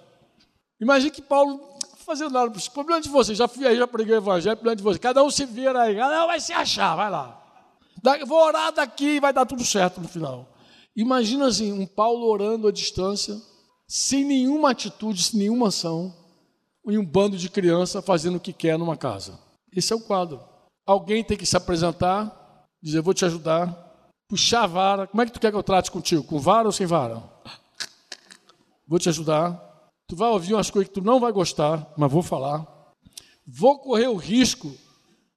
Imagina 0.80 1.11
que 1.11 1.22
Paulo 1.22 1.61
fazendo 2.04 2.33
nada. 2.33 2.52
Problema 2.72 3.00
de 3.00 3.09
vocês, 3.09 3.38
já 3.38 3.48
fui 3.48 3.66
aí, 3.66 3.76
já 3.76 3.87
preguei 3.87 4.14
o 4.14 4.18
evangelho, 4.18 4.56
problema 4.56 4.76
de 4.76 4.83
vocês. 4.83 4.98
Cada 4.98 5.22
um 5.22 5.30
se 5.30 5.44
vira 5.46 5.83
aí, 5.83 5.96
cada 5.96 6.24
um 6.24 6.26
vai 6.26 6.40
se 6.40 6.52
achar, 6.52 6.94
vai 6.94 7.11
lá. 7.11 7.39
Vou 8.26 8.42
orar 8.42 8.72
daqui 8.72 9.16
e 9.16 9.20
vai 9.20 9.32
dar 9.32 9.46
tudo 9.46 9.64
certo 9.64 10.00
no 10.00 10.08
final. 10.08 10.48
Imagina 10.96 11.46
assim, 11.46 11.72
um 11.72 11.86
Paulo 11.86 12.26
orando 12.26 12.66
à 12.66 12.72
distância, 12.72 13.36
sem 13.86 14.24
nenhuma 14.24 14.70
atitude, 14.70 15.22
sem 15.22 15.40
nenhuma 15.40 15.68
ação, 15.68 16.14
e 16.86 16.98
um 16.98 17.04
bando 17.04 17.36
de 17.36 17.48
crianças 17.48 18.04
fazendo 18.04 18.36
o 18.36 18.40
que 18.40 18.52
quer 18.52 18.78
numa 18.78 18.96
casa. 18.96 19.38
Esse 19.74 19.92
é 19.92 19.96
o 19.96 20.00
quadro. 20.00 20.40
Alguém 20.86 21.22
tem 21.22 21.36
que 21.36 21.46
se 21.46 21.56
apresentar, 21.56 22.66
dizer, 22.82 23.00
vou 23.00 23.14
te 23.14 23.24
ajudar, 23.24 23.72
puxar 24.28 24.64
a 24.64 24.66
vara. 24.66 25.06
Como 25.06 25.22
é 25.22 25.26
que 25.26 25.32
tu 25.32 25.40
quer 25.40 25.50
que 25.50 25.56
eu 25.56 25.62
trate 25.62 25.90
contigo? 25.90 26.24
Com 26.24 26.38
vara 26.38 26.66
ou 26.66 26.72
sem 26.72 26.86
vara? 26.86 27.22
Vou 28.86 28.98
te 28.98 29.08
ajudar. 29.08 29.68
Tu 30.08 30.16
vai 30.16 30.30
ouvir 30.30 30.54
umas 30.54 30.70
coisas 30.70 30.88
que 30.88 31.00
tu 31.00 31.04
não 31.04 31.20
vai 31.20 31.30
gostar, 31.30 31.92
mas 31.96 32.10
vou 32.10 32.22
falar. 32.22 32.66
Vou 33.46 33.78
correr 33.78 34.08
o 34.08 34.16
risco, 34.16 34.72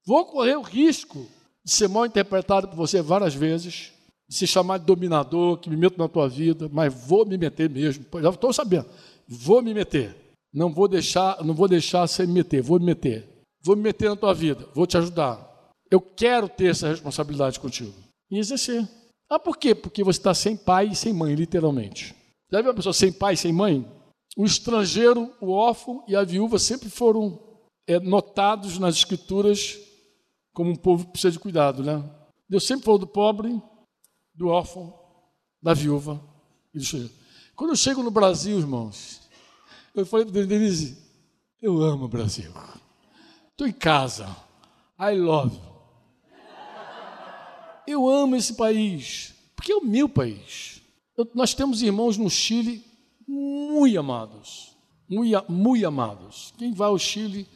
vou 0.05 0.25
correr 0.25 0.55
o 0.55 0.61
risco 0.61 1.27
de 1.65 1.71
ser 1.71 1.87
mal 1.87 2.05
interpretado 2.05 2.67
por 2.67 2.75
você 2.75 3.01
várias 3.01 3.33
vezes, 3.33 3.91
de 4.27 4.35
se 4.35 4.47
chamar 4.47 4.79
de 4.79 4.85
dominador, 4.85 5.57
que 5.57 5.69
me 5.69 5.77
meto 5.77 5.97
na 5.97 6.07
tua 6.07 6.27
vida, 6.27 6.69
mas 6.71 6.93
vou 6.93 7.25
me 7.25 7.37
meter 7.37 7.69
mesmo. 7.69 8.05
Já 8.21 8.29
estou 8.29 8.51
sabendo. 8.51 8.85
Vou 9.27 9.61
me 9.61 9.73
meter. 9.73 10.15
Não 10.53 10.71
vou 10.71 10.87
deixar, 10.87 11.43
não 11.43 11.53
vou 11.53 11.67
deixar 11.67 12.05
sem 12.07 12.27
me 12.27 12.33
meter, 12.33 12.61
vou 12.61 12.79
me 12.79 12.85
meter. 12.85 13.27
Vou 13.63 13.75
me 13.75 13.81
meter 13.81 14.09
na 14.09 14.15
tua 14.15 14.33
vida, 14.33 14.67
vou 14.73 14.85
te 14.85 14.97
ajudar. 14.97 15.71
Eu 15.89 16.01
quero 16.01 16.49
ter 16.49 16.71
essa 16.71 16.89
responsabilidade 16.89 17.59
contigo. 17.59 17.93
E 18.29 18.37
exercer. 18.37 18.87
Ah, 19.29 19.39
por 19.39 19.57
quê? 19.57 19.73
Porque 19.73 20.03
você 20.03 20.19
está 20.19 20.33
sem 20.33 20.57
pai 20.57 20.89
e 20.89 20.95
sem 20.95 21.13
mãe, 21.13 21.33
literalmente. 21.33 22.13
Já 22.51 22.61
viu 22.61 22.69
uma 22.69 22.75
pessoa 22.75 22.93
sem 22.93 23.11
pai 23.11 23.35
e 23.35 23.37
sem 23.37 23.53
mãe? 23.53 23.87
O 24.35 24.45
estrangeiro, 24.45 25.31
o 25.39 25.51
órfão 25.51 26.03
e 26.07 26.15
a 26.15 26.23
viúva 26.23 26.59
sempre 26.59 26.89
foram 26.89 27.39
é, 27.87 27.99
notados 27.99 28.77
nas 28.77 28.95
escrituras 28.95 29.77
como 30.53 30.71
um 30.71 30.75
povo 30.75 31.07
precisa 31.07 31.31
de 31.31 31.39
cuidado, 31.39 31.83
né? 31.83 32.03
Deus 32.47 32.65
sempre 32.65 32.85
falou 32.85 32.99
do 32.99 33.07
pobre, 33.07 33.61
do 34.33 34.47
órfão, 34.47 34.93
da 35.61 35.73
viúva 35.73 36.21
e 36.73 36.77
do 36.77 36.83
estrangeiro. 36.83 37.13
Quando 37.55 37.71
eu 37.71 37.75
chego 37.75 38.03
no 38.03 38.11
Brasil, 38.11 38.59
irmãos, 38.59 39.21
eu 39.95 40.05
falei 40.05 40.25
para 40.25 40.45
Denise, 40.45 40.97
eu 41.61 41.81
amo 41.81 42.05
o 42.05 42.09
Brasil. 42.09 42.51
Estou 43.51 43.67
em 43.67 43.73
casa. 43.73 44.25
I 44.99 45.15
love. 45.15 45.59
Eu 47.87 48.07
amo 48.09 48.35
esse 48.35 48.55
país, 48.55 49.33
porque 49.55 49.71
é 49.71 49.75
o 49.75 49.85
meu 49.85 50.07
país. 50.07 50.81
Eu, 51.17 51.29
nós 51.35 51.53
temos 51.53 51.81
irmãos 51.81 52.17
no 52.17 52.29
Chile 52.29 52.83
muito 53.27 53.99
amados, 53.99 54.75
muito 55.07 55.85
amados. 55.85 56.53
Quem 56.57 56.73
vai 56.73 56.87
ao 56.87 56.97
Chile 56.97 57.47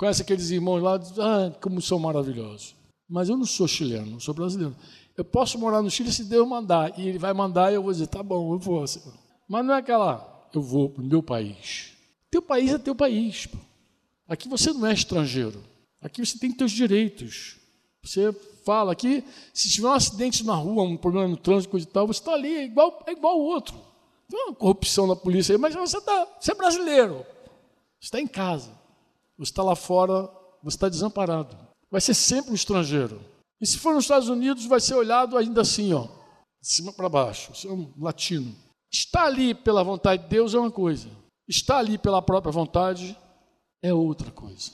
conhece 0.00 0.22
aqueles 0.22 0.48
irmãos 0.48 0.80
lá, 0.80 0.94
ah, 0.94 1.52
como 1.60 1.78
são 1.82 1.98
maravilhosos. 1.98 2.74
Mas 3.06 3.28
eu 3.28 3.36
não 3.36 3.44
sou 3.44 3.68
chileno, 3.68 4.18
sou 4.18 4.32
brasileiro. 4.32 4.74
Eu 5.14 5.22
posso 5.22 5.58
morar 5.58 5.82
no 5.82 5.90
Chile 5.90 6.10
se 6.10 6.24
Deus 6.24 6.48
mandar, 6.48 6.98
e 6.98 7.06
Ele 7.06 7.18
vai 7.18 7.34
mandar 7.34 7.70
e 7.70 7.74
eu 7.74 7.82
vou 7.82 7.92
dizer, 7.92 8.06
tá 8.06 8.22
bom, 8.22 8.54
eu 8.54 8.58
vou. 8.58 8.82
Mas 9.46 9.62
não 9.62 9.74
é 9.74 9.76
aquela, 9.76 10.48
eu 10.54 10.62
vou 10.62 10.88
para 10.88 11.02
o 11.02 11.06
meu 11.06 11.22
país. 11.22 11.92
Teu 12.30 12.40
país 12.40 12.72
é 12.72 12.78
teu 12.78 12.94
país. 12.94 13.46
Aqui 14.26 14.48
você 14.48 14.72
não 14.72 14.86
é 14.86 14.94
estrangeiro. 14.94 15.62
Aqui 16.00 16.24
você 16.24 16.38
tem 16.38 16.50
teus 16.50 16.72
direitos. 16.72 17.58
Você 18.02 18.32
fala 18.64 18.92
aqui, 18.92 19.22
se 19.52 19.68
tiver 19.68 19.88
um 19.88 19.92
acidente 19.92 20.46
na 20.46 20.54
rua, 20.54 20.82
um 20.82 20.96
problema 20.96 21.28
no 21.28 21.36
trânsito, 21.36 21.72
coisa 21.72 21.86
e 21.86 21.90
tal, 21.90 22.06
você 22.06 22.20
está 22.20 22.32
ali, 22.32 22.56
é 22.56 22.64
igual, 22.64 23.04
é 23.06 23.12
igual 23.12 23.38
o 23.38 23.42
outro. 23.42 23.78
Tem 24.30 24.44
uma 24.46 24.54
corrupção 24.54 25.06
na 25.06 25.14
polícia 25.14 25.54
aí, 25.54 25.58
mas 25.58 25.74
você, 25.74 26.00
tá, 26.00 26.26
você 26.40 26.52
é 26.52 26.54
brasileiro. 26.54 27.26
Você 28.00 28.06
está 28.06 28.18
em 28.18 28.26
casa. 28.26 28.79
Você 29.40 29.52
está 29.52 29.62
lá 29.62 29.74
fora, 29.74 30.30
você 30.62 30.76
está 30.76 30.86
desamparado. 30.86 31.56
Vai 31.90 32.02
ser 32.02 32.12
sempre 32.12 32.52
um 32.52 32.54
estrangeiro. 32.54 33.24
E 33.58 33.66
se 33.66 33.78
for 33.78 33.94
nos 33.94 34.04
Estados 34.04 34.28
Unidos, 34.28 34.66
vai 34.66 34.80
ser 34.80 34.94
olhado 34.94 35.38
ainda 35.38 35.62
assim, 35.62 35.94
ó, 35.94 36.02
de 36.60 36.68
cima 36.68 36.92
para 36.92 37.08
baixo. 37.08 37.54
Você 37.54 37.66
é 37.66 37.72
um 37.72 37.90
latino. 37.98 38.54
Está 38.92 39.24
ali 39.24 39.54
pela 39.54 39.82
vontade 39.82 40.24
de 40.24 40.28
Deus 40.28 40.52
é 40.52 40.58
uma 40.58 40.70
coisa. 40.70 41.08
Está 41.48 41.78
ali 41.78 41.96
pela 41.96 42.20
própria 42.20 42.52
vontade 42.52 43.16
é 43.82 43.94
outra 43.94 44.30
coisa. 44.30 44.72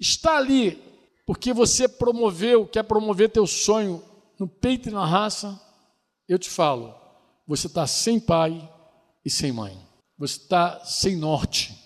Está 0.00 0.36
ali 0.36 0.82
porque 1.24 1.52
você 1.52 1.86
promoveu, 1.86 2.66
quer 2.66 2.82
promover 2.82 3.30
teu 3.30 3.46
sonho 3.46 4.02
no 4.36 4.48
peito 4.48 4.88
e 4.88 4.92
na 4.92 5.06
raça, 5.06 5.60
eu 6.28 6.40
te 6.40 6.50
falo, 6.50 6.92
você 7.46 7.68
está 7.68 7.86
sem 7.86 8.18
pai 8.18 8.68
e 9.24 9.30
sem 9.30 9.52
mãe. 9.52 9.78
Você 10.18 10.38
está 10.38 10.84
sem 10.84 11.14
norte. 11.14 11.78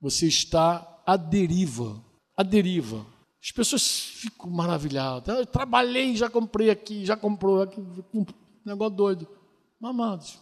Você 0.00 0.26
está 0.26 0.91
à 1.06 1.16
deriva. 1.16 2.02
À 2.36 2.42
deriva. 2.42 3.04
As 3.42 3.50
pessoas 3.50 3.82
ficam 3.90 4.48
maravilhadas. 4.48 5.36
Eu 5.36 5.46
trabalhei, 5.46 6.16
já 6.16 6.30
comprei 6.30 6.70
aqui, 6.70 7.04
já 7.04 7.16
comprou 7.16 7.62
aqui. 7.62 7.80
Um 8.14 8.24
negócio 8.64 8.96
doido. 8.96 9.28
Mamados. 9.80 10.38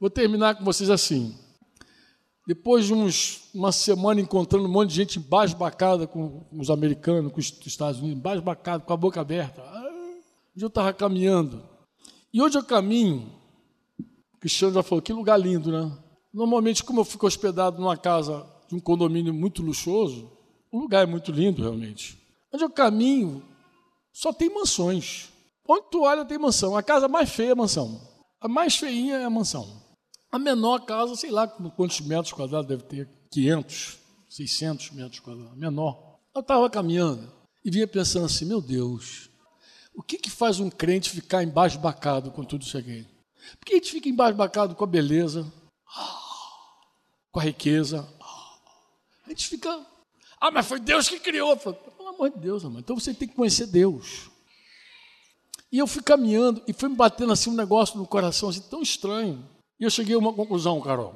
Vou 0.00 0.10
terminar 0.10 0.56
com 0.56 0.64
vocês 0.64 0.90
assim. 0.90 1.38
Depois 2.44 2.86
de 2.86 2.92
uns, 2.92 3.48
uma 3.54 3.70
semana 3.70 4.20
encontrando 4.20 4.66
um 4.66 4.72
monte 4.72 4.88
de 4.88 4.96
gente 4.96 5.18
embasbacada 5.20 6.08
com 6.08 6.44
os 6.52 6.70
americanos, 6.70 7.30
com 7.30 7.38
os 7.38 7.54
Estados 7.64 8.00
Unidos, 8.00 8.18
embasbacado, 8.18 8.84
com 8.84 8.92
a 8.92 8.96
boca 8.96 9.20
aberta. 9.20 9.62
Hoje 9.62 10.64
eu 10.64 10.68
estava 10.68 10.92
caminhando. 10.92 11.62
E 12.34 12.42
hoje 12.42 12.58
eu 12.58 12.64
caminho, 12.64 13.32
o 14.34 14.38
Cristiano 14.38 14.74
já 14.74 14.82
falou, 14.82 15.00
que 15.00 15.12
lugar 15.12 15.38
lindo, 15.38 15.70
né? 15.70 15.96
Normalmente, 16.34 16.82
como 16.82 17.00
eu 17.00 17.04
fico 17.04 17.26
hospedado 17.26 17.80
numa 17.80 17.96
casa 17.96 18.44
de 18.72 18.76
um 18.76 18.80
condomínio 18.80 19.34
muito 19.34 19.62
luxuoso, 19.62 20.32
o 20.70 20.80
lugar 20.80 21.02
é 21.02 21.06
muito 21.06 21.30
lindo, 21.30 21.60
realmente. 21.60 22.18
Onde 22.50 22.64
eu 22.64 22.70
caminho, 22.70 23.42
só 24.10 24.32
tem 24.32 24.48
mansões. 24.48 25.28
Onde 25.68 25.90
tu 25.90 26.04
olha, 26.04 26.24
tem 26.24 26.38
mansão. 26.38 26.74
A 26.74 26.82
casa 26.82 27.06
mais 27.06 27.28
feia 27.28 27.50
é 27.50 27.52
a 27.52 27.56
mansão. 27.56 28.00
A 28.40 28.48
mais 28.48 28.76
feinha 28.76 29.16
é 29.16 29.24
a 29.24 29.30
mansão. 29.30 29.82
A 30.30 30.38
menor 30.38 30.86
casa, 30.86 31.14
sei 31.14 31.30
lá 31.30 31.46
quantos 31.46 32.00
metros 32.00 32.32
quadrados 32.32 32.66
deve 32.66 32.82
ter, 32.84 33.08
500, 33.30 33.98
600 34.30 34.90
metros 34.92 35.20
quadrados, 35.20 35.58
menor. 35.58 36.18
Eu 36.34 36.40
estava 36.40 36.70
caminhando 36.70 37.30
e 37.62 37.70
vinha 37.70 37.86
pensando 37.86 38.24
assim, 38.24 38.46
meu 38.46 38.62
Deus, 38.62 39.28
o 39.94 40.02
que, 40.02 40.16
que 40.16 40.30
faz 40.30 40.58
um 40.58 40.70
crente 40.70 41.10
ficar 41.10 41.42
embasbacado 41.44 42.30
com 42.30 42.42
tudo 42.42 42.62
isso 42.62 42.78
aqui? 42.78 43.06
Por 43.58 43.66
que 43.66 43.74
a 43.74 43.76
gente 43.76 43.92
fica 43.92 44.08
embasbacado 44.08 44.74
com 44.74 44.84
a 44.84 44.86
beleza, 44.86 45.46
com 47.30 47.38
a 47.38 47.42
riqueza? 47.42 48.08
A 49.26 49.28
gente 49.30 49.48
fica, 49.48 49.86
ah, 50.40 50.50
mas 50.50 50.66
foi 50.66 50.80
Deus 50.80 51.08
que 51.08 51.20
criou. 51.20 51.56
Falo, 51.56 51.76
Pelo 51.76 52.08
amor 52.08 52.30
de 52.30 52.38
Deus, 52.38 52.64
amor. 52.64 52.80
então 52.80 52.98
você 52.98 53.14
tem 53.14 53.28
que 53.28 53.34
conhecer 53.34 53.66
Deus. 53.66 54.30
E 55.70 55.78
eu 55.78 55.86
fui 55.86 56.02
caminhando 56.02 56.62
e 56.66 56.72
foi 56.72 56.88
me 56.88 56.96
batendo 56.96 57.32
assim 57.32 57.48
um 57.48 57.54
negócio 57.54 57.96
no 57.96 58.06
coração 58.06 58.48
assim, 58.48 58.60
tão 58.62 58.82
estranho. 58.82 59.48
E 59.80 59.84
eu 59.84 59.90
cheguei 59.90 60.14
a 60.14 60.18
uma 60.18 60.32
conclusão, 60.32 60.80
Carol. 60.80 61.14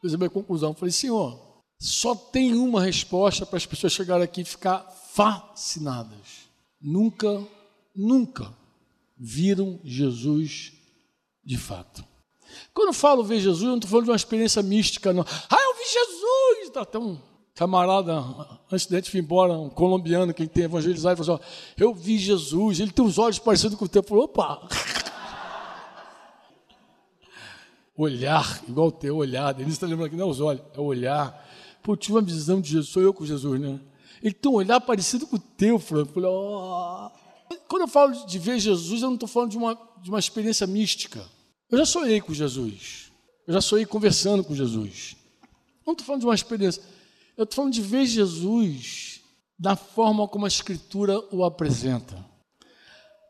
Fiz 0.00 0.14
a 0.14 0.16
minha 0.16 0.30
conclusão. 0.30 0.74
Falei, 0.74 0.92
Senhor, 0.92 1.40
só 1.80 2.14
tem 2.14 2.54
uma 2.54 2.82
resposta 2.82 3.44
para 3.44 3.56
as 3.56 3.66
pessoas 3.66 3.92
chegarem 3.92 4.22
aqui 4.22 4.42
e 4.42 4.44
ficar 4.44 4.80
fascinadas. 5.12 6.48
Nunca, 6.80 7.44
nunca 7.96 8.54
viram 9.18 9.80
Jesus 9.82 10.72
de 11.44 11.58
fato. 11.58 12.04
Quando 12.72 12.88
eu 12.88 12.94
falo 12.94 13.24
ver 13.24 13.40
Jesus, 13.40 13.62
eu 13.62 13.68
não 13.68 13.76
estou 13.76 13.90
falando 13.90 14.04
de 14.04 14.10
uma 14.10 14.16
experiência 14.16 14.62
mística, 14.62 15.12
não. 15.12 15.22
Ah, 15.22 15.58
eu 15.60 15.74
vi 15.74 15.84
Jesus! 15.84 16.68
Está 16.68 16.98
um 16.98 17.29
camarada, 17.60 18.24
antes 18.72 18.86
de 18.86 18.96
gente 18.96 19.14
ir 19.14 19.20
embora, 19.20 19.52
um 19.52 19.68
colombiano 19.68 20.32
que 20.32 20.46
tem 20.46 20.64
evangelizado, 20.64 21.22
falou 21.22 21.38
assim: 21.38 21.74
Eu 21.76 21.92
vi 21.92 22.16
Jesus, 22.16 22.80
ele 22.80 22.90
tem 22.90 23.04
uns 23.04 23.18
olhos 23.18 23.38
parecidos 23.38 23.76
com 23.76 23.84
o 23.84 23.88
teu. 23.88 24.02
Falei, 24.02 24.24
opa! 24.24 24.66
olhar, 27.94 28.62
igual 28.66 28.86
o 28.86 28.92
teu 28.92 29.14
olhar. 29.14 29.52
Denise 29.52 29.74
está 29.74 29.86
lembrando 29.86 30.06
aqui, 30.06 30.16
não 30.16 30.28
é 30.28 30.30
os 30.30 30.40
olhos, 30.40 30.62
é 30.74 30.80
o 30.80 30.84
olhar. 30.84 31.46
Pô, 31.82 31.92
eu 31.92 31.98
tive 31.98 32.14
uma 32.14 32.22
visão 32.22 32.62
de 32.62 32.70
Jesus, 32.70 32.88
sou 32.88 33.02
eu 33.02 33.12
com 33.12 33.26
Jesus, 33.26 33.60
né? 33.60 33.78
Ele 34.22 34.32
tem 34.32 34.50
um 34.50 34.54
olhar 34.54 34.80
parecido 34.80 35.26
com 35.26 35.36
o 35.36 35.38
teu, 35.38 35.78
Fran. 35.78 36.06
Falei, 36.06 36.30
oh. 36.32 37.10
Quando 37.68 37.82
eu 37.82 37.88
falo 37.88 38.24
de 38.24 38.38
ver 38.38 38.58
Jesus, 38.58 39.02
eu 39.02 39.08
não 39.08 39.16
estou 39.16 39.28
falando 39.28 39.50
de 39.50 39.58
uma, 39.58 39.78
de 40.00 40.08
uma 40.08 40.18
experiência 40.18 40.66
mística. 40.66 41.22
Eu 41.70 41.76
já 41.76 41.84
sonhei 41.84 42.22
com 42.22 42.32
Jesus. 42.32 43.12
Eu 43.46 43.52
já 43.52 43.60
sonhei 43.60 43.84
conversando 43.84 44.42
com 44.42 44.54
Jesus. 44.54 45.14
Não 45.86 45.92
estou 45.92 46.06
falando 46.06 46.22
de 46.22 46.26
uma 46.26 46.34
experiência. 46.34 46.82
Eu 47.36 47.44
estou 47.44 47.56
falando 47.56 47.72
de 47.72 47.82
ver 47.82 48.06
Jesus 48.06 49.20
da 49.58 49.76
forma 49.76 50.26
como 50.26 50.44
a 50.44 50.48
Escritura 50.48 51.18
o 51.30 51.44
apresenta. 51.44 52.24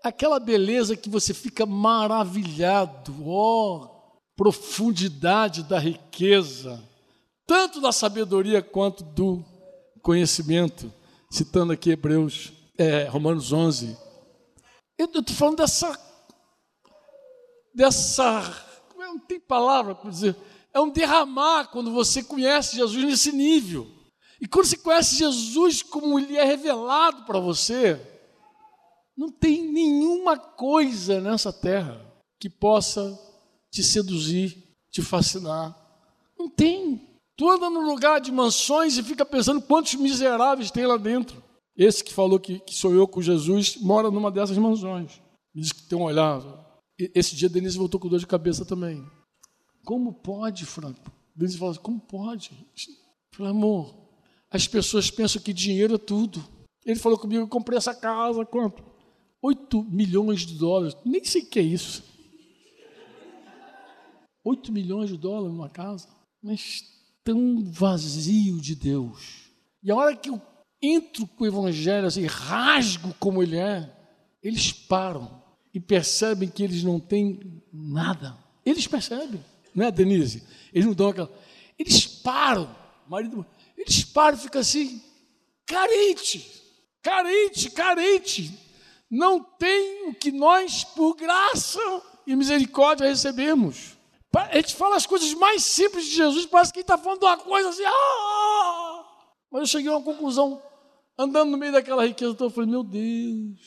Aquela 0.02 0.38
beleza 0.38 0.96
que 0.96 1.10
você 1.10 1.34
fica 1.34 1.66
maravilhado. 1.66 3.14
Oh, 3.26 4.00
profundidade 4.40 5.62
da 5.64 5.78
riqueza, 5.78 6.82
tanto 7.46 7.78
da 7.78 7.92
sabedoria 7.92 8.62
quanto 8.62 9.04
do 9.04 9.44
conhecimento. 10.00 10.90
Citando 11.30 11.74
aqui 11.74 11.90
Hebreus, 11.90 12.50
é, 12.78 13.04
Romanos 13.04 13.52
11. 13.52 13.94
Eu 14.96 15.06
estou 15.06 15.22
falando 15.36 15.58
dessa, 15.58 15.98
dessa, 17.74 18.64
não 18.96 19.18
tem 19.18 19.38
palavra 19.38 19.94
para 19.94 20.08
dizer, 20.08 20.34
é 20.72 20.80
um 20.80 20.90
derramar 20.90 21.68
quando 21.68 21.92
você 21.92 22.22
conhece 22.22 22.76
Jesus 22.76 23.04
nesse 23.04 23.32
nível. 23.32 23.86
E 24.40 24.46
quando 24.46 24.66
você 24.66 24.76
conhece 24.76 25.16
Jesus 25.16 25.82
como 25.82 26.18
ele 26.18 26.36
é 26.36 26.44
revelado 26.44 27.24
para 27.24 27.38
você, 27.38 28.00
não 29.16 29.30
tem 29.30 29.70
nenhuma 29.70 30.38
coisa 30.38 31.20
nessa 31.20 31.52
terra 31.52 32.00
que 32.38 32.48
possa 32.48 33.18
te 33.70 33.82
seduzir, 33.82 34.56
te 34.90 35.02
fascinar. 35.02 35.76
Não 36.38 36.48
tem. 36.48 37.06
Tu 37.36 37.50
anda 37.50 37.68
num 37.68 37.86
lugar 37.86 38.20
de 38.20 38.32
mansões 38.32 38.96
e 38.96 39.02
fica 39.02 39.26
pensando 39.26 39.60
quantos 39.60 39.94
miseráveis 39.94 40.70
tem 40.70 40.86
lá 40.86 40.96
dentro. 40.96 41.42
Esse 41.76 42.02
que 42.02 42.12
falou 42.12 42.40
que, 42.40 42.60
que 42.60 42.74
sou 42.74 42.94
eu 42.94 43.06
com 43.06 43.20
Jesus 43.20 43.76
mora 43.76 44.10
numa 44.10 44.30
dessas 44.30 44.56
mansões. 44.56 45.20
Diz 45.54 45.72
que 45.72 45.82
tem 45.82 45.98
um 45.98 46.02
olhar. 46.02 46.42
Esse 47.14 47.36
dia 47.36 47.48
Denise 47.48 47.78
voltou 47.78 48.00
com 48.00 48.08
dor 48.08 48.18
de 48.18 48.26
cabeça 48.26 48.64
também. 48.64 49.06
Como 49.90 50.12
pode, 50.12 50.66
Franco? 50.66 51.10
Denise 51.34 51.64
assim, 51.64 51.80
como 51.80 51.98
pode? 51.98 52.52
Eu 53.36 53.44
amor, 53.44 53.92
as 54.48 54.68
pessoas 54.68 55.10
pensam 55.10 55.42
que 55.42 55.52
dinheiro 55.52 55.96
é 55.96 55.98
tudo. 55.98 56.48
Ele 56.86 56.94
falou 56.96 57.18
comigo, 57.18 57.42
eu 57.42 57.48
comprei 57.48 57.76
essa 57.76 57.92
casa, 57.92 58.46
quanto? 58.46 58.84
8 59.42 59.82
milhões 59.82 60.46
de 60.46 60.54
dólares. 60.54 60.96
Nem 61.04 61.24
sei 61.24 61.42
o 61.42 61.46
que 61.46 61.58
é 61.58 61.62
isso. 61.62 62.04
8 64.44 64.70
milhões 64.70 65.10
de 65.10 65.16
dólares 65.16 65.52
numa 65.52 65.68
casa, 65.68 66.08
mas 66.40 66.84
tão 67.24 67.60
vazio 67.64 68.60
de 68.60 68.76
Deus. 68.76 69.50
E 69.82 69.90
a 69.90 69.96
hora 69.96 70.14
que 70.14 70.30
eu 70.30 70.40
entro 70.80 71.26
com 71.26 71.42
o 71.42 71.48
evangelho 71.48 72.06
assim, 72.06 72.26
rasgo 72.26 73.12
como 73.18 73.42
ele 73.42 73.56
é, 73.56 73.92
eles 74.40 74.72
param 74.72 75.42
e 75.74 75.80
percebem 75.80 76.48
que 76.48 76.62
eles 76.62 76.84
não 76.84 77.00
têm 77.00 77.60
nada. 77.72 78.38
Eles 78.64 78.86
percebem, 78.86 79.42
não 79.74 79.86
é, 79.86 79.90
Denise? 79.90 80.42
Eles 80.72 80.86
não 80.86 80.94
dão 80.94 81.08
aquela. 81.08 81.30
Eles 81.78 82.06
param, 82.06 82.74
marido, 83.08 83.44
eles 83.76 84.04
param 84.04 84.36
e 84.36 84.40
ficam 84.40 84.60
assim, 84.60 85.02
carente, 85.66 86.62
carente, 87.02 87.70
carente. 87.70 88.58
Não 89.10 89.42
tem 89.42 90.08
o 90.08 90.14
que 90.14 90.30
nós, 90.30 90.84
por 90.84 91.16
graça 91.16 91.80
e 92.26 92.36
misericórdia, 92.36 93.08
recebemos. 93.08 93.98
A 94.32 94.56
gente 94.56 94.76
fala 94.76 94.96
as 94.96 95.06
coisas 95.06 95.34
mais 95.34 95.64
simples 95.64 96.04
de 96.04 96.14
Jesus, 96.14 96.46
parece 96.46 96.72
que 96.72 96.80
está 96.80 96.96
falando 96.96 97.24
uma 97.24 97.36
coisa 97.36 97.70
assim. 97.70 97.82
Ah! 97.84 99.04
Mas 99.50 99.62
eu 99.62 99.66
cheguei 99.66 99.90
a 99.90 99.96
uma 99.96 100.04
conclusão, 100.04 100.62
andando 101.18 101.50
no 101.50 101.58
meio 101.58 101.72
daquela 101.72 102.06
riqueza, 102.06 102.36
eu 102.38 102.50
falei, 102.50 102.70
meu 102.70 102.84
Deus, 102.84 103.58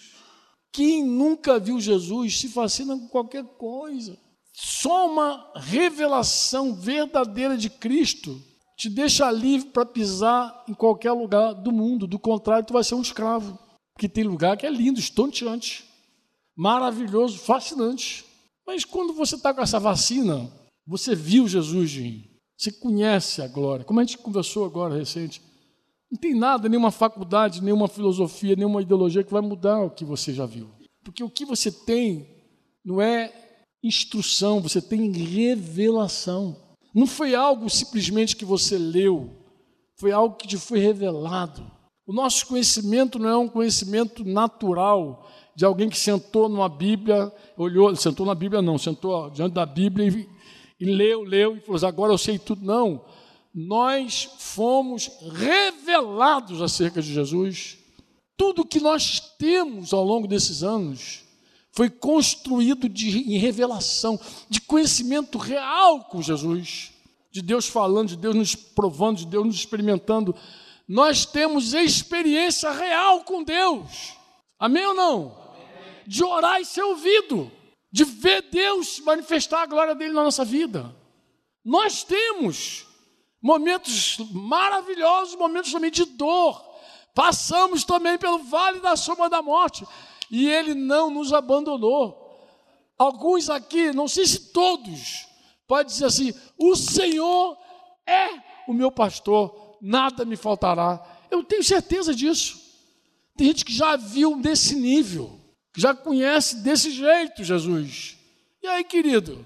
quem 0.72 1.04
nunca 1.04 1.60
viu 1.60 1.80
Jesus 1.80 2.40
se 2.40 2.48
fascina 2.48 2.98
com 2.98 3.08
qualquer 3.10 3.44
coisa. 3.44 4.18
Só 4.54 5.12
uma 5.12 5.52
revelação 5.56 6.76
verdadeira 6.76 7.58
de 7.58 7.70
Cristo 7.70 8.40
te 8.78 8.88
deixa 8.88 9.32
livre 9.32 9.70
para 9.70 9.86
pisar 9.86 10.64
em 10.68 10.74
qualquer 10.74 11.12
lugar 11.12 11.54
do 11.54 11.72
mundo. 11.72 12.06
Do 12.06 12.20
contrário, 12.20 12.66
tu 12.66 12.74
vai 12.74 12.84
ser 12.84 12.96
um 12.96 13.02
escravo. 13.02 13.58
Porque 13.94 14.08
tem 14.08 14.24
lugar 14.24 14.56
que 14.56 14.66
é 14.66 14.70
lindo, 14.70 15.00
estonteante, 15.00 15.86
maravilhoso, 16.56 17.40
fascinante. 17.40 18.26
Mas 18.66 18.86
quando 18.86 19.14
você 19.14 19.36
está 19.36 19.54
com 19.54 19.62
essa 19.62 19.80
vacina, 19.80 20.52
você 20.86 21.16
viu 21.16 21.48
Jesus, 21.48 21.90
Jim. 21.90 22.24
Você 22.56 22.72
conhece 22.72 23.42
a 23.42 23.48
glória. 23.48 23.84
Como 23.84 24.00
a 24.00 24.04
gente 24.04 24.18
conversou 24.20 24.66
agora 24.66 24.96
recente. 24.96 25.42
Não 26.12 26.18
tem 26.20 26.36
nada, 26.36 26.70
nenhuma 26.70 26.92
faculdade, 26.92 27.64
nenhuma 27.64 27.88
filosofia, 27.88 28.56
nenhuma 28.56 28.84
ideologia 28.84 29.24
que 29.24 29.34
vai 29.34 29.42
mudar 29.42 29.82
o 29.82 29.90
que 29.90 30.06
você 30.06 30.32
já 30.32 30.46
viu. 30.46 30.70
Porque 31.04 31.24
o 31.24 31.30
que 31.30 31.44
você 31.44 31.72
tem 31.72 32.28
não 32.86 33.02
é 33.02 33.43
instrução, 33.84 34.62
você 34.62 34.82
tem 34.82 35.12
revelação. 35.12 36.56
Não 36.96 37.06
foi 37.06 37.36
algo 37.36 37.70
simplesmente 37.70 38.36
que 38.36 38.46
você 38.46 38.78
leu, 38.78 39.32
foi 39.98 40.12
algo 40.12 40.36
que 40.36 40.48
te 40.48 40.58
foi 40.58 40.80
revelado. 40.80 41.70
O 42.06 42.14
nosso 42.14 42.48
conhecimento 42.48 43.20
não 43.20 43.30
é 43.30 43.38
um 43.38 43.50
conhecimento 43.50 44.24
natural 44.24 45.30
de 45.56 45.66
alguém 45.66 45.90
que 45.90 45.98
sentou 45.98 46.50
numa 46.50 46.70
Bíblia, 46.70 47.32
olhou, 47.58 47.96
sentou 47.96 48.26
na 48.26 48.36
Bíblia 48.36 48.62
não, 48.62 48.78
sentou 48.78 49.30
diante 49.30 49.54
da 49.54 49.66
Bíblia 49.66 50.08
e, 50.08 50.30
e 50.80 50.86
leu, 50.86 51.22
leu 51.22 51.58
e 51.58 51.60
falou: 51.60 51.76
assim, 51.76 51.86
agora 51.86 52.14
eu 52.14 52.18
sei 52.18 52.40
tudo. 52.40 52.66
Não. 52.66 53.06
Nós 53.54 54.30
fomos 54.40 55.12
revelados 55.32 56.62
acerca 56.62 57.02
de 57.02 57.14
Jesus. 57.14 57.78
Tudo 58.36 58.66
que 58.66 58.80
nós 58.80 59.20
temos 59.38 59.94
ao 59.94 60.04
longo 60.04 60.28
desses 60.28 60.64
anos 60.64 61.23
foi 61.74 61.90
construído 61.90 62.88
de, 62.88 63.34
em 63.34 63.38
revelação, 63.38 64.20
de 64.48 64.62
conhecimento 64.62 65.40
real 65.40 66.04
com 66.06 66.22
Jesus, 66.22 66.92
de 67.32 67.42
Deus 67.42 67.68
falando, 67.68 68.10
de 68.10 68.18
Deus 68.18 68.36
nos 68.36 68.56
provando, 68.56 69.18
de 69.18 69.26
Deus 69.26 69.46
nos 69.46 69.56
experimentando. 69.56 70.36
Nós 70.88 71.26
temos 71.26 71.74
experiência 71.74 72.70
real 72.72 73.24
com 73.24 73.44
Deus. 73.44 74.14
Amém 74.60 74.86
ou 74.86 74.94
não? 74.94 75.36
De 76.06 76.24
orar 76.24 76.62
e 76.62 76.66
ser 76.66 76.84
ouvido, 76.84 77.52
de 77.92 78.04
ver 78.04 78.44
Deus 78.52 79.00
manifestar 79.00 79.64
a 79.64 79.66
glória 79.66 79.96
dele 79.96 80.14
na 80.14 80.24
nossa 80.24 80.46
vida. 80.46 80.96
Nós 81.66 82.04
temos 82.04 82.86
momentos 83.42 84.18
maravilhosos, 84.32 85.36
momentos 85.36 85.72
também 85.72 85.90
de 85.90 86.06
dor. 86.06 86.64
Passamos 87.16 87.84
também 87.84 88.18
pelo 88.18 88.40
vale 88.44 88.80
da 88.80 88.96
sombra 88.96 89.28
da 89.28 89.42
morte 89.42 89.88
e 90.34 90.50
ele 90.50 90.74
não 90.74 91.12
nos 91.12 91.32
abandonou. 91.32 92.20
Alguns 92.98 93.52
aqui, 93.52 93.94
não 93.94 94.08
sei 94.08 94.26
se 94.26 94.52
todos, 94.52 95.28
pode 95.68 95.90
dizer 95.90 96.06
assim: 96.06 96.34
o 96.58 96.76
Senhor 96.76 97.56
é 98.04 98.30
o 98.68 98.74
meu 98.74 98.92
pastor, 98.92 99.78
nada 99.80 100.26
me 100.26 100.36
faltará. 100.36 101.06
Eu 101.30 101.44
tenho 101.44 101.64
certeza 101.64 102.16
disso. 102.16 102.60
Tem 103.38 103.48
gente 103.48 103.64
que 103.64 103.74
já 103.74 103.96
viu 103.96 104.42
desse 104.42 104.76
nível, 104.76 105.40
que 105.72 105.80
já 105.80 105.94
conhece 105.94 106.64
desse 106.64 106.90
jeito 106.90 107.44
Jesus. 107.44 108.18
E 108.62 108.68
aí, 108.68 108.84
querido, 108.84 109.46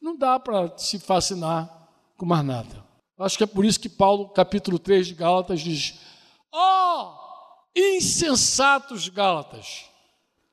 não 0.00 0.16
dá 0.16 0.38
para 0.38 0.78
se 0.78 1.00
fascinar 1.00 1.88
com 2.16 2.24
mais 2.24 2.44
nada. 2.44 2.86
Acho 3.18 3.36
que 3.36 3.44
é 3.44 3.48
por 3.48 3.64
isso 3.64 3.80
que 3.80 3.88
Paulo, 3.88 4.28
capítulo 4.28 4.78
3 4.78 5.08
de 5.08 5.14
Gálatas, 5.14 5.60
diz: 5.60 5.98
Ó, 6.52 7.02
oh, 7.02 7.70
insensatos 7.74 9.08
Gálatas, 9.08 9.89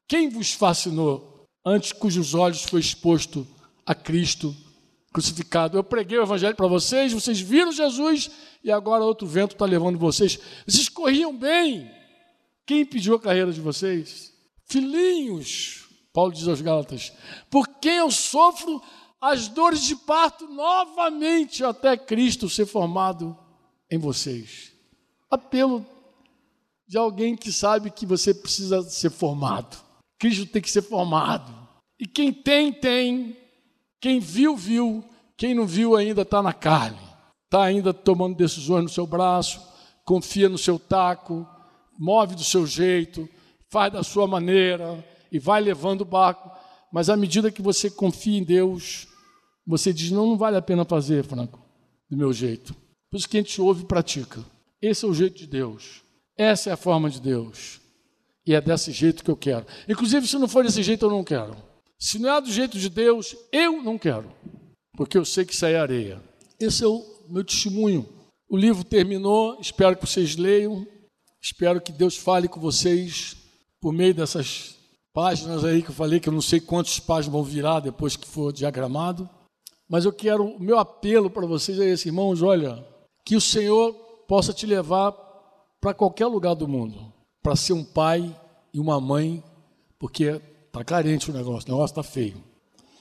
quem 0.07 0.29
vos 0.29 0.53
fascinou 0.53 1.45
antes 1.65 1.91
cujos 1.91 2.33
olhos 2.33 2.63
foi 2.63 2.79
exposto 2.79 3.45
a 3.85 3.93
Cristo 3.93 4.55
crucificado? 5.11 5.77
Eu 5.77 5.83
preguei 5.83 6.17
o 6.17 6.23
evangelho 6.23 6.55
para 6.55 6.67
vocês, 6.67 7.11
vocês 7.11 7.39
viram 7.39 7.71
Jesus 7.71 8.31
e 8.63 8.71
agora 8.71 9.03
outro 9.03 9.27
vento 9.27 9.53
está 9.53 9.65
levando 9.65 9.99
vocês. 9.99 10.39
Vocês 10.65 10.87
corriam 10.87 11.37
bem. 11.37 11.91
Quem 12.65 12.81
impediu 12.81 13.15
a 13.15 13.19
carreira 13.19 13.51
de 13.51 13.59
vocês? 13.61 14.33
Filhinhos, 14.65 15.87
Paulo 16.13 16.31
diz 16.31 16.47
aos 16.47 16.61
Gálatas, 16.61 17.13
por 17.49 17.67
quem 17.79 17.97
eu 17.97 18.11
sofro 18.11 18.81
as 19.19 19.47
dores 19.47 19.81
de 19.81 19.95
parto 19.95 20.47
novamente 20.47 21.63
até 21.63 21.97
Cristo 21.97 22.49
ser 22.49 22.65
formado 22.65 23.37
em 23.89 23.97
vocês. 23.97 24.71
Apelo 25.29 25.85
de 26.87 26.97
alguém 26.97 27.35
que 27.35 27.51
sabe 27.51 27.91
que 27.91 28.05
você 28.05 28.33
precisa 28.33 28.81
ser 28.83 29.09
formado. 29.09 29.86
Cristo 30.19 30.45
tem 30.45 30.61
que 30.61 30.71
ser 30.71 30.81
formado. 30.81 31.53
E 31.99 32.05
quem 32.05 32.31
tem, 32.31 32.71
tem. 32.71 33.37
Quem 33.99 34.19
viu, 34.19 34.55
viu. 34.55 35.03
Quem 35.35 35.53
não 35.53 35.65
viu 35.65 35.95
ainda 35.95 36.23
está 36.23 36.41
na 36.41 36.53
carne. 36.53 36.99
Está 37.45 37.63
ainda 37.63 37.93
tomando 37.93 38.35
decisões 38.35 38.83
no 38.83 38.89
seu 38.89 39.07
braço, 39.07 39.61
confia 40.03 40.49
no 40.49 40.57
seu 40.57 40.77
taco, 40.77 41.47
move 41.97 42.35
do 42.35 42.43
seu 42.43 42.67
jeito, 42.67 43.27
faz 43.69 43.93
da 43.93 44.03
sua 44.03 44.27
maneira 44.27 45.03
e 45.31 45.39
vai 45.39 45.61
levando 45.61 46.01
o 46.01 46.05
barco. 46.05 46.51
Mas 46.91 47.09
à 47.09 47.15
medida 47.15 47.51
que 47.51 47.61
você 47.61 47.89
confia 47.89 48.37
em 48.37 48.43
Deus, 48.43 49.07
você 49.65 49.93
diz: 49.93 50.11
não, 50.11 50.27
não 50.27 50.37
vale 50.37 50.57
a 50.57 50.61
pena 50.61 50.83
fazer, 50.83 51.23
Franco, 51.23 51.59
do 52.09 52.17
meu 52.17 52.33
jeito. 52.33 52.75
Por 53.09 53.17
isso 53.17 53.29
que 53.29 53.37
a 53.37 53.41
gente 53.41 53.61
ouve 53.61 53.83
e 53.83 53.87
pratica. 53.87 54.43
Esse 54.81 55.05
é 55.05 55.07
o 55.07 55.13
jeito 55.13 55.37
de 55.37 55.47
Deus. 55.47 56.01
Essa 56.37 56.69
é 56.69 56.73
a 56.73 56.77
forma 56.77 57.09
de 57.09 57.21
Deus. 57.21 57.79
E 58.47 58.55
é 58.55 58.61
desse 58.61 58.93
jeito 58.93 59.25
que 59.25 59.29
eu 59.29 59.35
quero. 59.35 59.65
Inclusive, 59.89 60.25
se 60.25 60.37
não 60.37 60.47
for 60.47 60.63
desse 60.63 60.81
jeito, 60.81 61.05
eu 61.05 61.09
não 61.09 61.21
quero. 61.21 61.53
Se 61.99 62.17
não 62.17 62.33
é 62.33 62.39
do 62.39 62.49
jeito 62.49 62.79
de 62.79 62.87
Deus, 62.89 63.35
eu 63.51 63.83
não 63.83 63.97
quero. 63.97 64.31
Porque 64.95 65.17
eu 65.17 65.25
sei 65.25 65.43
que 65.43 65.53
isso 65.53 65.65
é 65.65 65.77
areia. 65.77 66.23
Esse 66.57 66.85
é 66.85 66.87
o 66.87 67.03
meu 67.27 67.43
testemunho. 67.43 68.07
O 68.49 68.55
livro 68.55 68.85
terminou, 68.85 69.57
espero 69.59 69.97
que 69.97 70.07
vocês 70.07 70.37
leiam. 70.37 70.87
Espero 71.41 71.81
que 71.81 71.91
Deus 71.91 72.15
fale 72.15 72.47
com 72.47 72.57
vocês 72.59 73.35
por 73.81 73.91
meio 73.91 74.13
dessas 74.13 74.75
páginas 75.13 75.65
aí 75.65 75.81
que 75.81 75.89
eu 75.89 75.95
falei, 75.95 76.21
que 76.21 76.29
eu 76.29 76.33
não 76.33 76.41
sei 76.41 76.61
quantas 76.61 76.99
páginas 76.99 77.33
vão 77.33 77.43
virar 77.43 77.81
depois 77.81 78.15
que 78.15 78.25
for 78.25 78.53
diagramado. 78.53 79.29
Mas 79.89 80.05
eu 80.05 80.13
quero, 80.13 80.45
o 80.45 80.59
meu 80.59 80.79
apelo 80.79 81.29
para 81.29 81.45
vocês 81.45 81.79
é 81.79 81.85
esse, 81.85 82.07
irmãos, 82.07 82.41
olha, 82.41 82.85
que 83.25 83.35
o 83.35 83.41
Senhor 83.41 83.93
possa 84.25 84.53
te 84.53 84.65
levar 84.65 85.11
para 85.81 85.93
qualquer 85.93 86.27
lugar 86.27 86.55
do 86.55 86.67
mundo 86.67 87.16
para 87.47 87.55
ser 87.55 87.71
um 87.71 87.83
pai 87.83 88.37
e 88.73 88.79
uma 88.79 88.99
mãe, 88.99 89.41
porque 89.97 90.41
está 90.65 90.83
carente 90.83 91.31
o 91.31 91.33
negócio, 91.33 91.69
o 91.69 91.71
negócio 91.71 91.93
está 91.93 92.03
feio. 92.03 92.43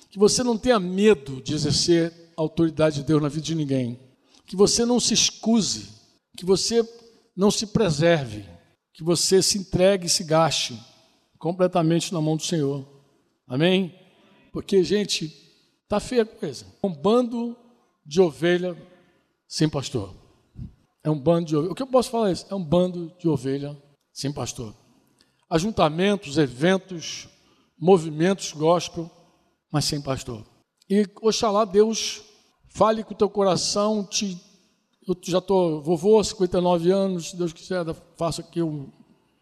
Que 0.09 0.21
você 0.21 0.45
não 0.45 0.57
tenha 0.57 0.79
medo 0.79 1.43
de 1.43 1.53
exercer 1.53 2.13
a 2.37 2.43
autoridade 2.43 3.01
de 3.01 3.03
Deus 3.03 3.21
na 3.21 3.29
vida 3.29 3.45
de 3.45 3.57
ninguém. 3.57 3.99
Que 4.47 4.55
você 4.55 4.85
não 4.85 5.01
se 5.01 5.15
excuse, 5.15 5.89
que 6.37 6.45
você 6.45 6.89
não 7.35 7.51
se 7.51 7.67
preserve, 7.67 8.45
que 8.95 9.03
você 9.03 9.43
se 9.43 9.59
entregue 9.59 10.07
e 10.07 10.09
se 10.09 10.23
gaste 10.23 10.81
completamente 11.41 12.15
na 12.15 12.21
mão 12.21 12.37
do 12.37 12.45
Senhor. 12.45 12.87
Amém? 13.49 13.99
Porque, 14.53 14.85
gente, 14.85 15.27
está 15.83 15.99
feia 15.99 16.23
a 16.23 16.25
coisa. 16.25 16.67
É 16.81 16.87
um 16.87 16.95
bando 16.95 17.57
de 18.07 18.21
ovelha 18.21 18.77
sem 19.49 19.69
pastor. 19.69 20.15
É 21.03 21.11
um 21.11 21.19
bando 21.19 21.47
de 21.47 21.57
ovelha. 21.57 21.73
O 21.73 21.75
que 21.75 21.83
eu 21.83 21.89
posso 21.89 22.11
falar 22.11 22.29
é 22.29 22.33
isso? 22.33 22.47
É 22.49 22.55
um 22.55 22.63
bando 22.63 23.13
de 23.19 23.29
ovelha 23.29 23.77
Sim, 24.17 24.33
pastor. 24.33 24.75
Ajuntamentos, 25.51 26.39
eventos, 26.39 27.29
movimentos 27.79 28.51
gospel, 28.55 29.11
mas 29.71 29.85
sem 29.85 30.01
pastor. 30.01 30.43
E 30.89 31.07
oxalá 31.21 31.67
Deus 31.67 32.23
fale 32.71 33.05
com 33.05 33.13
o 33.13 33.17
teu 33.17 33.29
coração, 33.29 34.03
te, 34.03 34.41
eu 35.07 35.15
já 35.23 35.37
estou 35.37 35.83
vovô, 35.83 36.25
59 36.25 36.91
anos, 36.91 37.29
se 37.29 37.37
Deus 37.37 37.53
quiser, 37.53 37.85
faço 38.17 38.41
aqui 38.41 38.63
um. 38.63 38.91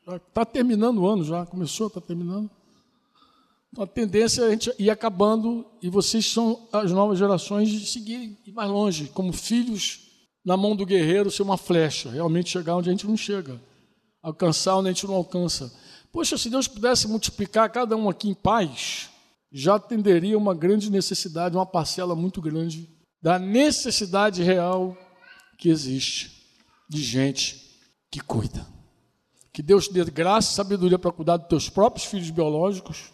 Está 0.08 0.44
terminando 0.44 0.98
o 0.98 1.06
ano 1.06 1.22
já, 1.22 1.46
começou, 1.46 1.86
está 1.86 2.00
terminando. 2.00 2.50
A 3.78 3.86
tendência 3.86 4.42
é 4.42 4.46
a 4.48 4.50
gente 4.50 4.74
ir 4.76 4.90
acabando 4.90 5.64
e 5.80 5.88
vocês 5.88 6.26
são 6.26 6.66
as 6.72 6.90
novas 6.90 7.16
gerações 7.16 7.68
de 7.68 7.86
seguir 7.86 8.36
ir 8.44 8.52
mais 8.52 8.68
longe, 8.68 9.06
como 9.06 9.32
filhos 9.32 10.00
na 10.44 10.56
mão 10.56 10.74
do 10.74 10.84
guerreiro, 10.84 11.30
ser 11.30 11.44
uma 11.44 11.56
flecha, 11.56 12.10
realmente 12.10 12.50
chegar 12.50 12.74
onde 12.74 12.88
a 12.88 12.92
gente 12.92 13.06
não 13.06 13.16
chega 13.16 13.60
alcançar 14.24 14.78
onde 14.78 14.88
a 14.88 14.92
gente 14.92 15.06
não 15.06 15.14
alcança. 15.14 15.70
Poxa, 16.10 16.38
se 16.38 16.48
Deus 16.48 16.66
pudesse 16.66 17.06
multiplicar 17.06 17.70
cada 17.70 17.94
um 17.94 18.08
aqui 18.08 18.28
em 18.28 18.34
paz, 18.34 19.10
já 19.52 19.74
atenderia 19.74 20.38
uma 20.38 20.54
grande 20.54 20.90
necessidade, 20.90 21.54
uma 21.54 21.66
parcela 21.66 22.16
muito 22.16 22.40
grande 22.40 22.88
da 23.20 23.38
necessidade 23.38 24.42
real 24.42 24.96
que 25.58 25.68
existe 25.68 26.32
de 26.88 27.02
gente 27.02 27.78
que 28.10 28.20
cuida. 28.20 28.66
Que 29.52 29.62
Deus 29.62 29.88
te 29.88 29.94
dê 29.94 30.04
graça 30.04 30.50
e 30.50 30.54
sabedoria 30.54 30.98
para 30.98 31.12
cuidar 31.12 31.36
dos 31.36 31.48
teus 31.48 31.68
próprios 31.68 32.06
filhos 32.06 32.30
biológicos, 32.30 33.12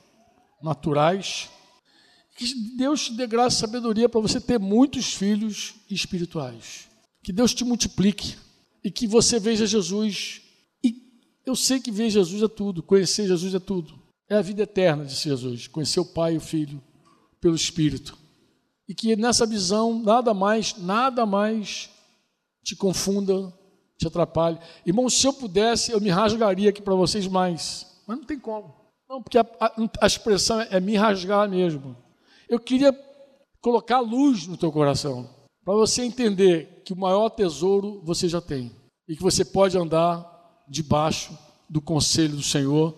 naturais. 0.63 1.51
Que 2.37 2.55
Deus 2.77 3.07
te 3.07 3.15
dê 3.15 3.27
graça 3.27 3.57
e 3.57 3.61
sabedoria 3.61 4.09
para 4.09 4.21
você 4.21 4.41
ter 4.41 4.59
muitos 4.59 5.13
filhos 5.13 5.75
espirituais. 5.91 6.89
Que 7.23 7.33
Deus 7.33 7.53
te 7.53 7.65
multiplique 7.65 8.37
e 8.83 8.91
que 8.91 9.07
você 9.07 9.39
veja 9.39 9.67
Jesus 9.67 10.40
eu 11.45 11.57
sei 11.57 11.81
que 11.81 11.91
ver 11.91 12.11
Jesus 12.11 12.43
é 12.43 12.49
tudo, 12.49 12.83
conhecer 12.83 13.27
Jesus 13.27 13.55
é 13.55 13.59
tudo. 13.59 13.99
É 14.29 14.37
a 14.37 14.43
vida 14.43 14.63
eterna, 14.63 15.05
disse 15.05 15.29
Jesus, 15.29 15.67
conhecer 15.67 15.99
o 16.01 16.05
Pai 16.05 16.35
e 16.35 16.37
o 16.37 16.41
Filho 16.41 16.81
pelo 17.41 17.57
Espírito. 17.57 18.17
E 18.89 18.95
que 18.95 19.17
nessa 19.17 19.45
visão 19.45 20.01
nada 20.01 20.33
mais, 20.33 20.77
nada 20.77 21.27
mais 21.27 21.91
te 22.63 22.77
confunda, 22.77 23.53
te 23.99 24.07
atrapalhe. 24.07 24.59
Irmão, 24.87 25.09
se 25.09 25.27
eu 25.27 25.33
pudesse, 25.33 25.91
eu 25.91 26.01
me 26.01 26.11
rasgaria 26.11 26.71
aqui 26.71 26.81
para 26.81 26.95
vocês 26.95 27.27
mais. 27.27 27.87
Mas 28.07 28.19
não 28.19 28.25
tem 28.25 28.39
como. 28.39 28.75
Não, 29.09 29.23
porque 29.23 29.39
a, 29.39 29.47
a, 29.61 29.73
a 30.03 30.07
expressão 30.07 30.61
é 30.61 30.79
me 30.79 30.97
rasgar 30.97 31.49
mesmo. 31.49 31.97
Eu 32.49 32.61
queria 32.61 32.93
colocar 33.61 34.01
luz 34.01 34.47
no 34.47 34.57
teu 34.57 34.71
coração, 34.71 35.29
para 35.65 35.75
você 35.75 36.03
entender 36.03 36.83
que 36.85 36.93
o 36.93 36.97
maior 36.97 37.29
tesouro 37.29 38.01
você 38.05 38.29
já 38.29 38.41
tem 38.41 38.71
e 39.09 39.17
que 39.17 39.23
você 39.23 39.45
pode 39.45 39.77
andar 39.77 40.30
debaixo 40.71 41.37
do 41.69 41.81
conselho 41.81 42.37
do 42.37 42.43
Senhor 42.43 42.97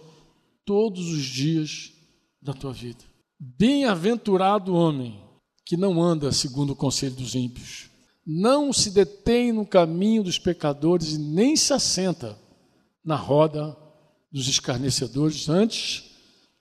todos 0.65 1.09
os 1.09 1.23
dias 1.23 1.93
da 2.41 2.53
tua 2.53 2.73
vida. 2.73 3.03
Bem-aventurado 3.41 4.75
homem 4.75 5.19
que 5.65 5.77
não 5.77 6.03
anda 6.03 6.31
segundo 6.31 6.75
o 6.75 6.77
conselho 6.77 7.15
dos 7.15 7.35
ímpios, 7.35 7.91
não 8.25 8.73
se 8.73 8.91
detém 8.91 9.53
no 9.53 9.67
caminho 9.67 10.23
dos 10.23 10.39
pecadores 10.39 11.15
e 11.15 11.19
nem 11.19 11.57
se 11.57 11.73
assenta 11.73 12.39
na 13.05 13.17
roda 13.17 13.77
dos 14.31 14.47
escarnecedores, 14.49 15.49
antes 15.49 16.11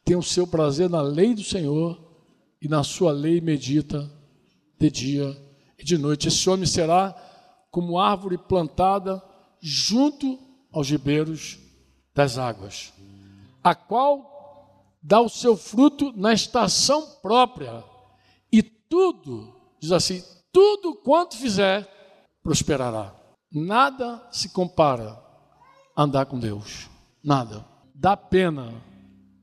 tem 0.03 0.15
o 0.15 0.23
seu 0.23 0.47
prazer 0.47 0.89
na 0.89 1.01
lei 1.01 1.35
do 1.35 1.43
Senhor 1.43 1.99
e 2.61 2.67
na 2.67 2.83
sua 2.83 3.11
lei 3.11 3.39
medita 3.41 4.09
de 4.79 4.89
dia 4.89 5.37
e 5.77 5.83
de 5.83 5.97
noite. 5.97 6.27
Esse 6.27 6.49
homem 6.49 6.65
será 6.65 7.15
como 7.69 7.99
árvore 7.99 8.37
plantada 8.37 9.21
junto 9.61 10.39
aos 10.71 10.89
ribeiros 10.89 11.59
das 12.13 12.37
águas, 12.37 12.93
a 13.63 13.75
qual 13.75 14.31
dá 15.01 15.19
o 15.19 15.29
seu 15.29 15.57
fruto 15.57 16.11
na 16.15 16.33
estação 16.33 17.05
própria, 17.21 17.83
e 18.51 18.61
tudo, 18.61 19.53
diz 19.79 19.91
assim, 19.91 20.23
tudo 20.51 20.95
quanto 20.95 21.37
fizer, 21.37 21.87
prosperará. 22.43 23.15
Nada 23.51 24.25
se 24.31 24.49
compara 24.49 25.19
a 25.95 26.03
andar 26.03 26.25
com 26.25 26.39
Deus. 26.39 26.89
Nada. 27.23 27.65
Dá 27.93 28.15
pena 28.15 28.73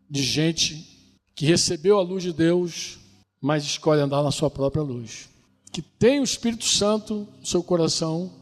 de 0.09 0.23
gente 0.23 1.15
que 1.35 1.47
recebeu 1.47 1.99
a 1.99 2.03
luz 2.03 2.23
de 2.23 2.33
Deus, 2.33 2.99
mas 3.41 3.65
escolhe 3.65 4.01
andar 4.01 4.23
na 4.23 4.31
sua 4.31 4.51
própria 4.51 4.83
luz. 4.83 5.29
Que 5.73 5.83
tem 5.83 6.21
o 6.21 6.25
Espírito 6.25 6.65
Santo 6.65 7.29
no 7.39 7.47
seu 7.47 7.63
coração, 7.63 8.33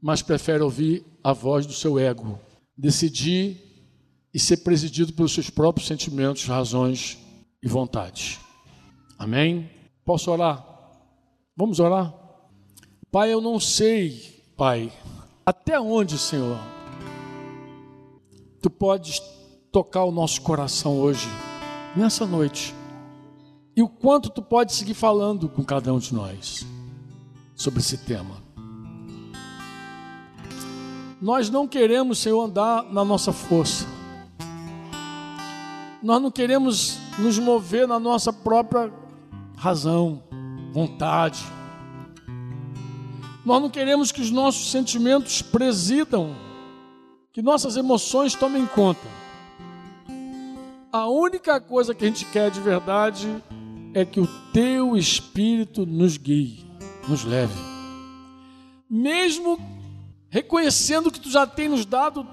mas 0.00 0.22
prefere 0.22 0.62
ouvir 0.62 1.04
a 1.22 1.32
voz 1.32 1.66
do 1.66 1.72
seu 1.72 1.98
ego. 1.98 2.38
Decidir 2.76 3.60
e 4.32 4.38
ser 4.38 4.58
presidido 4.58 5.12
pelos 5.12 5.32
seus 5.32 5.50
próprios 5.50 5.86
sentimentos, 5.86 6.46
razões 6.46 7.18
e 7.62 7.68
vontades. 7.68 8.40
Amém? 9.18 9.70
Posso 10.04 10.30
orar? 10.30 10.66
Vamos 11.56 11.78
orar? 11.78 12.12
Pai, 13.10 13.32
eu 13.32 13.40
não 13.40 13.60
sei, 13.60 14.42
Pai, 14.56 14.90
até 15.44 15.78
onde, 15.78 16.18
Senhor, 16.18 16.58
tu 18.60 18.70
podes 18.70 19.20
tocar 19.70 20.04
o 20.04 20.10
nosso 20.10 20.40
coração 20.40 20.98
hoje, 20.98 21.28
nessa 21.94 22.26
noite, 22.26 22.74
e 23.76 23.82
o 23.82 23.88
quanto 23.88 24.30
tu 24.30 24.42
pode 24.42 24.72
seguir 24.72 24.94
falando 24.94 25.48
com 25.48 25.62
cada 25.62 25.92
um 25.92 25.98
de 25.98 26.14
nós 26.14 26.66
sobre 27.54 27.80
esse 27.80 27.98
tema. 27.98 28.41
Nós 31.22 31.48
não 31.48 31.68
queremos, 31.68 32.18
Senhor, 32.18 32.42
andar 32.42 32.82
na 32.92 33.04
nossa 33.04 33.32
força. 33.32 33.86
Nós 36.02 36.20
não 36.20 36.32
queremos 36.32 36.98
nos 37.16 37.38
mover 37.38 37.86
na 37.86 38.00
nossa 38.00 38.32
própria 38.32 38.92
razão, 39.56 40.20
vontade. 40.72 41.40
Nós 43.46 43.62
não 43.62 43.70
queremos 43.70 44.10
que 44.10 44.20
os 44.20 44.32
nossos 44.32 44.72
sentimentos 44.72 45.40
presidam 45.42 46.34
que 47.32 47.40
nossas 47.40 47.76
emoções 47.76 48.34
tomem 48.34 48.66
conta. 48.66 49.06
A 50.90 51.06
única 51.06 51.60
coisa 51.60 51.94
que 51.94 52.04
a 52.04 52.08
gente 52.08 52.24
quer 52.26 52.50
de 52.50 52.60
verdade 52.60 53.28
é 53.94 54.04
que 54.04 54.18
o 54.18 54.26
teu 54.52 54.96
espírito 54.96 55.86
nos 55.86 56.16
guie, 56.16 56.66
nos 57.08 57.24
leve. 57.24 57.54
Mesmo 58.90 59.71
reconhecendo 60.32 61.12
que 61.12 61.20
tu 61.20 61.30
já 61.30 61.46
tem 61.46 61.68
nos 61.68 61.84
dado 61.84 62.26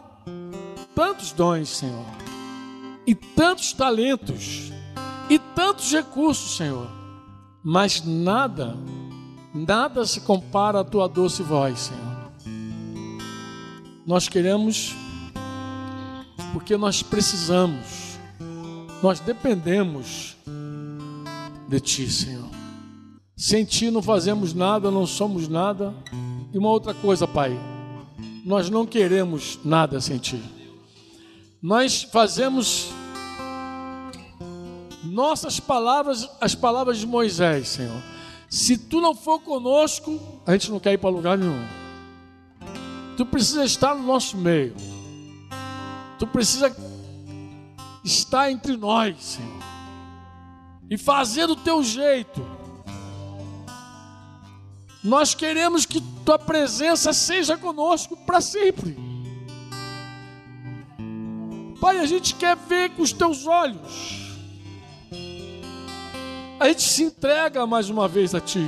tantos 0.95 1.33
dons, 1.33 1.67
Senhor, 1.67 2.05
e 3.05 3.13
tantos 3.13 3.73
talentos, 3.73 4.71
e 5.29 5.37
tantos 5.37 5.91
recursos, 5.91 6.55
Senhor, 6.55 6.89
mas 7.61 8.01
nada, 8.05 8.73
nada 9.53 10.05
se 10.05 10.21
compara 10.21 10.79
à 10.79 10.83
tua 10.83 11.09
doce 11.09 11.43
voz, 11.43 11.77
Senhor. 11.77 12.31
Nós 14.07 14.29
queremos, 14.29 14.95
porque 16.53 16.77
nós 16.77 17.03
precisamos, 17.03 18.17
nós 19.03 19.19
dependemos 19.19 20.37
de 21.67 21.79
Ti, 21.81 22.09
Senhor. 22.09 22.49
Sem 23.35 23.65
Ti 23.65 23.91
não 23.91 24.01
fazemos 24.01 24.53
nada, 24.53 24.89
não 24.89 25.05
somos 25.05 25.49
nada. 25.49 25.93
E 26.53 26.57
uma 26.57 26.69
outra 26.69 26.93
coisa, 26.93 27.27
Pai, 27.27 27.59
nós 28.49 28.67
não 28.67 28.83
queremos 28.83 29.59
nada 29.63 30.01
sem 30.01 30.17
Ti. 30.17 30.41
Nós 31.61 32.01
fazemos 32.01 32.89
nossas 35.03 35.59
palavras, 35.59 36.27
as 36.41 36.55
palavras 36.55 36.97
de 36.97 37.05
Moisés, 37.05 37.67
Senhor. 37.67 38.01
Se 38.49 38.75
Tu 38.75 38.99
não 38.99 39.13
for 39.13 39.39
conosco, 39.39 40.19
a 40.47 40.53
gente 40.53 40.71
não 40.71 40.79
quer 40.79 40.93
ir 40.93 40.97
para 40.97 41.11
lugar 41.11 41.37
nenhum. 41.37 41.63
Tu 43.15 43.23
precisa 43.23 43.63
estar 43.63 43.93
no 43.93 44.01
nosso 44.01 44.35
meio. 44.35 44.73
Tu 46.17 46.25
precisa 46.25 46.75
estar 48.03 48.49
entre 48.49 48.75
nós, 48.75 49.15
Senhor. 49.23 49.59
E 50.89 50.97
fazer 50.97 51.45
do 51.45 51.55
teu 51.55 51.83
jeito. 51.83 52.43
Nós 55.03 55.33
queremos 55.33 55.85
que 55.85 56.01
tua 56.25 56.37
presença 56.37 57.13
seja 57.13 57.57
conosco 57.57 58.17
para 58.17 58.41
sempre. 58.41 58.97
Pai, 61.79 61.99
a 61.99 62.05
gente 62.05 62.35
quer 62.35 62.57
ver 62.57 62.89
com 62.91 63.01
os 63.01 63.13
teus 63.13 63.47
olhos. 63.47 64.19
A 66.59 66.67
gente 66.67 66.81
se 66.81 67.03
entrega 67.03 67.65
mais 67.65 67.89
uma 67.89 68.07
vez 68.07 68.35
a 68.35 68.41
ti. 68.41 68.67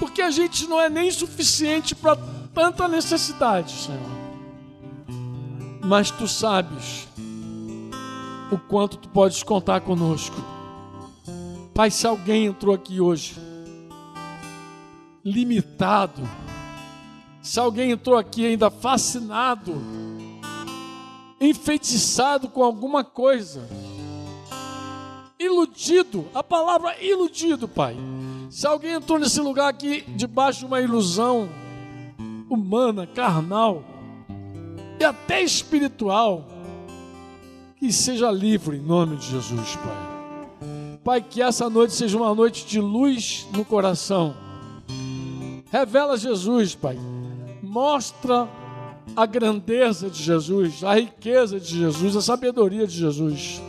Porque 0.00 0.20
a 0.20 0.30
gente 0.30 0.66
não 0.66 0.80
é 0.80 0.90
nem 0.90 1.10
suficiente 1.10 1.94
para 1.94 2.16
tanta 2.52 2.88
necessidade, 2.88 3.70
Senhor. 3.70 4.18
Mas 5.84 6.10
tu 6.10 6.26
sabes 6.26 7.06
o 8.50 8.58
quanto 8.58 8.96
tu 8.96 9.08
podes 9.08 9.44
contar 9.44 9.82
conosco. 9.82 10.36
Pai, 11.72 11.92
se 11.92 12.04
alguém 12.04 12.46
entrou 12.46 12.74
aqui 12.74 13.00
hoje 13.00 13.47
limitado, 15.24 16.22
se 17.42 17.58
alguém 17.58 17.92
entrou 17.92 18.16
aqui 18.16 18.46
ainda 18.46 18.70
fascinado, 18.70 19.74
enfeitiçado 21.40 22.48
com 22.48 22.62
alguma 22.62 23.04
coisa, 23.04 23.68
iludido, 25.38 26.26
a 26.34 26.42
palavra 26.42 26.96
iludido, 27.02 27.68
Pai. 27.68 27.96
Se 28.50 28.66
alguém 28.66 28.92
entrou 28.92 29.18
nesse 29.18 29.40
lugar 29.40 29.68
aqui 29.68 30.02
debaixo 30.08 30.60
de 30.60 30.66
uma 30.66 30.80
ilusão, 30.80 31.48
humana, 32.48 33.06
carnal 33.06 33.84
e 34.98 35.04
até 35.04 35.42
espiritual, 35.42 36.48
que 37.76 37.92
seja 37.92 38.30
livre 38.30 38.76
em 38.76 38.80
nome 38.80 39.16
de 39.16 39.30
Jesus, 39.30 39.76
Pai. 39.76 40.98
Pai, 41.04 41.22
que 41.22 41.40
essa 41.40 41.70
noite 41.70 41.94
seja 41.94 42.16
uma 42.16 42.34
noite 42.34 42.66
de 42.66 42.80
luz 42.80 43.46
no 43.52 43.64
coração. 43.64 44.34
Revela 45.70 46.16
Jesus, 46.16 46.74
Pai. 46.74 46.98
Mostra 47.62 48.48
a 49.14 49.26
grandeza 49.26 50.08
de 50.08 50.22
Jesus, 50.22 50.82
a 50.82 50.94
riqueza 50.94 51.60
de 51.60 51.76
Jesus, 51.78 52.16
a 52.16 52.22
sabedoria 52.22 52.86
de 52.86 52.96
Jesus, 52.96 53.60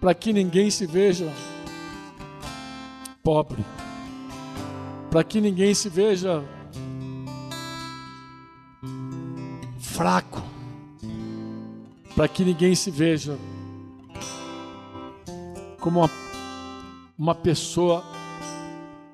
para 0.00 0.14
que 0.14 0.32
ninguém 0.32 0.70
se 0.70 0.86
veja 0.86 1.32
pobre, 3.22 3.64
para 5.10 5.22
que 5.22 5.40
ninguém 5.40 5.74
se 5.74 5.88
veja 5.88 6.42
fraco, 9.80 10.42
para 12.14 12.28
que 12.28 12.44
ninguém 12.44 12.74
se 12.74 12.90
veja 12.90 13.38
como 15.78 16.00
uma, 16.00 16.10
uma 17.18 17.34
pessoa 17.34 18.04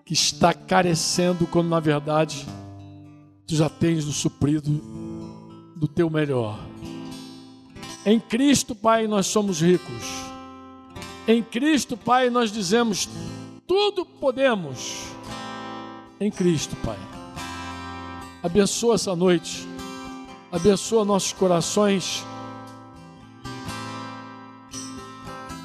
que 0.07 0.15
está 0.15 0.55
carecendo, 0.55 1.49
quando 1.49 1.69
na 1.69 1.81
verdade 1.81 2.47
tu 3.45 3.57
já 3.57 3.69
tens 3.69 4.07
o 4.07 4.13
suprido 4.13 4.71
do 5.75 5.89
teu 5.89 6.09
melhor. 6.09 6.61
Em 8.05 8.21
Cristo, 8.21 8.73
Pai, 8.73 9.09
nós 9.09 9.27
somos 9.27 9.61
ricos. 9.61 10.05
Em 11.27 11.43
Cristo, 11.43 11.97
Pai, 11.97 12.31
nós 12.31 12.53
dizemos: 12.53 13.09
tudo 13.67 14.07
podemos. 14.07 15.07
Em 16.21 16.31
Cristo, 16.31 16.77
Pai. 16.77 16.99
Abençoa 18.45 18.95
essa 18.95 19.17
noite. 19.17 19.67
Abençoa 20.53 21.05
nossos 21.05 21.33
corações. 21.33 22.25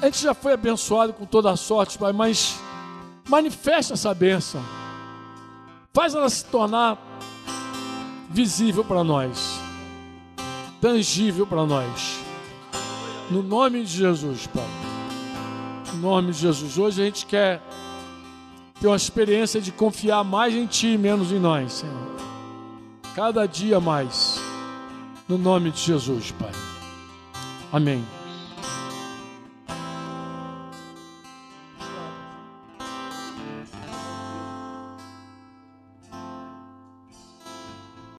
A 0.00 0.06
gente 0.06 0.20
já 0.20 0.34
foi 0.34 0.52
abençoado 0.52 1.12
com 1.12 1.24
toda 1.24 1.48
a 1.48 1.56
sorte, 1.56 1.96
Pai, 1.96 2.12
mas 2.12 2.58
manifesta 3.28 3.94
essa 3.94 4.14
bênção. 4.14 4.62
Faz 5.92 6.14
ela 6.14 6.28
se 6.28 6.44
tornar 6.46 6.98
visível 8.30 8.84
para 8.84 9.04
nós, 9.04 9.60
tangível 10.80 11.46
para 11.46 11.66
nós. 11.66 12.18
No 13.30 13.42
nome 13.42 13.84
de 13.84 13.98
Jesus, 13.98 14.46
Pai. 14.46 14.66
No 15.94 16.00
nome 16.00 16.32
de 16.32 16.38
Jesus. 16.38 16.78
Hoje 16.78 17.02
a 17.02 17.04
gente 17.04 17.26
quer 17.26 17.62
ter 18.80 18.86
uma 18.86 18.96
experiência 18.96 19.60
de 19.60 19.70
confiar 19.70 20.24
mais 20.24 20.54
em 20.54 20.66
Ti 20.66 20.88
e 20.88 20.98
menos 20.98 21.30
em 21.30 21.38
nós, 21.38 21.72
Senhor. 21.72 22.16
Cada 23.14 23.46
dia 23.46 23.78
mais. 23.78 24.40
No 25.28 25.38
nome 25.38 25.70
de 25.70 25.80
Jesus, 25.80 26.32
Pai. 26.32 26.52
Amém. 27.72 28.04